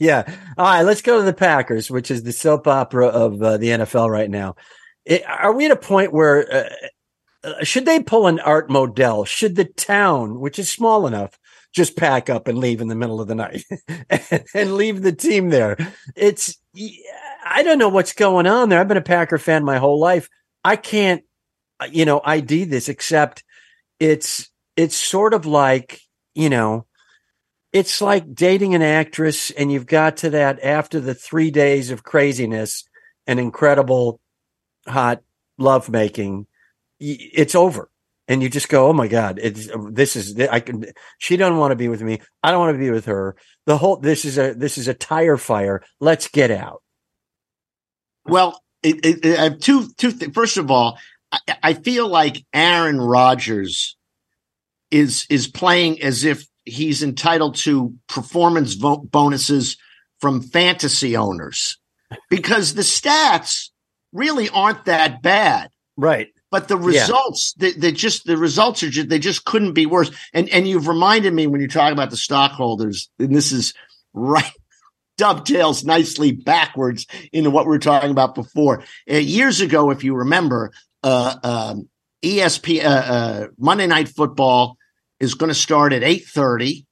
yeah. 0.00 0.24
All 0.58 0.64
right, 0.64 0.82
let's 0.82 1.02
go 1.02 1.18
to 1.18 1.24
the 1.24 1.32
Packers, 1.32 1.88
which 1.90 2.10
is 2.10 2.24
the 2.24 2.32
soap 2.32 2.66
opera 2.66 3.06
of 3.06 3.40
uh, 3.40 3.56
the 3.56 3.68
NFL 3.68 4.10
right 4.10 4.28
now. 4.28 4.56
It, 5.04 5.22
are 5.28 5.52
we 5.52 5.66
at 5.66 5.70
a 5.70 5.76
point 5.76 6.12
where 6.12 6.52
uh, 6.52 6.68
uh, 7.42 7.64
should 7.64 7.86
they 7.86 8.02
pull 8.02 8.26
an 8.26 8.40
Art 8.40 8.68
Modell? 8.68 9.26
Should 9.26 9.56
the 9.56 9.64
town, 9.64 10.40
which 10.40 10.58
is 10.58 10.70
small 10.70 11.06
enough, 11.06 11.38
just 11.72 11.96
pack 11.96 12.28
up 12.28 12.48
and 12.48 12.58
leave 12.58 12.80
in 12.80 12.88
the 12.88 12.94
middle 12.94 13.20
of 13.20 13.28
the 13.28 13.34
night 13.34 13.64
and, 13.88 14.44
and 14.54 14.74
leave 14.74 15.02
the 15.02 15.12
team 15.12 15.50
there. 15.50 15.76
It's, 16.16 16.58
I 17.44 17.62
don't 17.62 17.78
know 17.78 17.88
what's 17.88 18.12
going 18.12 18.46
on 18.46 18.68
there. 18.68 18.80
I've 18.80 18.88
been 18.88 18.96
a 18.96 19.02
Packer 19.02 19.38
fan 19.38 19.64
my 19.64 19.78
whole 19.78 19.98
life. 19.98 20.28
I 20.64 20.76
can't, 20.76 21.22
you 21.90 22.04
know, 22.04 22.20
ID 22.24 22.64
this 22.64 22.88
except 22.88 23.44
it's, 23.98 24.50
it's 24.76 24.96
sort 24.96 25.32
of 25.32 25.46
like, 25.46 26.00
you 26.34 26.50
know, 26.50 26.86
it's 27.72 28.02
like 28.02 28.34
dating 28.34 28.74
an 28.74 28.82
actress 28.82 29.50
and 29.52 29.70
you've 29.70 29.86
got 29.86 30.18
to 30.18 30.30
that 30.30 30.62
after 30.62 30.98
the 30.98 31.14
three 31.14 31.50
days 31.50 31.90
of 31.90 32.02
craziness 32.02 32.84
and 33.26 33.38
incredible 33.38 34.20
hot 34.88 35.22
lovemaking, 35.56 36.46
it's 37.00 37.54
over. 37.54 37.90
And 38.28 38.44
you 38.44 38.48
just 38.48 38.68
go, 38.68 38.86
oh 38.86 38.92
my 38.92 39.08
God, 39.08 39.40
it's, 39.42 39.68
this 39.90 40.14
is, 40.14 40.38
I 40.38 40.60
can, 40.60 40.84
she 41.18 41.36
doesn't 41.36 41.56
want 41.56 41.72
to 41.72 41.76
be 41.76 41.88
with 41.88 42.00
me. 42.00 42.20
I 42.44 42.52
don't 42.52 42.60
want 42.60 42.74
to 42.76 42.78
be 42.78 42.92
with 42.92 43.06
her. 43.06 43.34
The 43.66 43.76
whole, 43.76 43.96
this 43.96 44.24
is 44.24 44.38
a, 44.38 44.54
this 44.54 44.78
is 44.78 44.86
a 44.86 44.94
tire 44.94 45.36
fire. 45.36 45.82
Let's 45.98 46.28
get 46.28 46.52
out. 46.52 46.80
Well, 48.26 48.62
it, 48.84 49.04
it, 49.04 49.24
it, 49.24 49.38
I 49.38 49.44
have 49.44 49.58
two, 49.58 49.88
two, 49.96 50.12
th- 50.12 50.32
first 50.32 50.58
of 50.58 50.70
all, 50.70 50.96
I, 51.32 51.40
I 51.60 51.74
feel 51.74 52.06
like 52.06 52.44
Aaron 52.52 53.00
Rodgers 53.00 53.96
is, 54.92 55.26
is 55.28 55.48
playing 55.48 56.00
as 56.00 56.22
if 56.22 56.46
he's 56.64 57.02
entitled 57.02 57.56
to 57.56 57.94
performance 58.08 58.74
vo- 58.74 58.98
bonuses 58.98 59.76
from 60.20 60.40
fantasy 60.40 61.16
owners 61.16 61.80
because 62.28 62.74
the 62.74 62.82
stats 62.82 63.70
really 64.12 64.48
aren't 64.50 64.84
that 64.84 65.20
bad. 65.20 65.70
Right. 65.96 66.28
But 66.50 66.66
the 66.66 66.76
results, 66.76 67.54
yeah. 67.56 67.68
they, 67.68 67.78
they, 67.78 67.92
just 67.92 68.24
the 68.24 68.36
results 68.36 68.82
are 68.82 68.90
just 68.90 69.08
they 69.08 69.20
just 69.20 69.44
couldn't 69.44 69.72
be 69.72 69.86
worse. 69.86 70.10
And 70.32 70.48
and 70.48 70.66
you've 70.66 70.88
reminded 70.88 71.32
me 71.32 71.46
when 71.46 71.60
you 71.60 71.68
talk 71.68 71.92
about 71.92 72.10
the 72.10 72.16
stockholders, 72.16 73.08
and 73.18 73.34
this 73.34 73.52
is 73.52 73.72
right 74.12 74.52
dovetails 75.16 75.84
nicely 75.84 76.32
backwards 76.32 77.06
into 77.32 77.50
what 77.50 77.66
we 77.66 77.70
were 77.70 77.78
talking 77.78 78.10
about 78.10 78.34
before. 78.34 78.82
Uh, 79.08 79.16
years 79.16 79.60
ago, 79.60 79.90
if 79.90 80.02
you 80.02 80.14
remember, 80.14 80.72
uh, 81.04 81.36
um, 81.44 81.88
ESP 82.24 82.84
uh, 82.84 82.88
uh, 82.88 83.46
Monday 83.56 83.86
Night 83.86 84.08
Football 84.08 84.76
is 85.20 85.34
going 85.34 85.50
to 85.50 85.54
start 85.54 85.92
at 85.92 86.02
eight 86.02 86.26
thirty, 86.26 86.84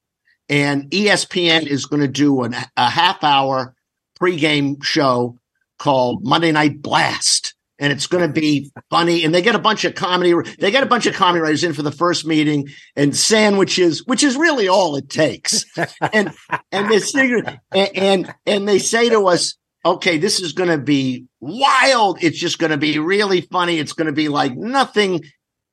and 0.49 0.89
ESPN 0.91 1.67
is 1.67 1.87
going 1.87 2.03
to 2.03 2.09
do 2.09 2.45
an, 2.45 2.55
a 2.77 2.91
half 2.91 3.25
hour 3.25 3.75
pregame 4.21 4.83
show 4.85 5.37
called 5.79 6.25
Monday 6.25 6.53
Night 6.53 6.81
Blast. 6.81 7.55
And 7.79 7.93
it's 7.93 8.07
going 8.09 8.27
to 8.27 8.33
be 8.33 8.73
funny. 8.91 9.25
And 9.25 9.35
they 9.35 9.43
get 9.43 9.55
a 9.55 9.61
bunch 9.61 9.85
of 9.85 9.95
comedy. 9.95 10.35
They 10.59 10.71
get 10.71 10.83
a 10.83 10.87
bunch 10.87 11.07
of 11.07 11.15
comedy 11.15 11.41
writers 11.41 11.63
in 11.63 11.75
for 11.75 11.83
the 11.83 11.93
first 11.93 12.27
meeting 12.27 12.69
and 12.97 13.17
sandwiches, 13.17 14.05
which 14.05 14.25
is 14.25 14.37
really 14.37 14.69
all 14.69 14.97
it 14.97 15.09
takes. 15.09 15.65
and, 16.13 16.33
and 16.73 16.91
this 16.91 17.13
thing, 17.13 17.45
and, 17.73 17.97
and, 17.97 18.35
and 18.47 18.69
they 18.69 18.79
say 18.79 19.09
to 19.11 19.29
us, 19.29 19.57
okay, 19.85 20.19
this 20.19 20.41
is 20.41 20.53
going 20.53 20.71
to 20.71 20.79
be 20.79 21.27
wild. 21.41 22.23
It's 22.23 22.39
just 22.39 22.59
going 22.59 22.73
to 22.73 22.79
be 22.79 22.99
really 22.99 23.43
funny. 23.43 23.79
It's 23.79 23.93
going 23.93 24.07
to 24.07 24.13
be 24.13 24.29
like 24.29 24.57
nothing 24.57 25.23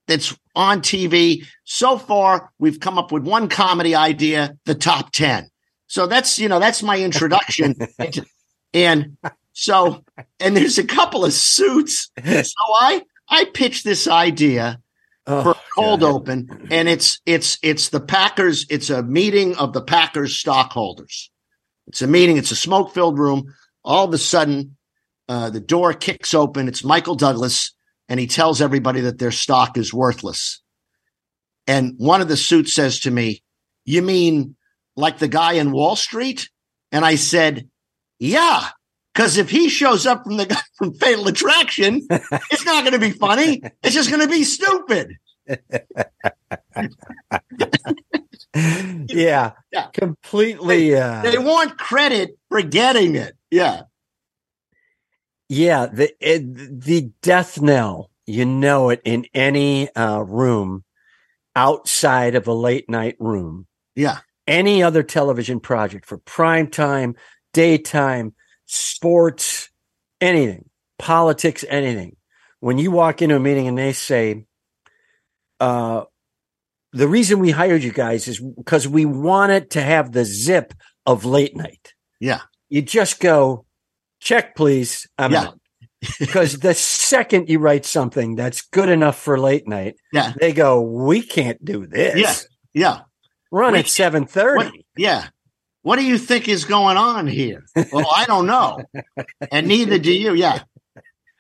that's 0.08 0.38
on 0.56 0.82
TV. 0.82 1.46
So 1.64 1.98
far, 1.98 2.52
we've 2.60 2.80
come 2.80 2.98
up 2.98 3.12
with 3.12 3.24
one 3.24 3.50
comedy 3.50 3.96
idea, 3.96 4.56
the 4.66 4.76
top 4.76 5.12
10. 5.12 5.50
So 5.88 6.08
that's, 6.08 6.40
you 6.40 6.50
know, 6.50 6.60
that's 6.60 6.84
my 6.84 7.00
introduction. 7.00 7.76
and 8.74 9.18
so, 9.58 10.04
and 10.42 10.56
there's 10.56 10.78
a 10.78 10.84
couple 10.84 11.24
of 11.24 11.32
suits. 11.32 12.12
So 12.18 12.54
I, 12.60 13.02
I 13.30 13.46
pitched 13.46 13.86
this 13.86 14.06
idea 14.06 14.82
oh, 15.26 15.44
for 15.44 15.56
cold 15.74 16.02
God. 16.02 16.14
open 16.14 16.68
and 16.70 16.90
it's, 16.90 17.22
it's, 17.26 17.58
it's 17.64 17.88
the 17.88 18.02
Packers. 18.02 18.66
It's 18.70 18.90
a 18.90 19.02
meeting 19.02 19.56
of 19.56 19.72
the 19.72 19.82
Packers 19.82 20.36
stockholders. 20.36 21.32
It's 21.88 22.02
a 22.02 22.08
meeting. 22.08 22.36
It's 22.36 22.52
a 22.52 22.56
smoke 22.56 22.94
filled 22.94 23.18
room. 23.18 23.54
All 23.82 24.06
of 24.06 24.14
a 24.14 24.18
sudden, 24.18 24.76
uh, 25.30 25.52
the 25.52 25.62
door 25.62 25.94
kicks 25.94 26.34
open. 26.34 26.68
It's 26.68 26.84
Michael 26.84 27.16
Douglas 27.16 27.74
and 28.10 28.20
he 28.20 28.28
tells 28.28 28.62
everybody 28.62 29.02
that 29.02 29.20
their 29.20 29.32
stock 29.32 29.78
is 29.78 29.94
worthless. 29.94 30.62
And 31.66 31.94
one 31.98 32.20
of 32.20 32.28
the 32.28 32.36
suits 32.36 32.74
says 32.74 33.00
to 33.02 33.12
me, 33.12 33.42
you 33.86 34.02
mean 34.02 34.58
like 34.98 35.18
the 35.20 35.30
guy 35.30 35.54
in 35.54 35.72
Wall 35.72 35.96
Street? 35.96 36.50
And 36.92 37.06
I 37.06 37.16
said, 37.16 37.70
yeah. 38.20 38.68
Because 39.16 39.38
if 39.38 39.50
he 39.50 39.70
shows 39.70 40.06
up 40.06 40.26
from 40.26 40.36
the 40.36 40.46
guy 40.46 40.60
from 40.76 40.94
Fatal 40.94 41.28
Attraction, 41.28 42.06
it's 42.10 42.66
not 42.66 42.84
going 42.84 42.94
to 42.94 43.00
be 43.00 43.12
funny. 43.12 43.62
It's 43.82 43.96
just 43.96 44.10
going 44.10 44.22
to 44.22 44.28
be 44.28 44.44
stupid. 44.44 45.16
yeah, 49.08 49.52
yeah, 49.72 49.88
completely. 49.94 50.90
They, 50.90 51.00
uh, 51.00 51.22
they, 51.22 51.38
want 51.38 51.78
credit 51.78 52.38
for 52.50 52.62
getting 52.64 53.16
it. 53.16 53.38
Yeah, 53.52 53.84
yeah. 55.48 55.86
The 55.86 56.12
it, 56.20 56.82
the 56.82 57.12
death 57.22 57.62
knell, 57.62 58.10
you 58.26 58.44
know 58.44 58.90
it 58.90 59.02
in 59.06 59.28
any 59.36 59.94
uh, 59.96 60.22
room 60.22 60.84
outside 61.56 62.34
of 62.34 62.48
a 62.48 62.54
late 62.54 62.90
night 62.90 63.18
room. 63.20 63.68
Yeah, 63.96 64.18
any 64.48 64.82
other 64.82 65.04
television 65.04 65.60
project 65.60 66.08
for 66.08 66.18
prime 66.18 66.68
time, 66.70 67.16
daytime 67.54 68.34
sports, 68.66 69.70
anything, 70.22 70.70
politics, 70.98 71.64
anything. 71.68 72.16
When 72.60 72.78
you 72.78 72.92
walk 72.92 73.22
into 73.22 73.36
a 73.36 73.40
meeting 73.40 73.68
and 73.68 73.78
they 73.78 73.94
say, 73.94 74.46
uh, 75.60 76.04
the 76.94 77.08
reason 77.08 77.40
we 77.40 77.52
hired 77.52 77.84
you 77.84 77.92
guys 77.92 78.28
is 78.28 78.40
because 78.40 78.88
we 78.88 79.06
wanted 79.06 79.72
to 79.72 79.82
have 79.82 80.12
the 80.12 80.26
zip 80.26 80.74
of 81.06 81.26
late 81.26 81.56
night. 81.56 81.94
Yeah. 82.20 82.42
You 82.70 82.82
just 82.82 83.20
go, 83.20 83.66
check, 84.20 84.56
please. 84.56 85.08
I'm 85.18 85.32
yeah. 85.32 85.44
out. 85.48 85.60
because 86.20 86.60
the 86.60 86.74
second 86.74 87.50
you 87.50 87.60
write 87.60 87.86
something 87.86 88.36
that's 88.36 88.62
good 88.62 88.90
enough 88.90 89.20
for 89.20 89.40
late 89.40 89.68
night, 89.68 89.96
yeah. 90.14 90.34
they 90.40 90.54
go, 90.54 90.82
we 90.82 91.22
can't 91.22 91.64
do 91.64 91.86
this. 91.86 92.48
Yeah. 92.74 92.88
Yeah. 92.88 93.00
Run 93.52 93.74
we, 93.74 93.80
at 93.80 93.88
730. 93.88 94.86
Yeah 94.98 95.28
what 95.86 96.00
do 96.00 96.04
you 96.04 96.18
think 96.18 96.50
is 96.50 96.66
going 96.66 96.98
on 96.98 97.28
here? 97.28 97.64
Well, 97.76 98.08
I 98.16 98.26
don't 98.26 98.48
know, 98.48 98.82
and 99.52 99.68
neither 99.68 100.00
do 100.00 100.12
you. 100.12 100.34
Yeah, 100.34 100.64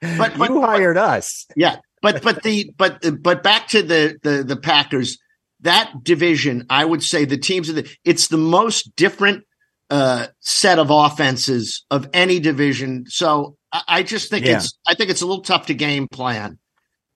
but, 0.02 0.38
but 0.38 0.52
you 0.52 0.62
hired 0.62 0.98
but, 0.98 1.04
us. 1.04 1.48
Yeah, 1.56 1.78
but 2.04 2.22
but 2.22 2.44
the 2.44 2.72
but 2.78 3.04
but 3.24 3.42
back 3.42 3.70
to 3.70 3.82
the 3.82 4.20
the 4.22 4.44
the 4.44 4.56
Packers. 4.56 5.18
That 5.62 6.04
division, 6.04 6.68
I 6.70 6.86
would 6.86 7.02
say, 7.02 7.26
the 7.26 7.40
teams 7.40 7.70
of 7.70 7.76
the 7.76 7.90
it's 8.04 8.28
the 8.28 8.38
most 8.38 8.96
different 8.96 9.46
uh, 9.90 10.28
set 10.42 10.78
of 10.78 10.92
offenses 10.92 11.84
of 11.90 12.08
any 12.14 12.40
division. 12.40 13.06
So 13.08 13.58
I, 13.74 13.82
I 13.88 14.04
just 14.04 14.30
think 14.30 14.46
yeah. 14.46 14.58
it's 14.58 14.78
I 14.86 14.94
think 14.94 15.10
it's 15.10 15.24
a 15.24 15.26
little 15.26 15.44
tough 15.44 15.66
to 15.68 15.74
game 15.74 16.08
plan 16.08 16.60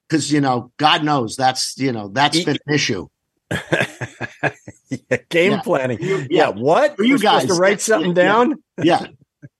because 0.08 0.32
you 0.32 0.42
know 0.42 0.72
God 0.78 1.04
knows 1.04 1.36
that's 1.36 1.78
you 1.78 1.92
know 1.92 2.08
that's 2.08 2.44
been 2.44 2.58
an 2.66 2.74
issue. 2.74 3.08
yeah, 5.10 5.18
game 5.30 5.52
yeah. 5.54 5.62
planning. 5.62 5.98
yeah. 6.02 6.26
yeah. 6.30 6.48
What? 6.50 6.98
For 6.98 7.04
you 7.04 7.16
We're 7.16 7.20
guys 7.20 7.46
to 7.46 7.54
write 7.54 7.82
something 7.82 8.14
down? 8.14 8.64
Yeah. 8.82 9.08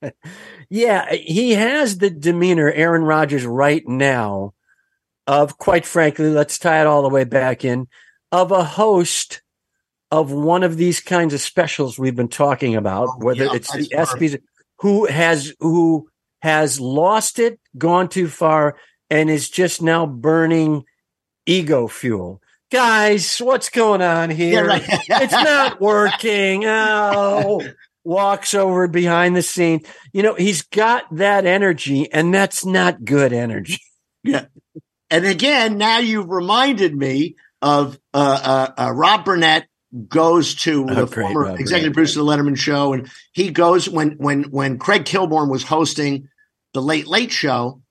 yeah. 0.70 1.14
He 1.14 1.52
has 1.52 1.98
the 1.98 2.10
demeanor, 2.10 2.72
Aaron 2.72 3.04
Rodgers, 3.04 3.46
right 3.46 3.88
now, 3.88 4.54
of 5.28 5.58
quite 5.58 5.86
frankly, 5.86 6.30
let's 6.30 6.58
tie 6.58 6.82
it 6.82 6.88
all 6.88 7.04
the 7.04 7.10
way 7.10 7.24
back 7.24 7.64
in, 7.64 7.88
of 8.32 8.52
a 8.52 8.64
host 8.64 9.42
of 10.12 10.32
one 10.32 10.64
of 10.64 10.78
these 10.78 11.00
kinds 11.00 11.34
of 11.34 11.42
specials 11.42 12.00
we've 12.00 12.16
been 12.16 12.28
talking 12.28 12.76
about, 12.76 13.10
oh, 13.10 13.18
whether 13.26 13.46
it's 13.54 13.72
the 13.72 13.88
ESPYs, 13.90 14.42
who 14.80 15.06
has 15.06 15.54
who 15.60 16.10
has 16.42 16.80
lost 16.80 17.38
it, 17.38 17.60
gone 17.78 18.10
too 18.10 18.28
far, 18.28 18.76
and 19.10 19.30
is 19.30 19.50
just 19.50 19.82
now 19.82 20.08
burning 20.08 20.84
ego 21.46 21.88
fuel 21.88 22.42
guys, 22.70 23.38
what's 23.40 23.70
going 23.70 24.02
on 24.02 24.30
here? 24.30 24.66
Yeah, 24.66 24.68
right. 24.68 24.84
it's 24.88 25.34
not 25.34 25.82
working. 25.82 26.66
Oh, 26.66 27.62
walks 28.04 28.54
over 28.54 28.88
behind 28.88 29.36
the 29.36 29.42
scene. 29.42 29.82
You 30.14 30.24
know, 30.24 30.36
he's 30.36 30.64
got 30.64 31.04
that 31.16 31.46
energy, 31.46 32.12
and 32.12 32.34
that's 32.34 32.66
not 32.66 33.04
good 33.04 33.34
energy. 33.34 33.80
Yeah. 34.22 34.48
And 35.10 35.26
again, 35.26 35.78
now 35.78 36.00
you've 36.00 36.30
reminded 36.30 36.94
me 36.94 37.38
of 37.62 37.98
uh, 38.14 38.68
uh, 38.78 38.88
uh, 38.88 38.92
Rob 38.92 39.24
Burnett 39.24 39.66
goes 40.10 40.56
to 40.56 40.86
oh, 40.90 40.94
the 40.94 41.08
former 41.08 41.44
Rob 41.44 41.60
executive 41.60 41.94
producer 41.94 42.20
of 42.20 42.26
the 42.26 42.32
Letterman 42.34 42.58
show, 42.58 42.92
and 42.92 43.10
he 43.32 43.50
goes 43.50 43.88
when 43.88 44.18
when 44.18 44.44
when 44.52 44.78
Craig 44.78 45.06
Kilborn 45.06 45.50
was 45.50 45.64
hosting 45.64 46.28
the 46.74 46.82
Late 46.82 47.08
Late 47.08 47.32
Show 47.32 47.82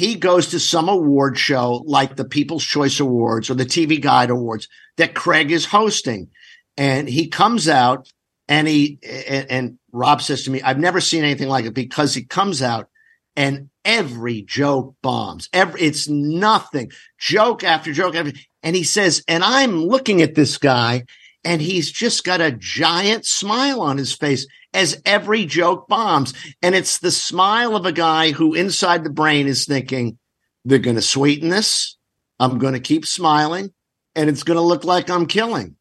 he 0.00 0.14
goes 0.14 0.46
to 0.46 0.58
some 0.58 0.88
award 0.88 1.38
show 1.38 1.82
like 1.84 2.16
the 2.16 2.24
People's 2.24 2.64
Choice 2.64 3.00
Awards 3.00 3.50
or 3.50 3.54
the 3.54 3.66
TV 3.66 4.00
Guide 4.00 4.30
Awards 4.30 4.66
that 4.96 5.14
Craig 5.14 5.52
is 5.52 5.66
hosting. 5.66 6.30
And 6.78 7.06
he 7.06 7.28
comes 7.28 7.68
out 7.68 8.10
and 8.48 8.66
he, 8.66 8.98
and, 9.28 9.50
and 9.50 9.78
Rob 9.92 10.22
says 10.22 10.44
to 10.44 10.50
me, 10.50 10.62
I've 10.62 10.78
never 10.78 11.02
seen 11.02 11.22
anything 11.22 11.48
like 11.48 11.66
it 11.66 11.74
because 11.74 12.14
he 12.14 12.24
comes 12.24 12.62
out 12.62 12.88
and 13.36 13.68
every 13.84 14.40
joke 14.40 14.96
bombs. 15.02 15.50
Every, 15.52 15.82
it's 15.82 16.08
nothing 16.08 16.90
joke 17.18 17.62
after 17.62 17.92
joke 17.92 18.14
after, 18.14 18.32
and 18.62 18.74
he 18.74 18.84
says, 18.84 19.22
and 19.28 19.44
I'm 19.44 19.84
looking 19.84 20.22
at 20.22 20.34
this 20.34 20.56
guy 20.56 21.04
and 21.44 21.60
he's 21.62 21.90
just 21.90 22.24
got 22.24 22.40
a 22.40 22.52
giant 22.52 23.26
smile 23.26 23.80
on 23.80 23.96
his 23.98 24.12
face 24.14 24.46
as 24.74 25.00
every 25.04 25.46
joke 25.46 25.88
bombs. 25.88 26.34
And 26.62 26.74
it's 26.74 26.98
the 26.98 27.10
smile 27.10 27.76
of 27.76 27.86
a 27.86 27.92
guy 27.92 28.30
who 28.32 28.54
inside 28.54 29.04
the 29.04 29.10
brain 29.10 29.46
is 29.46 29.64
thinking, 29.64 30.18
they're 30.64 30.78
going 30.78 30.96
to 30.96 31.02
sweeten 31.02 31.48
this. 31.48 31.96
I'm 32.38 32.58
going 32.58 32.74
to 32.74 32.80
keep 32.80 33.06
smiling 33.06 33.72
and 34.14 34.28
it's 34.28 34.42
going 34.42 34.56
to 34.56 34.62
look 34.62 34.84
like 34.84 35.10
I'm 35.10 35.26
killing. 35.26 35.76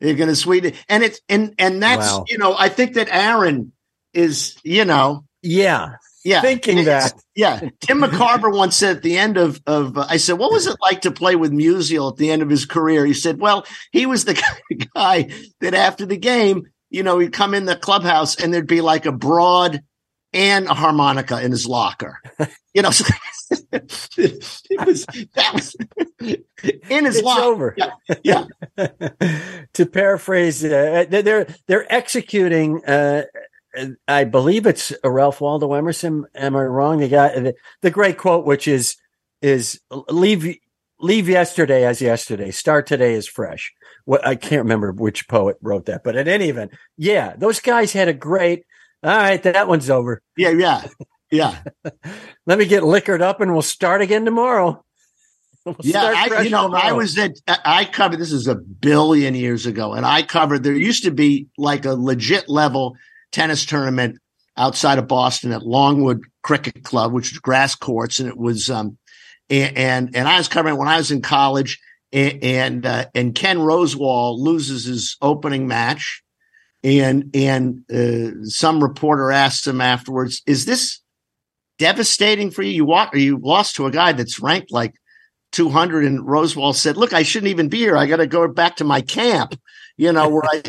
They're 0.00 0.14
going 0.14 0.28
to 0.28 0.36
sweeten 0.36 0.72
it. 0.72 0.84
And 0.88 1.02
it's, 1.04 1.20
and, 1.28 1.54
and 1.58 1.82
that's, 1.82 2.10
Wow. 2.10 2.24
you 2.28 2.38
know, 2.38 2.54
I 2.58 2.68
think 2.68 2.94
that 2.94 3.08
Aaron 3.10 3.72
is, 4.12 4.56
you 4.64 4.84
know, 4.84 5.24
Yeah. 5.42 5.96
Yeah, 6.24 6.40
Thinking 6.40 6.84
that. 6.84 7.14
Yeah, 7.34 7.60
Tim 7.80 8.00
McCarver 8.02 8.54
once 8.54 8.76
said 8.76 8.96
at 8.98 9.02
the 9.02 9.16
end 9.18 9.36
of 9.36 9.60
of 9.66 9.96
uh, 9.98 10.06
I 10.08 10.16
said, 10.18 10.34
"What 10.38 10.52
was 10.52 10.66
it 10.66 10.76
like 10.80 11.02
to 11.02 11.10
play 11.10 11.36
with 11.36 11.52
Musial 11.52 12.10
at 12.12 12.16
the 12.18 12.30
end 12.30 12.42
of 12.42 12.48
his 12.50 12.64
career?" 12.66 13.04
He 13.04 13.14
said, 13.14 13.40
"Well, 13.40 13.66
he 13.90 14.06
was 14.06 14.24
the 14.24 14.34
guy 14.94 15.30
that 15.60 15.74
after 15.74 16.06
the 16.06 16.16
game, 16.16 16.66
you 16.90 17.02
know, 17.02 17.18
he'd 17.18 17.32
come 17.32 17.54
in 17.54 17.64
the 17.64 17.76
clubhouse 17.76 18.36
and 18.36 18.52
there'd 18.52 18.66
be 18.66 18.80
like 18.80 19.06
a 19.06 19.12
broad 19.12 19.82
and 20.34 20.66
a 20.66 20.74
harmonica 20.74 21.42
in 21.42 21.50
his 21.50 21.66
locker. 21.66 22.18
You 22.72 22.82
know, 22.82 22.90
so 22.90 23.04
it 24.16 24.86
was 24.86 25.04
that 25.34 25.52
was 25.52 25.76
in 26.22 27.04
his 27.04 27.16
It's 27.16 27.22
locker. 27.24 27.42
over. 27.42 27.74
Yeah, 27.76 27.90
yeah. 28.24 28.44
to 29.74 29.86
paraphrase, 29.86 30.64
uh, 30.64 31.04
they're 31.08 31.22
they're, 31.22 31.46
they're 31.66 31.92
executing. 31.92 32.84
Uh, 32.84 33.24
I 34.06 34.24
believe 34.24 34.66
it's 34.66 34.92
uh, 35.04 35.10
Ralph 35.10 35.40
Waldo 35.40 35.72
Emerson. 35.72 36.26
Am 36.34 36.56
I 36.56 36.62
wrong? 36.62 36.98
The 36.98 37.08
guy, 37.08 37.38
the, 37.38 37.54
the 37.80 37.90
great 37.90 38.18
quote, 38.18 38.44
which 38.44 38.68
is 38.68 38.96
is 39.40 39.80
leave 40.08 40.56
leave 41.00 41.28
yesterday 41.28 41.84
as 41.84 42.00
yesterday, 42.00 42.50
start 42.50 42.86
today 42.86 43.14
as 43.14 43.26
fresh. 43.26 43.72
What 44.04 44.26
I 44.26 44.34
can't 44.34 44.62
remember 44.62 44.92
which 44.92 45.28
poet 45.28 45.56
wrote 45.60 45.86
that, 45.86 46.02
but 46.04 46.16
at 46.16 46.28
any 46.28 46.48
event, 46.48 46.72
yeah, 46.96 47.34
those 47.36 47.60
guys 47.60 47.92
had 47.92 48.08
a 48.08 48.14
great. 48.14 48.64
All 49.02 49.16
right, 49.16 49.42
that 49.42 49.68
one's 49.68 49.90
over. 49.90 50.22
Yeah, 50.36 50.50
yeah, 50.50 50.86
yeah. 51.30 51.62
Let 52.46 52.58
me 52.58 52.66
get 52.66 52.84
liquored 52.84 53.22
up, 53.22 53.40
and 53.40 53.52
we'll 53.52 53.62
start 53.62 54.02
again 54.02 54.24
tomorrow. 54.24 54.84
We'll 55.64 55.76
Yeah, 55.82 56.12
I, 56.16 56.42
you 56.42 56.50
know, 56.50 56.72
I 56.74 56.90
was 56.90 57.16
at 57.16 57.38
I 57.46 57.84
covered 57.84 58.18
this 58.18 58.32
is 58.32 58.48
a 58.48 58.56
billion 58.56 59.36
years 59.36 59.64
ago, 59.64 59.92
and 59.92 60.04
I 60.04 60.22
covered 60.22 60.64
there 60.64 60.72
used 60.72 61.04
to 61.04 61.12
be 61.12 61.46
like 61.56 61.84
a 61.84 61.94
legit 61.94 62.48
level 62.48 62.96
tennis 63.32 63.66
tournament 63.66 64.18
outside 64.56 64.98
of 64.98 65.08
Boston 65.08 65.52
at 65.52 65.62
Longwood 65.62 66.22
Cricket 66.42 66.84
Club, 66.84 67.12
which 67.12 67.32
was 67.32 67.38
grass 67.38 67.74
courts, 67.74 68.20
and 68.20 68.28
it 68.28 68.36
was 68.36 68.70
um 68.70 68.98
and 69.50 69.76
and, 69.76 70.16
and 70.16 70.28
I 70.28 70.38
was 70.38 70.48
covering 70.48 70.76
when 70.76 70.88
I 70.88 70.96
was 70.96 71.10
in 71.10 71.22
college, 71.22 71.80
and 72.12 72.42
and, 72.42 72.86
uh, 72.86 73.06
and 73.14 73.34
Ken 73.34 73.58
Rosewall 73.58 74.38
loses 74.38 74.84
his 74.84 75.16
opening 75.20 75.66
match, 75.66 76.22
and 76.82 77.30
and 77.34 77.84
uh, 77.90 78.44
some 78.44 78.82
reporter 78.82 79.30
asked 79.30 79.66
him 79.66 79.80
afterwards, 79.80 80.42
"Is 80.46 80.64
this 80.64 81.00
devastating 81.78 82.50
for 82.50 82.62
you? 82.62 82.72
You 82.72 82.92
or 82.92 83.08
you 83.14 83.38
lost 83.38 83.76
to 83.76 83.86
a 83.86 83.90
guy 83.90 84.12
that's 84.12 84.40
ranked 84.40 84.72
like." 84.72 84.94
200 85.52 86.06
and 86.06 86.20
Rosewall 86.20 86.74
said, 86.74 86.96
look, 86.96 87.12
I 87.12 87.24
shouldn't 87.24 87.50
even 87.50 87.68
be 87.68 87.76
here. 87.76 87.94
I 87.94 88.06
got 88.06 88.16
to 88.16 88.26
go 88.26 88.48
back 88.48 88.76
to 88.76 88.84
my 88.84 89.02
camp, 89.02 89.54
you 89.98 90.10
know, 90.10 90.26
where 90.30 90.44
I, 90.46 90.62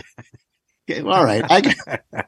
Okay, 0.90 1.02
all 1.02 1.24
right. 1.24 1.44
I, 1.50 2.20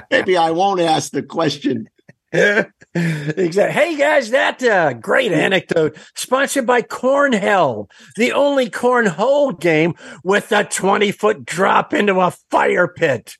maybe 0.10 0.36
I 0.36 0.50
won't 0.50 0.80
ask 0.80 1.12
the 1.12 1.22
question. 1.22 1.88
exactly. 2.32 3.72
Hey 3.72 3.96
guys, 3.96 4.30
that 4.30 4.62
uh, 4.62 4.92
great 4.92 5.32
anecdote 5.32 5.96
sponsored 6.14 6.66
by 6.66 6.82
Cornhell, 6.82 7.90
the 8.16 8.32
only 8.32 8.70
cornhole 8.70 9.58
game 9.58 9.94
with 10.22 10.52
a 10.52 10.62
20 10.64 11.10
foot 11.12 11.44
drop 11.44 11.92
into 11.92 12.20
a 12.20 12.30
fire 12.50 12.86
pit. 12.86 13.36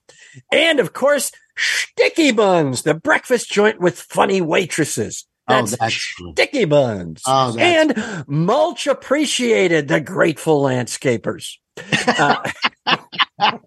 And 0.50 0.80
of 0.80 0.92
course, 0.92 1.30
Sticky 1.56 2.32
Buns, 2.32 2.82
the 2.82 2.94
breakfast 2.94 3.50
joint 3.50 3.80
with 3.80 3.98
funny 4.00 4.40
waitresses. 4.40 5.24
Oh, 5.46 5.54
That's, 5.54 5.70
that's- 5.72 6.14
Sticky 6.32 6.64
Buns. 6.64 7.22
Oh, 7.26 7.52
that's- 7.52 7.96
and 7.96 8.24
Mulch 8.28 8.86
Appreciated, 8.88 9.86
the 9.88 10.00
grateful 10.00 10.62
landscapers. 10.62 11.58
Uh, 12.06 12.50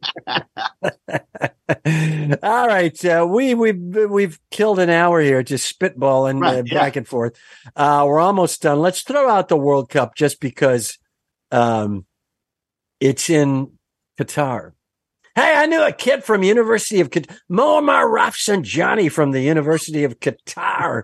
all 2.43 2.67
right, 2.67 3.05
uh, 3.05 3.25
we 3.29 3.53
we 3.53 3.71
we've 3.71 4.39
killed 4.51 4.79
an 4.79 4.89
hour 4.89 5.21
here 5.21 5.43
just 5.43 5.77
spitballing 5.79 6.41
Right, 6.41 6.59
uh, 6.59 6.63
yeah. 6.65 6.73
back 6.79 6.95
and 6.95 7.07
forth. 7.07 7.37
Uh, 7.75 8.03
we're 8.07 8.19
almost 8.19 8.61
done. 8.61 8.79
Let's 8.79 9.01
throw 9.01 9.29
out 9.29 9.49
the 9.49 9.57
World 9.57 9.89
Cup 9.89 10.15
just 10.15 10.39
because 10.39 10.97
um, 11.51 12.05
it's 12.99 13.29
in 13.29 13.71
Qatar. 14.19 14.71
Hey, 15.35 15.51
I 15.55 15.65
knew 15.65 15.81
a 15.81 15.91
kid 15.91 16.23
from 16.23 16.43
University 16.43 16.99
of 17.01 17.09
Qatar, 17.09 17.35
Muammar 17.51 18.05
Rafsanjani 18.05 19.11
from 19.11 19.31
the 19.31 19.41
University 19.41 20.03
of 20.03 20.19
Qatar, 20.19 21.03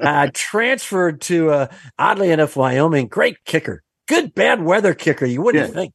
uh, 0.00 0.28
transferred 0.32 1.20
to 1.22 1.50
uh, 1.50 1.66
oddly 1.98 2.30
enough 2.30 2.56
Wyoming. 2.56 3.08
Great 3.08 3.36
kicker, 3.44 3.82
good 4.08 4.34
bad 4.34 4.62
weather 4.62 4.94
kicker. 4.94 5.26
You 5.26 5.42
wouldn't 5.42 5.68
Yeah. 5.68 5.74
think 5.74 5.92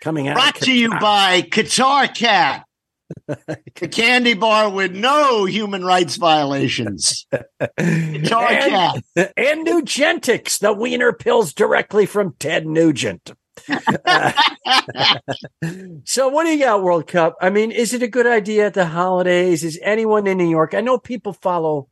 coming 0.00 0.28
out. 0.28 0.34
Brought 0.34 0.56
to 0.56 0.72
you 0.72 0.90
by 0.90 1.42
Qatar 1.42 2.14
Cat, 2.14 2.64
the 3.26 3.88
candy 3.90 4.34
bar 4.34 4.70
with 4.70 4.94
no 4.94 5.44
human 5.44 5.84
rights 5.84 6.16
violations. 6.16 7.26
Qatar 7.32 8.50
and, 8.50 9.04
Cat. 9.14 9.32
and 9.36 9.66
Nugentix, 9.66 10.58
the 10.58 10.72
wiener 10.72 11.12
pills 11.12 11.52
directly 11.52 12.06
from 12.06 12.34
Ted 12.38 12.66
Nugent. 12.66 13.32
Uh, 14.04 14.32
so, 16.04 16.28
what 16.28 16.44
do 16.44 16.50
you 16.50 16.64
got, 16.64 16.82
World 16.82 17.06
Cup? 17.06 17.36
I 17.40 17.50
mean, 17.50 17.70
is 17.70 17.92
it 17.92 18.02
a 18.02 18.08
good 18.08 18.26
idea 18.26 18.66
at 18.66 18.74
the 18.74 18.86
holidays? 18.86 19.64
Is 19.64 19.78
anyone 19.82 20.26
in 20.26 20.38
New 20.38 20.48
York? 20.48 20.74
I 20.74 20.80
know 20.80 20.98
people 20.98 21.32
follow 21.32 21.88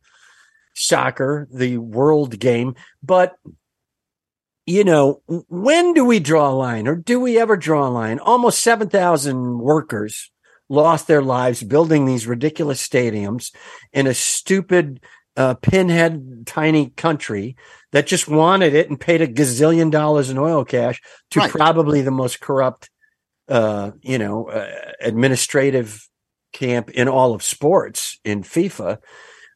soccer, 0.73 1.47
the 1.51 1.77
world 1.77 2.39
game, 2.39 2.75
but 3.03 3.35
you 4.67 4.83
know, 4.83 5.21
when 5.47 5.93
do 5.93 6.03
we 6.05 6.19
draw 6.19 6.49
a 6.49 6.53
line 6.53 6.87
or 6.87 6.95
do 6.95 7.19
we 7.21 7.39
ever 7.39 7.55
draw 7.55 7.87
a 7.87 7.89
line? 7.89 8.19
Almost 8.19 8.59
7,000 8.59 9.59
workers 9.59 10.29
lost 10.69 11.07
their 11.07 11.21
lives 11.21 11.63
building 11.63 12.05
these 12.05 12.27
ridiculous 12.27 12.85
stadiums 12.85 13.53
in 13.93 14.05
a 14.05 14.13
stupid, 14.13 14.99
uh, 15.37 15.53
pinhead 15.55 16.45
tiny 16.45 16.89
country 16.89 17.55
that 17.93 18.07
just 18.07 18.27
wanted 18.27 18.75
it 18.75 18.89
and 18.89 18.99
paid 18.99 19.21
a 19.21 19.27
gazillion 19.27 19.89
dollars 19.89 20.29
in 20.29 20.37
oil 20.37 20.65
cash 20.65 20.99
to 21.31 21.39
Right. 21.39 21.49
probably 21.51 22.01
the 22.01 22.11
most 22.11 22.41
corrupt, 22.41 22.89
uh, 23.47 23.91
you 24.01 24.17
know, 24.17 24.49
uh, 24.49 24.67
administrative 24.99 26.05
camp 26.51 26.89
in 26.89 27.07
all 27.07 27.33
of 27.33 27.41
sports 27.41 28.19
in 28.25 28.43
FIFA, 28.43 28.97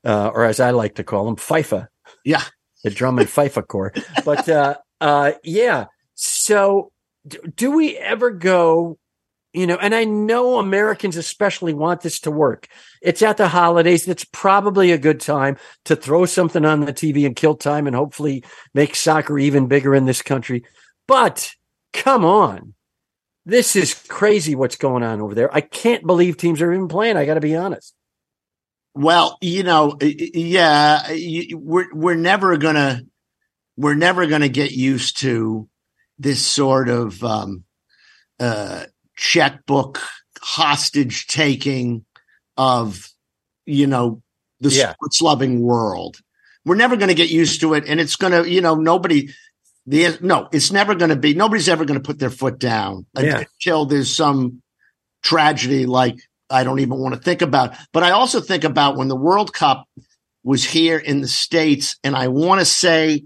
uh, 0.06 0.32
or 0.34 0.46
as 0.46 0.62
I 0.62 0.70
like 0.70 0.96
to 0.96 1.04
call 1.04 1.26
them, 1.26 1.36
FIFA 1.36 1.88
Yeah. 2.24 2.44
the 2.86 2.92
drum 2.92 3.20
and 3.20 3.28
FIFA 3.28 3.68
corps. 3.68 3.92
But 4.24 4.48
uh, 4.48 4.78
uh, 5.02 5.34
yeah, 5.44 5.86
so 6.14 6.92
do, 7.28 7.40
do 7.56 7.72
we 7.72 7.98
ever 7.98 8.30
go? 8.30 8.98
You 9.52 9.68
know, 9.68 9.76
and 9.76 9.94
I 9.94 10.06
know 10.06 10.60
Americans 10.60 11.18
especially 11.18 11.74
want 11.74 12.02
this 12.02 12.22
to 12.22 12.32
work. 12.32 12.70
It's 13.02 13.22
at 13.22 13.36
the 13.36 13.50
holidays. 13.50 14.08
It's 14.08 14.24
probably 14.24 14.92
a 14.92 14.98
good 14.98 15.20
time 15.20 15.58
to 15.86 15.96
throw 15.98 16.26
something 16.26 16.64
on 16.64 16.82
the 16.82 16.94
TV 16.94 17.26
and 17.26 17.36
kill 17.36 17.56
time 17.56 17.86
and 17.86 17.96
hopefully 17.96 18.46
make 18.74 18.96
soccer 18.96 19.38
even 19.38 19.68
bigger 19.68 19.94
in 19.94 20.06
this 20.06 20.22
country. 20.22 20.64
But 21.06 21.52
come 21.92 22.24
on. 22.24 22.76
This 23.46 23.76
is 23.76 23.94
crazy 24.08 24.56
what's 24.56 24.76
going 24.78 25.04
on 25.04 25.20
over 25.20 25.36
there. 25.36 25.54
I 25.54 25.62
can't 25.62 26.06
believe 26.06 26.38
teams 26.38 26.62
are 26.62 26.72
even 26.72 26.88
playing. 26.88 27.18
I 27.18 27.26
got 27.26 27.34
to 27.34 27.42
be 27.42 27.56
honest. 27.56 27.94
Well, 28.94 29.38
you 29.42 29.64
know, 29.64 29.98
yeah, 30.02 31.02
we're 31.54 31.94
we're 31.94 32.16
never 32.16 32.58
gonna 32.58 33.04
we're 33.78 33.96
never 33.96 34.28
gonna 34.28 34.50
get 34.50 34.72
used 34.72 35.20
to 35.22 35.68
this 36.20 36.46
sort 36.46 36.90
of 36.90 37.24
um, 37.24 37.64
uh, 38.40 38.86
checkbook 39.18 40.00
hostage 40.42 41.28
taking 41.28 42.06
of 42.58 43.08
you 43.66 43.88
know 43.88 44.22
the 44.60 44.70
Yeah. 44.70 44.94
sports 44.94 45.22
loving 45.22 45.62
world. 45.62 46.18
We're 46.66 46.76
never 46.76 46.96
going 46.96 47.08
to 47.10 47.16
get 47.16 47.32
used 47.32 47.62
to 47.62 47.74
it, 47.74 47.86
and 47.88 48.00
it's 48.00 48.16
going 48.16 48.34
to 48.34 48.48
you 48.50 48.62
know 48.62 48.76
nobody. 48.76 49.30
The 49.88 50.16
no, 50.22 50.48
it's 50.52 50.72
never 50.72 50.94
going 50.94 51.10
to 51.10 51.16
be. 51.16 51.34
Nobody's 51.34 51.68
ever 51.70 51.86
going 51.86 52.00
to 52.00 52.06
put 52.06 52.20
their 52.20 52.30
foot 52.30 52.60
down 52.60 53.08
Yeah. 53.18 53.44
until 53.60 53.86
there's 53.86 54.16
some 54.16 54.62
tragedy 55.24 55.88
like 55.88 56.18
I 56.52 56.64
don't 56.64 56.80
even 56.80 57.00
want 57.00 57.16
to 57.16 57.20
think 57.22 57.42
about. 57.42 57.76
But 57.94 58.04
I 58.04 58.12
also 58.12 58.42
think 58.42 58.64
about 58.64 58.96
when 58.96 59.08
the 59.08 59.16
World 59.16 59.54
Cup 59.54 59.86
was 60.44 60.64
here 60.64 61.00
in 61.00 61.22
the 61.22 61.28
States, 61.28 61.98
and 62.04 62.16
I 62.16 62.28
want 62.28 62.60
to 62.62 62.66
say 62.66 63.24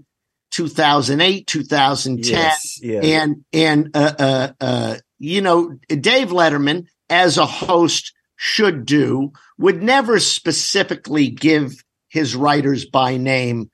2008, 0.56 1.46
2010, 1.46 2.32
Yes, 2.32 2.78
yeah. 2.82 3.00
and 3.02 3.44
and 3.52 3.90
uh, 3.94 4.12
uh, 4.18 4.48
uh, 4.60 4.96
you 5.18 5.42
know, 5.42 5.78
Dave 5.88 6.28
Letterman 6.28 6.86
as 7.10 7.36
a 7.36 7.44
host 7.46 8.12
should 8.36 8.86
do 8.86 9.32
would 9.58 9.82
never 9.82 10.18
specifically 10.18 11.28
give 11.28 11.84
his 12.08 12.34
writers 12.34 12.86
by 12.86 13.16
name 13.18 13.70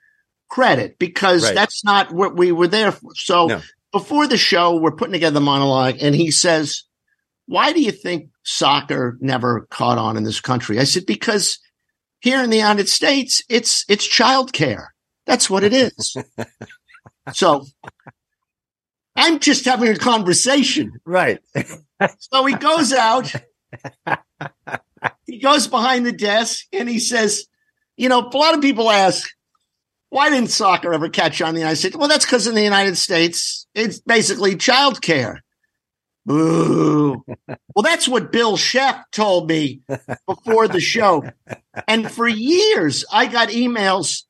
credit 0.50 0.98
because 0.98 1.44
Right. 1.44 1.54
that's 1.54 1.84
not 1.84 2.12
what 2.12 2.36
we 2.36 2.50
were 2.52 2.68
there 2.68 2.92
for. 2.92 3.12
So 3.14 3.46
No. 3.46 3.60
before 3.92 4.26
the 4.26 4.36
show, 4.36 4.76
we're 4.76 4.90
putting 4.96 5.12
together 5.12 5.34
the 5.34 5.40
monologue, 5.40 5.96
and 6.00 6.14
he 6.14 6.30
says, 6.30 6.82
why 7.46 7.72
do 7.72 7.80
you 7.80 7.92
think 7.92 8.28
soccer 8.44 9.16
never 9.20 9.66
caught 9.70 9.98
on 9.98 10.16
in 10.16 10.24
this 10.24 10.40
country? 10.40 10.78
I 10.80 10.84
said, 10.84 11.06
because 11.06 11.58
here 12.20 12.42
in 12.42 12.50
the 12.50 12.56
United 12.56 12.88
States, 12.88 13.42
it's 13.48 13.84
it's 13.88 14.06
childcare. 14.08 14.88
That's 15.26 15.48
what 15.48 15.64
it 15.64 15.72
is. 15.72 16.16
so 17.32 17.64
I'm 19.16 19.38
just 19.38 19.64
having 19.64 19.88
a 19.88 19.96
conversation. 19.96 21.00
Right. 21.04 21.38
so 22.18 22.44
he 22.46 22.54
goes 22.54 22.92
out, 22.92 23.32
he 25.26 25.38
goes 25.38 25.66
behind 25.66 26.06
the 26.06 26.12
desk 26.12 26.66
and 26.72 26.88
he 26.88 26.98
says, 26.98 27.46
you 27.96 28.08
know, 28.08 28.20
a 28.20 28.36
lot 28.36 28.54
of 28.54 28.60
people 28.60 28.90
ask, 28.90 29.30
why 30.08 30.28
didn't 30.28 30.50
soccer 30.50 30.92
ever 30.92 31.08
catch 31.08 31.40
on 31.40 31.50
in 31.50 31.54
the 31.54 31.60
United 31.60 31.76
States? 31.76 31.96
Well, 31.96 32.08
that's 32.08 32.26
because 32.26 32.46
in 32.46 32.54
the 32.54 32.62
United 32.62 32.96
States, 32.98 33.66
it's 33.74 33.98
basically 34.00 34.56
childcare. 34.56 35.38
Boo. 36.24 37.24
well, 37.48 37.82
that's 37.82 38.06
what 38.06 38.30
Bill 38.30 38.56
Scheft 38.56 39.04
told 39.10 39.48
me 39.48 39.82
before 40.26 40.68
the 40.68 40.80
show. 40.80 41.24
And 41.88 42.10
for 42.10 42.28
years, 42.28 43.04
I 43.10 43.26
got 43.26 43.48
emails, 43.48 44.24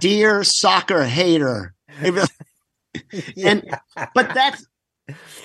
dear 0.00 0.44
soccer 0.44 1.04
hater. 1.04 1.74
and 3.36 3.64
but 4.14 4.34
that's 4.34 4.66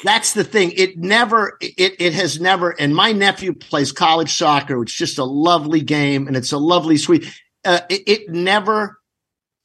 that's 0.03 0.33
the 0.33 0.43
thing. 0.43 0.71
It 0.75 0.97
never 0.97 1.57
it 1.61 1.95
it 1.99 2.13
has 2.13 2.39
never 2.39 2.71
and 2.71 2.95
my 2.95 3.11
nephew 3.11 3.53
plays 3.53 3.91
college 3.91 4.33
soccer. 4.33 4.81
It's 4.81 4.93
just 4.93 5.17
a 5.17 5.23
lovely 5.23 5.81
game 5.81 6.27
and 6.27 6.35
it's 6.35 6.51
a 6.51 6.57
lovely 6.57 6.97
sweet. 6.97 7.25
Uh, 7.63 7.81
it, 7.89 8.03
it 8.07 8.29
never 8.29 8.99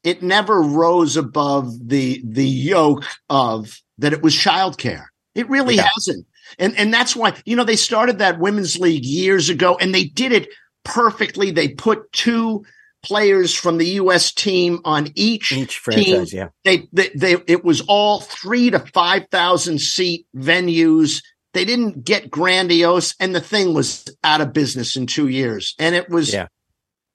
it 0.03 0.23
never 0.23 0.61
rose 0.61 1.17
above 1.17 1.89
the 1.89 2.23
the 2.25 2.47
yoke 2.47 3.05
of 3.29 3.81
that 3.99 4.13
it 4.13 4.23
was 4.23 4.35
childcare. 4.35 5.07
It 5.35 5.49
really 5.49 5.77
yeah. 5.77 5.89
hasn't. 5.95 6.27
And 6.59 6.77
and 6.77 6.93
that's 6.93 7.15
why, 7.15 7.35
you 7.45 7.57
know, 7.57 7.65
they 7.65 7.77
started 7.77 8.19
that 8.19 8.41
women's 8.41 8.79
league 8.79 9.05
years 9.05 9.49
ago 9.49 9.77
and 9.81 9.95
they 9.95 10.05
did 10.05 10.33
it 10.33 10.49
perfectly. 10.85 11.51
They 11.51 11.69
put 11.69 12.11
two 12.13 12.65
players 13.03 13.55
from 13.55 13.79
the 13.79 13.87
US 13.87 14.33
team 14.33 14.81
on 14.85 15.09
each 15.15 15.53
each 15.53 15.79
franchise, 15.79 16.31
team. 16.31 16.39
yeah. 16.39 16.49
They, 16.65 16.89
they 16.93 17.09
they 17.15 17.37
it 17.47 17.65
was 17.65 17.81
all 17.83 18.21
3 18.21 18.71
to 18.71 18.79
5,000 18.79 19.81
seat 19.81 20.27
venues. 20.37 21.23
They 21.53 21.65
didn't 21.65 22.05
get 22.05 22.31
grandiose 22.31 23.15
and 23.19 23.35
the 23.35 23.41
thing 23.41 23.75
was 23.75 24.05
out 24.23 24.41
of 24.41 24.53
business 24.53 24.97
in 24.97 25.07
2 25.07 25.29
years. 25.29 25.75
And 25.79 25.95
it 25.95 26.09
was 26.09 26.33
yeah. 26.33 26.47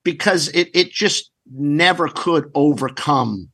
because 0.04 0.48
it 0.50 0.70
it 0.74 0.92
just 0.92 1.32
never 1.52 2.08
could 2.08 2.50
overcome 2.56 3.52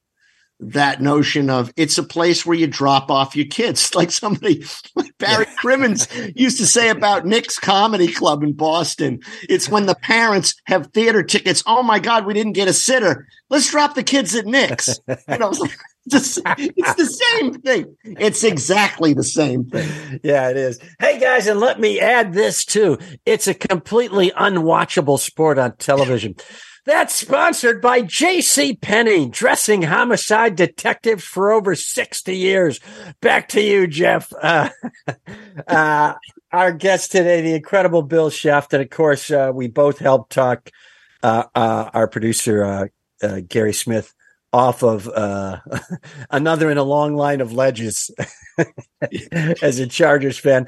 that 0.61 1.01
notion 1.01 1.49
of 1.49 1.73
it's 1.75 1.97
a 1.97 2.03
place 2.03 2.45
where 2.45 2.57
you 2.57 2.67
drop 2.67 3.09
off 3.09 3.35
your 3.35 3.47
kids, 3.47 3.93
like 3.95 4.11
somebody 4.11 4.63
like 4.95 5.17
Barry 5.17 5.45
yeah. 5.47 5.55
Crimmins 5.55 6.07
used 6.35 6.57
to 6.59 6.65
say 6.65 6.89
about 6.89 7.25
Nick's 7.25 7.59
Comedy 7.59 8.11
Club 8.11 8.43
in 8.43 8.53
Boston. 8.53 9.19
It's 9.49 9.67
when 9.67 9.87
the 9.87 9.95
parents 9.95 10.55
have 10.65 10.87
theater 10.87 11.23
tickets. 11.23 11.63
Oh 11.65 11.83
my 11.83 11.99
God, 11.99 12.25
we 12.25 12.33
didn't 12.33 12.53
get 12.53 12.67
a 12.67 12.73
sitter. 12.73 13.27
Let's 13.49 13.69
drop 13.69 13.95
the 13.95 14.03
kids 14.03 14.35
at 14.35 14.45
Nick's. 14.45 14.99
You 15.07 15.37
know, 15.37 15.51
it's 16.05 16.35
the 16.35 17.29
same 17.39 17.53
thing. 17.61 17.95
It's 18.03 18.43
exactly 18.43 19.13
the 19.13 19.23
same 19.23 19.65
thing. 19.65 20.19
Yeah, 20.23 20.49
it 20.49 20.57
is. 20.57 20.79
Hey 20.99 21.19
guys, 21.19 21.47
and 21.47 21.59
let 21.59 21.79
me 21.79 21.99
add 21.99 22.33
this 22.33 22.65
too. 22.65 22.97
It's 23.25 23.47
a 23.47 23.53
completely 23.53 24.31
unwatchable 24.31 25.19
sport 25.19 25.57
on 25.57 25.75
television. 25.77 26.35
That's 26.91 27.15
sponsored 27.15 27.81
by 27.81 28.01
J.C. 28.01 28.75
Penney, 28.75 29.29
dressing 29.29 29.83
homicide 29.83 30.57
detectives 30.57 31.23
for 31.23 31.49
over 31.49 31.73
60 31.73 32.35
years. 32.35 32.81
Back 33.21 33.47
to 33.49 33.61
you, 33.61 33.87
Jeff. 33.87 34.33
Uh, 34.33 34.69
uh, 35.67 36.15
our 36.51 36.73
guest 36.73 37.13
today, 37.13 37.39
the 37.39 37.55
incredible 37.55 38.01
Bill 38.01 38.29
Scheft. 38.29 38.73
And 38.73 38.83
of 38.83 38.89
course, 38.89 39.31
uh, 39.31 39.53
we 39.55 39.69
both 39.69 39.99
helped 39.99 40.33
talk 40.33 40.69
uh, 41.23 41.45
uh, 41.55 41.91
our 41.93 42.09
producer, 42.09 42.89
uh, 43.23 43.39
Gary 43.47 43.73
Smith, 43.73 44.13
off 44.51 44.83
of 44.83 45.09
another 46.29 46.69
in 46.69 46.77
a 46.77 46.83
long 46.83 47.15
line 47.15 47.39
of 47.39 47.53
ledges 47.53 48.11
as 49.61 49.79
a 49.79 49.87
Chargers 49.87 50.37
fan. 50.37 50.65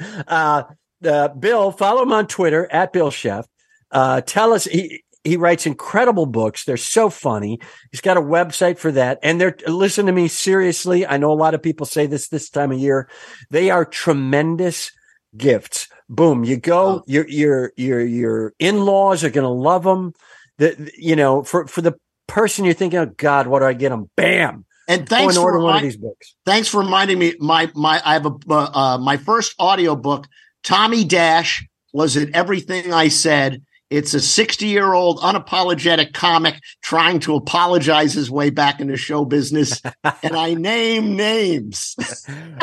Bill, 1.01 1.71
follow 1.73 2.01
him 2.01 2.13
on 2.13 2.27
Twitter 2.27 2.71
at 2.71 2.93
Bill 2.93 3.11
Scheft. 3.11 3.47
Uh, 3.93 4.21
tell 4.21 4.53
us 4.53 4.65
he, 4.65 5.02
he 5.23 5.37
writes 5.37 5.65
incredible 5.65 6.25
books. 6.25 6.65
They're 6.65 6.77
so 6.77 7.09
funny. 7.09 7.59
He's 7.91 8.01
got 8.01 8.17
a 8.17 8.21
website 8.21 8.77
for 8.77 8.91
that. 8.91 9.19
And 9.23 9.39
they're, 9.39 9.55
listen 9.67 10.05
to 10.07 10.11
me 10.11 10.27
seriously. 10.27 11.07
I 11.07 11.17
know 11.17 11.31
a 11.31 11.33
lot 11.33 11.53
of 11.53 11.63
people 11.63 11.85
say 11.85 12.07
this 12.07 12.27
this 12.27 12.49
time 12.49 12.71
of 12.71 12.79
year. 12.79 13.09
They 13.49 13.69
are 13.69 13.85
tremendous 13.85 14.91
gifts. 15.35 15.87
Boom. 16.09 16.43
You 16.43 16.57
go, 16.57 16.85
oh. 16.85 17.03
your, 17.07 17.27
your, 17.27 17.71
your, 17.77 18.01
your 18.01 18.53
in-laws 18.59 19.23
are 19.23 19.29
going 19.29 19.45
to 19.45 19.49
love 19.49 19.83
them. 19.83 20.13
The, 20.57 20.91
you 20.97 21.15
know, 21.15 21.43
for, 21.43 21.67
for 21.67 21.81
the 21.81 21.93
person 22.27 22.65
you're 22.65 22.73
thinking, 22.73 22.99
oh 22.99 23.05
God, 23.05 23.47
what 23.47 23.59
do 23.59 23.65
I 23.65 23.73
get 23.73 23.89
them? 23.89 24.09
Bam. 24.15 24.65
And 24.87 25.07
thanks 25.07 25.37
for 25.37 25.53
remind, 25.53 25.63
one 25.63 25.75
of 25.77 25.81
these 25.83 25.97
books. 25.97 26.35
Thanks 26.45 26.67
for 26.67 26.81
reminding 26.81 27.17
me. 27.17 27.35
My, 27.39 27.71
my, 27.73 28.01
I 28.03 28.13
have 28.13 28.25
a, 28.25 28.35
uh, 28.49 28.71
uh, 28.73 28.97
my 28.97 29.15
first 29.15 29.55
audio 29.57 29.95
book, 29.95 30.27
Tommy 30.63 31.05
Dash 31.05 31.65
was 31.93 32.17
it 32.17 32.35
everything 32.35 32.91
I 32.93 33.07
said 33.07 33.63
it's 33.93 34.15
a 34.15 34.19
60 34.19 34.65
year 34.65 34.93
old 34.93 35.19
unapologetic 35.19 36.13
comic 36.13 36.55
trying 36.81 37.19
to 37.21 37.35
apologize 37.35 38.13
his 38.13 38.31
way 38.31 38.49
back 38.49 38.79
into 38.79 38.97
show 38.97 39.23
business. 39.23 39.81
and 40.23 40.35
I 40.35 40.55
name 40.55 41.15
names. 41.15 41.95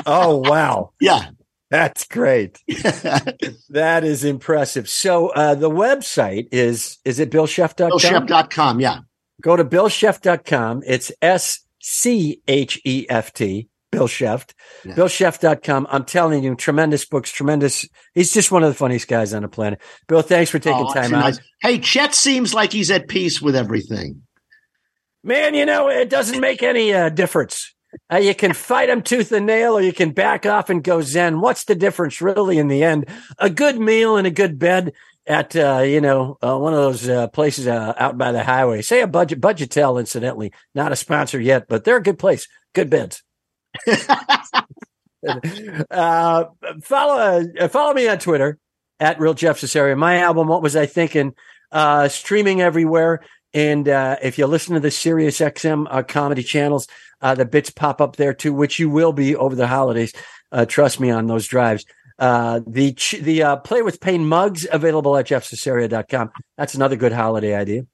oh, 0.07 0.39
wow. 0.39 0.91
Yeah. 1.01 1.31
That's 1.70 2.05
great. 2.05 2.59
that 2.68 4.01
is 4.03 4.24
impressive. 4.24 4.89
So 4.89 5.28
uh, 5.28 5.55
the 5.55 5.70
website 5.70 6.49
is, 6.51 6.99
is 7.05 7.20
it 7.20 7.31
billscheft.com? 7.31 7.93
Billscheft.com. 7.93 8.81
Yeah. 8.81 8.99
Go 9.41 9.55
to 9.55 9.64
billscheft.com. 9.64 10.83
It's 10.85 11.12
S 11.22 11.61
C 11.78 12.43
H 12.49 12.81
E 12.85 13.07
F 13.09 13.33
T 13.33 13.69
Bill 13.91 14.07
Scheft, 14.07 14.53
yeah. 14.84 14.95
BillScheft.com. 14.95 15.86
I'm 15.91 16.05
telling 16.05 16.45
you, 16.45 16.55
tremendous 16.55 17.05
books, 17.05 17.30
tremendous. 17.30 17.88
He's 18.14 18.32
just 18.32 18.53
one 18.53 18.62
of 18.62 18.70
the 18.70 18.74
funniest 18.74 19.09
guys 19.09 19.34
on 19.34 19.43
the 19.43 19.49
planet. 19.49 19.80
Bill, 20.07 20.22
thanks 20.22 20.51
for 20.51 20.59
taking 20.59 20.86
oh, 20.86 20.95
time 20.95 21.12
out. 21.14 21.24
Nice. 21.24 21.41
Hey, 21.61 21.78
Chet 21.78 22.14
seems 22.14 22.55
like 22.55 22.72
he's 22.72 22.91
at 22.91 23.09
peace 23.09 23.43
with 23.43 23.57
everything. 23.57 24.22
Man, 25.22 25.55
you 25.55 25.66
know, 25.66 25.88
it 25.88 26.09
doesn't 26.09 26.41
make 26.41 26.62
any 26.62 26.95
uh, 26.95 27.09
difference. 27.09 27.74
Uh, 28.12 28.18
you 28.18 28.34
can 28.34 28.53
fight 28.55 28.88
him 28.88 29.03
tooth 29.03 29.32
and 29.32 29.47
nail, 29.47 29.76
or 29.76 29.82
you 29.82 29.93
can 29.93 30.12
back 30.12 30.47
off 30.47 30.70
and 30.70 30.84
go 30.84 31.03
zen. 31.03 31.41
What's 31.41 31.64
the 31.64 31.74
difference, 31.74 32.20
really, 32.20 32.59
in 32.59 32.68
the 32.68 32.84
end? 32.84 33.07
A 33.38 33.51
good 33.51 33.78
meal 33.78 34.16
and 34.16 34.26
a 34.26 34.30
good 34.30 34.59
bed 34.59 34.93
at 35.26 35.55
uh, 35.55 35.82
you 35.84 36.01
know 36.01 36.38
uh, 36.43 36.57
one 36.57 36.72
of 36.72 36.80
those 36.80 37.09
uh, 37.09 37.28
places 37.28 37.66
uh, 37.66 37.93
out 37.97 38.16
by 38.16 38.32
the 38.32 38.45
highway. 38.45 38.82
Say 38.82 39.01
a 39.01 39.07
budget 39.07 39.41
budget 39.41 39.70
Budgetel, 39.70 39.99
incidentally, 39.99 40.53
not 40.74 40.93
a 40.93 40.97
sponsor 40.97 41.41
yet, 41.41 41.66
but 41.68 41.84
they're 41.84 41.97
a 41.97 42.03
good 42.03 42.18
place. 42.18 42.49
Good 42.72 42.91
beds. 42.91 43.22
Uh, 45.90 46.44
follow 46.82 47.44
uh, 47.58 47.68
follow 47.68 47.94
me 47.94 48.08
on 48.08 48.18
Twitter 48.18 48.58
at 48.98 49.20
Real 49.20 49.34
Jeff 49.34 49.60
Cesario. 49.60 49.96
My 49.96 50.18
album, 50.18 50.48
What 50.48 50.62
Was 50.62 50.76
I 50.76 50.86
Thinking? 50.86 51.34
Uh, 51.72 52.08
streaming 52.08 52.60
everywhere. 52.60 53.20
And 53.52 53.88
uh, 53.88 54.16
if 54.22 54.38
you 54.38 54.46
listen 54.46 54.74
to 54.74 54.80
the 54.80 54.90
Sirius 54.90 55.40
XM 55.40 55.86
uh, 55.90 56.02
comedy 56.02 56.42
channels, 56.42 56.86
uh, 57.20 57.34
the 57.34 57.44
bits 57.44 57.70
pop 57.70 58.00
up 58.00 58.16
there 58.16 58.32
too, 58.32 58.54
which 58.54 58.78
you 58.78 58.88
will 58.88 59.12
be 59.12 59.34
over 59.34 59.54
the 59.54 59.66
holidays. 59.66 60.12
Uh, 60.52 60.64
trust 60.64 61.00
me 61.00 61.10
on 61.10 61.26
those 61.26 61.46
drives. 61.46 61.84
Uh, 62.18 62.60
the 62.66 62.94
the 63.22 63.42
uh, 63.42 63.56
Play 63.56 63.82
with 63.82 64.00
Pain 64.00 64.26
mugs 64.26 64.66
available 64.70 65.16
at 65.16 65.26
jeffcesario.com. 65.26 66.30
That's 66.58 66.74
another 66.74 66.96
good 66.96 67.12
holiday 67.12 67.54
idea. 67.54 67.86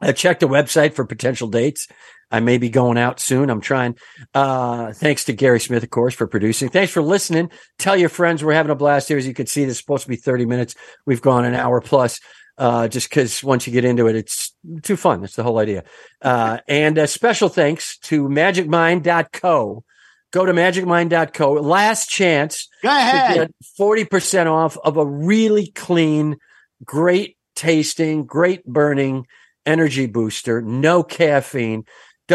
Uh, 0.00 0.12
check 0.12 0.40
the 0.40 0.48
website 0.48 0.92
for 0.94 1.04
potential 1.04 1.48
dates. 1.48 1.88
I 2.30 2.40
may 2.40 2.58
be 2.58 2.68
going 2.68 2.98
out 2.98 3.20
soon. 3.20 3.50
I'm 3.50 3.60
trying. 3.60 3.96
Uh, 4.34 4.92
thanks 4.92 5.24
to 5.24 5.32
Gary 5.32 5.60
Smith, 5.60 5.82
of 5.82 5.90
course, 5.90 6.14
for 6.14 6.26
producing. 6.26 6.68
Thanks 6.68 6.92
for 6.92 7.02
listening. 7.02 7.50
Tell 7.78 7.96
your 7.96 8.08
friends 8.08 8.42
we're 8.42 8.54
having 8.54 8.72
a 8.72 8.76
blast 8.76 9.08
here. 9.08 9.18
As 9.18 9.26
you 9.26 9.34
can 9.34 9.46
see, 9.46 9.64
this 9.64 9.72
is 9.72 9.78
supposed 9.78 10.02
to 10.04 10.08
be 10.08 10.16
30 10.16 10.46
minutes. 10.46 10.74
We've 11.06 11.22
gone 11.22 11.44
an 11.44 11.54
hour 11.54 11.80
plus. 11.80 12.20
Uh, 12.58 12.88
just 12.88 13.10
because 13.10 13.44
once 13.44 13.66
you 13.66 13.72
get 13.72 13.84
into 13.84 14.06
it, 14.06 14.16
it's 14.16 14.54
too 14.82 14.96
fun. 14.96 15.20
That's 15.20 15.36
the 15.36 15.42
whole 15.42 15.58
idea. 15.58 15.84
Uh, 16.22 16.58
and 16.66 16.96
a 16.96 17.06
special 17.06 17.48
thanks 17.48 17.98
to 17.98 18.28
magicmind.co. 18.28 19.84
Go 20.32 20.46
to 20.46 20.52
magicmind.co. 20.52 21.52
Last 21.52 22.08
chance. 22.08 22.68
Go 22.82 22.88
ahead. 22.88 23.52
40% 23.78 24.46
off 24.46 24.78
of 24.82 24.96
a 24.96 25.06
really 25.06 25.68
clean, 25.68 26.36
great 26.82 27.36
tasting, 27.54 28.24
great 28.24 28.64
burning 28.64 29.26
energy 29.66 30.06
booster. 30.06 30.62
No 30.62 31.02
caffeine 31.02 31.84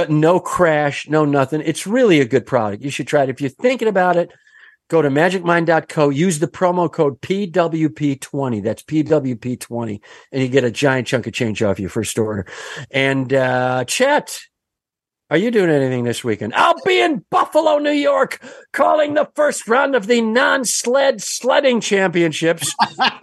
no 0.09 0.39
crash, 0.39 1.07
no 1.09 1.25
nothing. 1.25 1.61
It's 1.63 1.85
really 1.85 2.19
a 2.19 2.25
good 2.25 2.45
product. 2.45 2.83
You 2.83 2.89
should 2.89 3.07
try 3.07 3.23
it. 3.23 3.29
If 3.29 3.41
you're 3.41 3.49
thinking 3.49 3.87
about 3.87 4.15
it, 4.15 4.31
go 4.89 5.01
to 5.01 5.09
magicmind.co, 5.09 6.09
use 6.09 6.39
the 6.39 6.47
promo 6.47 6.91
code 6.91 7.21
PWP20. 7.21 8.63
That's 8.63 8.83
PWP20, 8.83 10.01
and 10.31 10.41
you 10.41 10.49
get 10.49 10.63
a 10.63 10.71
giant 10.71 11.07
chunk 11.07 11.27
of 11.27 11.33
change 11.33 11.63
off 11.63 11.79
your 11.79 11.89
first 11.89 12.17
order. 12.19 12.45
And 12.91 13.33
uh, 13.33 13.85
Chet, 13.85 14.39
Are 15.29 15.37
you 15.37 15.49
doing 15.49 15.69
anything 15.69 16.03
this 16.03 16.25
weekend? 16.25 16.53
I'll 16.55 16.75
be 16.85 16.99
in 16.99 17.23
Buffalo, 17.29 17.77
New 17.77 17.91
York, 17.91 18.43
calling 18.73 19.13
the 19.13 19.29
first 19.33 19.65
round 19.65 19.95
of 19.95 20.07
the 20.07 20.19
non 20.19 20.65
sled 20.65 21.21
sledding 21.21 21.79
championships 21.79 22.73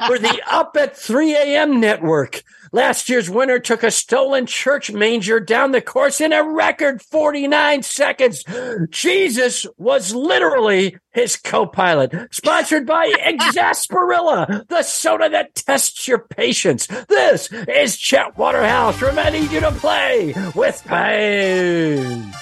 for 0.07 0.19
the 0.19 0.41
Up 0.47 0.75
at 0.79 0.97
3 0.97 1.35
a.m. 1.35 1.81
network. 1.81 2.43
Last 2.73 3.09
year's 3.09 3.31
winner 3.31 3.59
took 3.59 3.83
a 3.83 3.91
stolen 3.91 4.47
church 4.47 4.91
manger 4.91 5.41
down 5.41 5.73
the 5.73 5.81
course 5.81 6.21
in 6.21 6.33
a 6.33 6.43
record 6.43 7.03
49 7.03 7.83
seconds. 7.83 8.45
Jesus 8.91 9.67
was 9.77 10.15
literally 10.15 10.97
his 11.13 11.37
co-pilot. 11.37 12.13
Sponsored 12.31 12.87
by 12.87 13.13
Exasperilla, 13.25 14.67
the 14.69 14.83
soda 14.83 15.29
that 15.31 15.55
tests 15.55 16.07
your 16.07 16.19
patience. 16.19 16.87
This 17.09 17.51
is 17.53 17.97
Chet 17.97 18.37
Waterhouse 18.37 19.01
reminding 19.01 19.51
you 19.51 19.61
to 19.61 19.73
play 19.73 20.35
with 20.55 20.83
pain. 20.85 22.33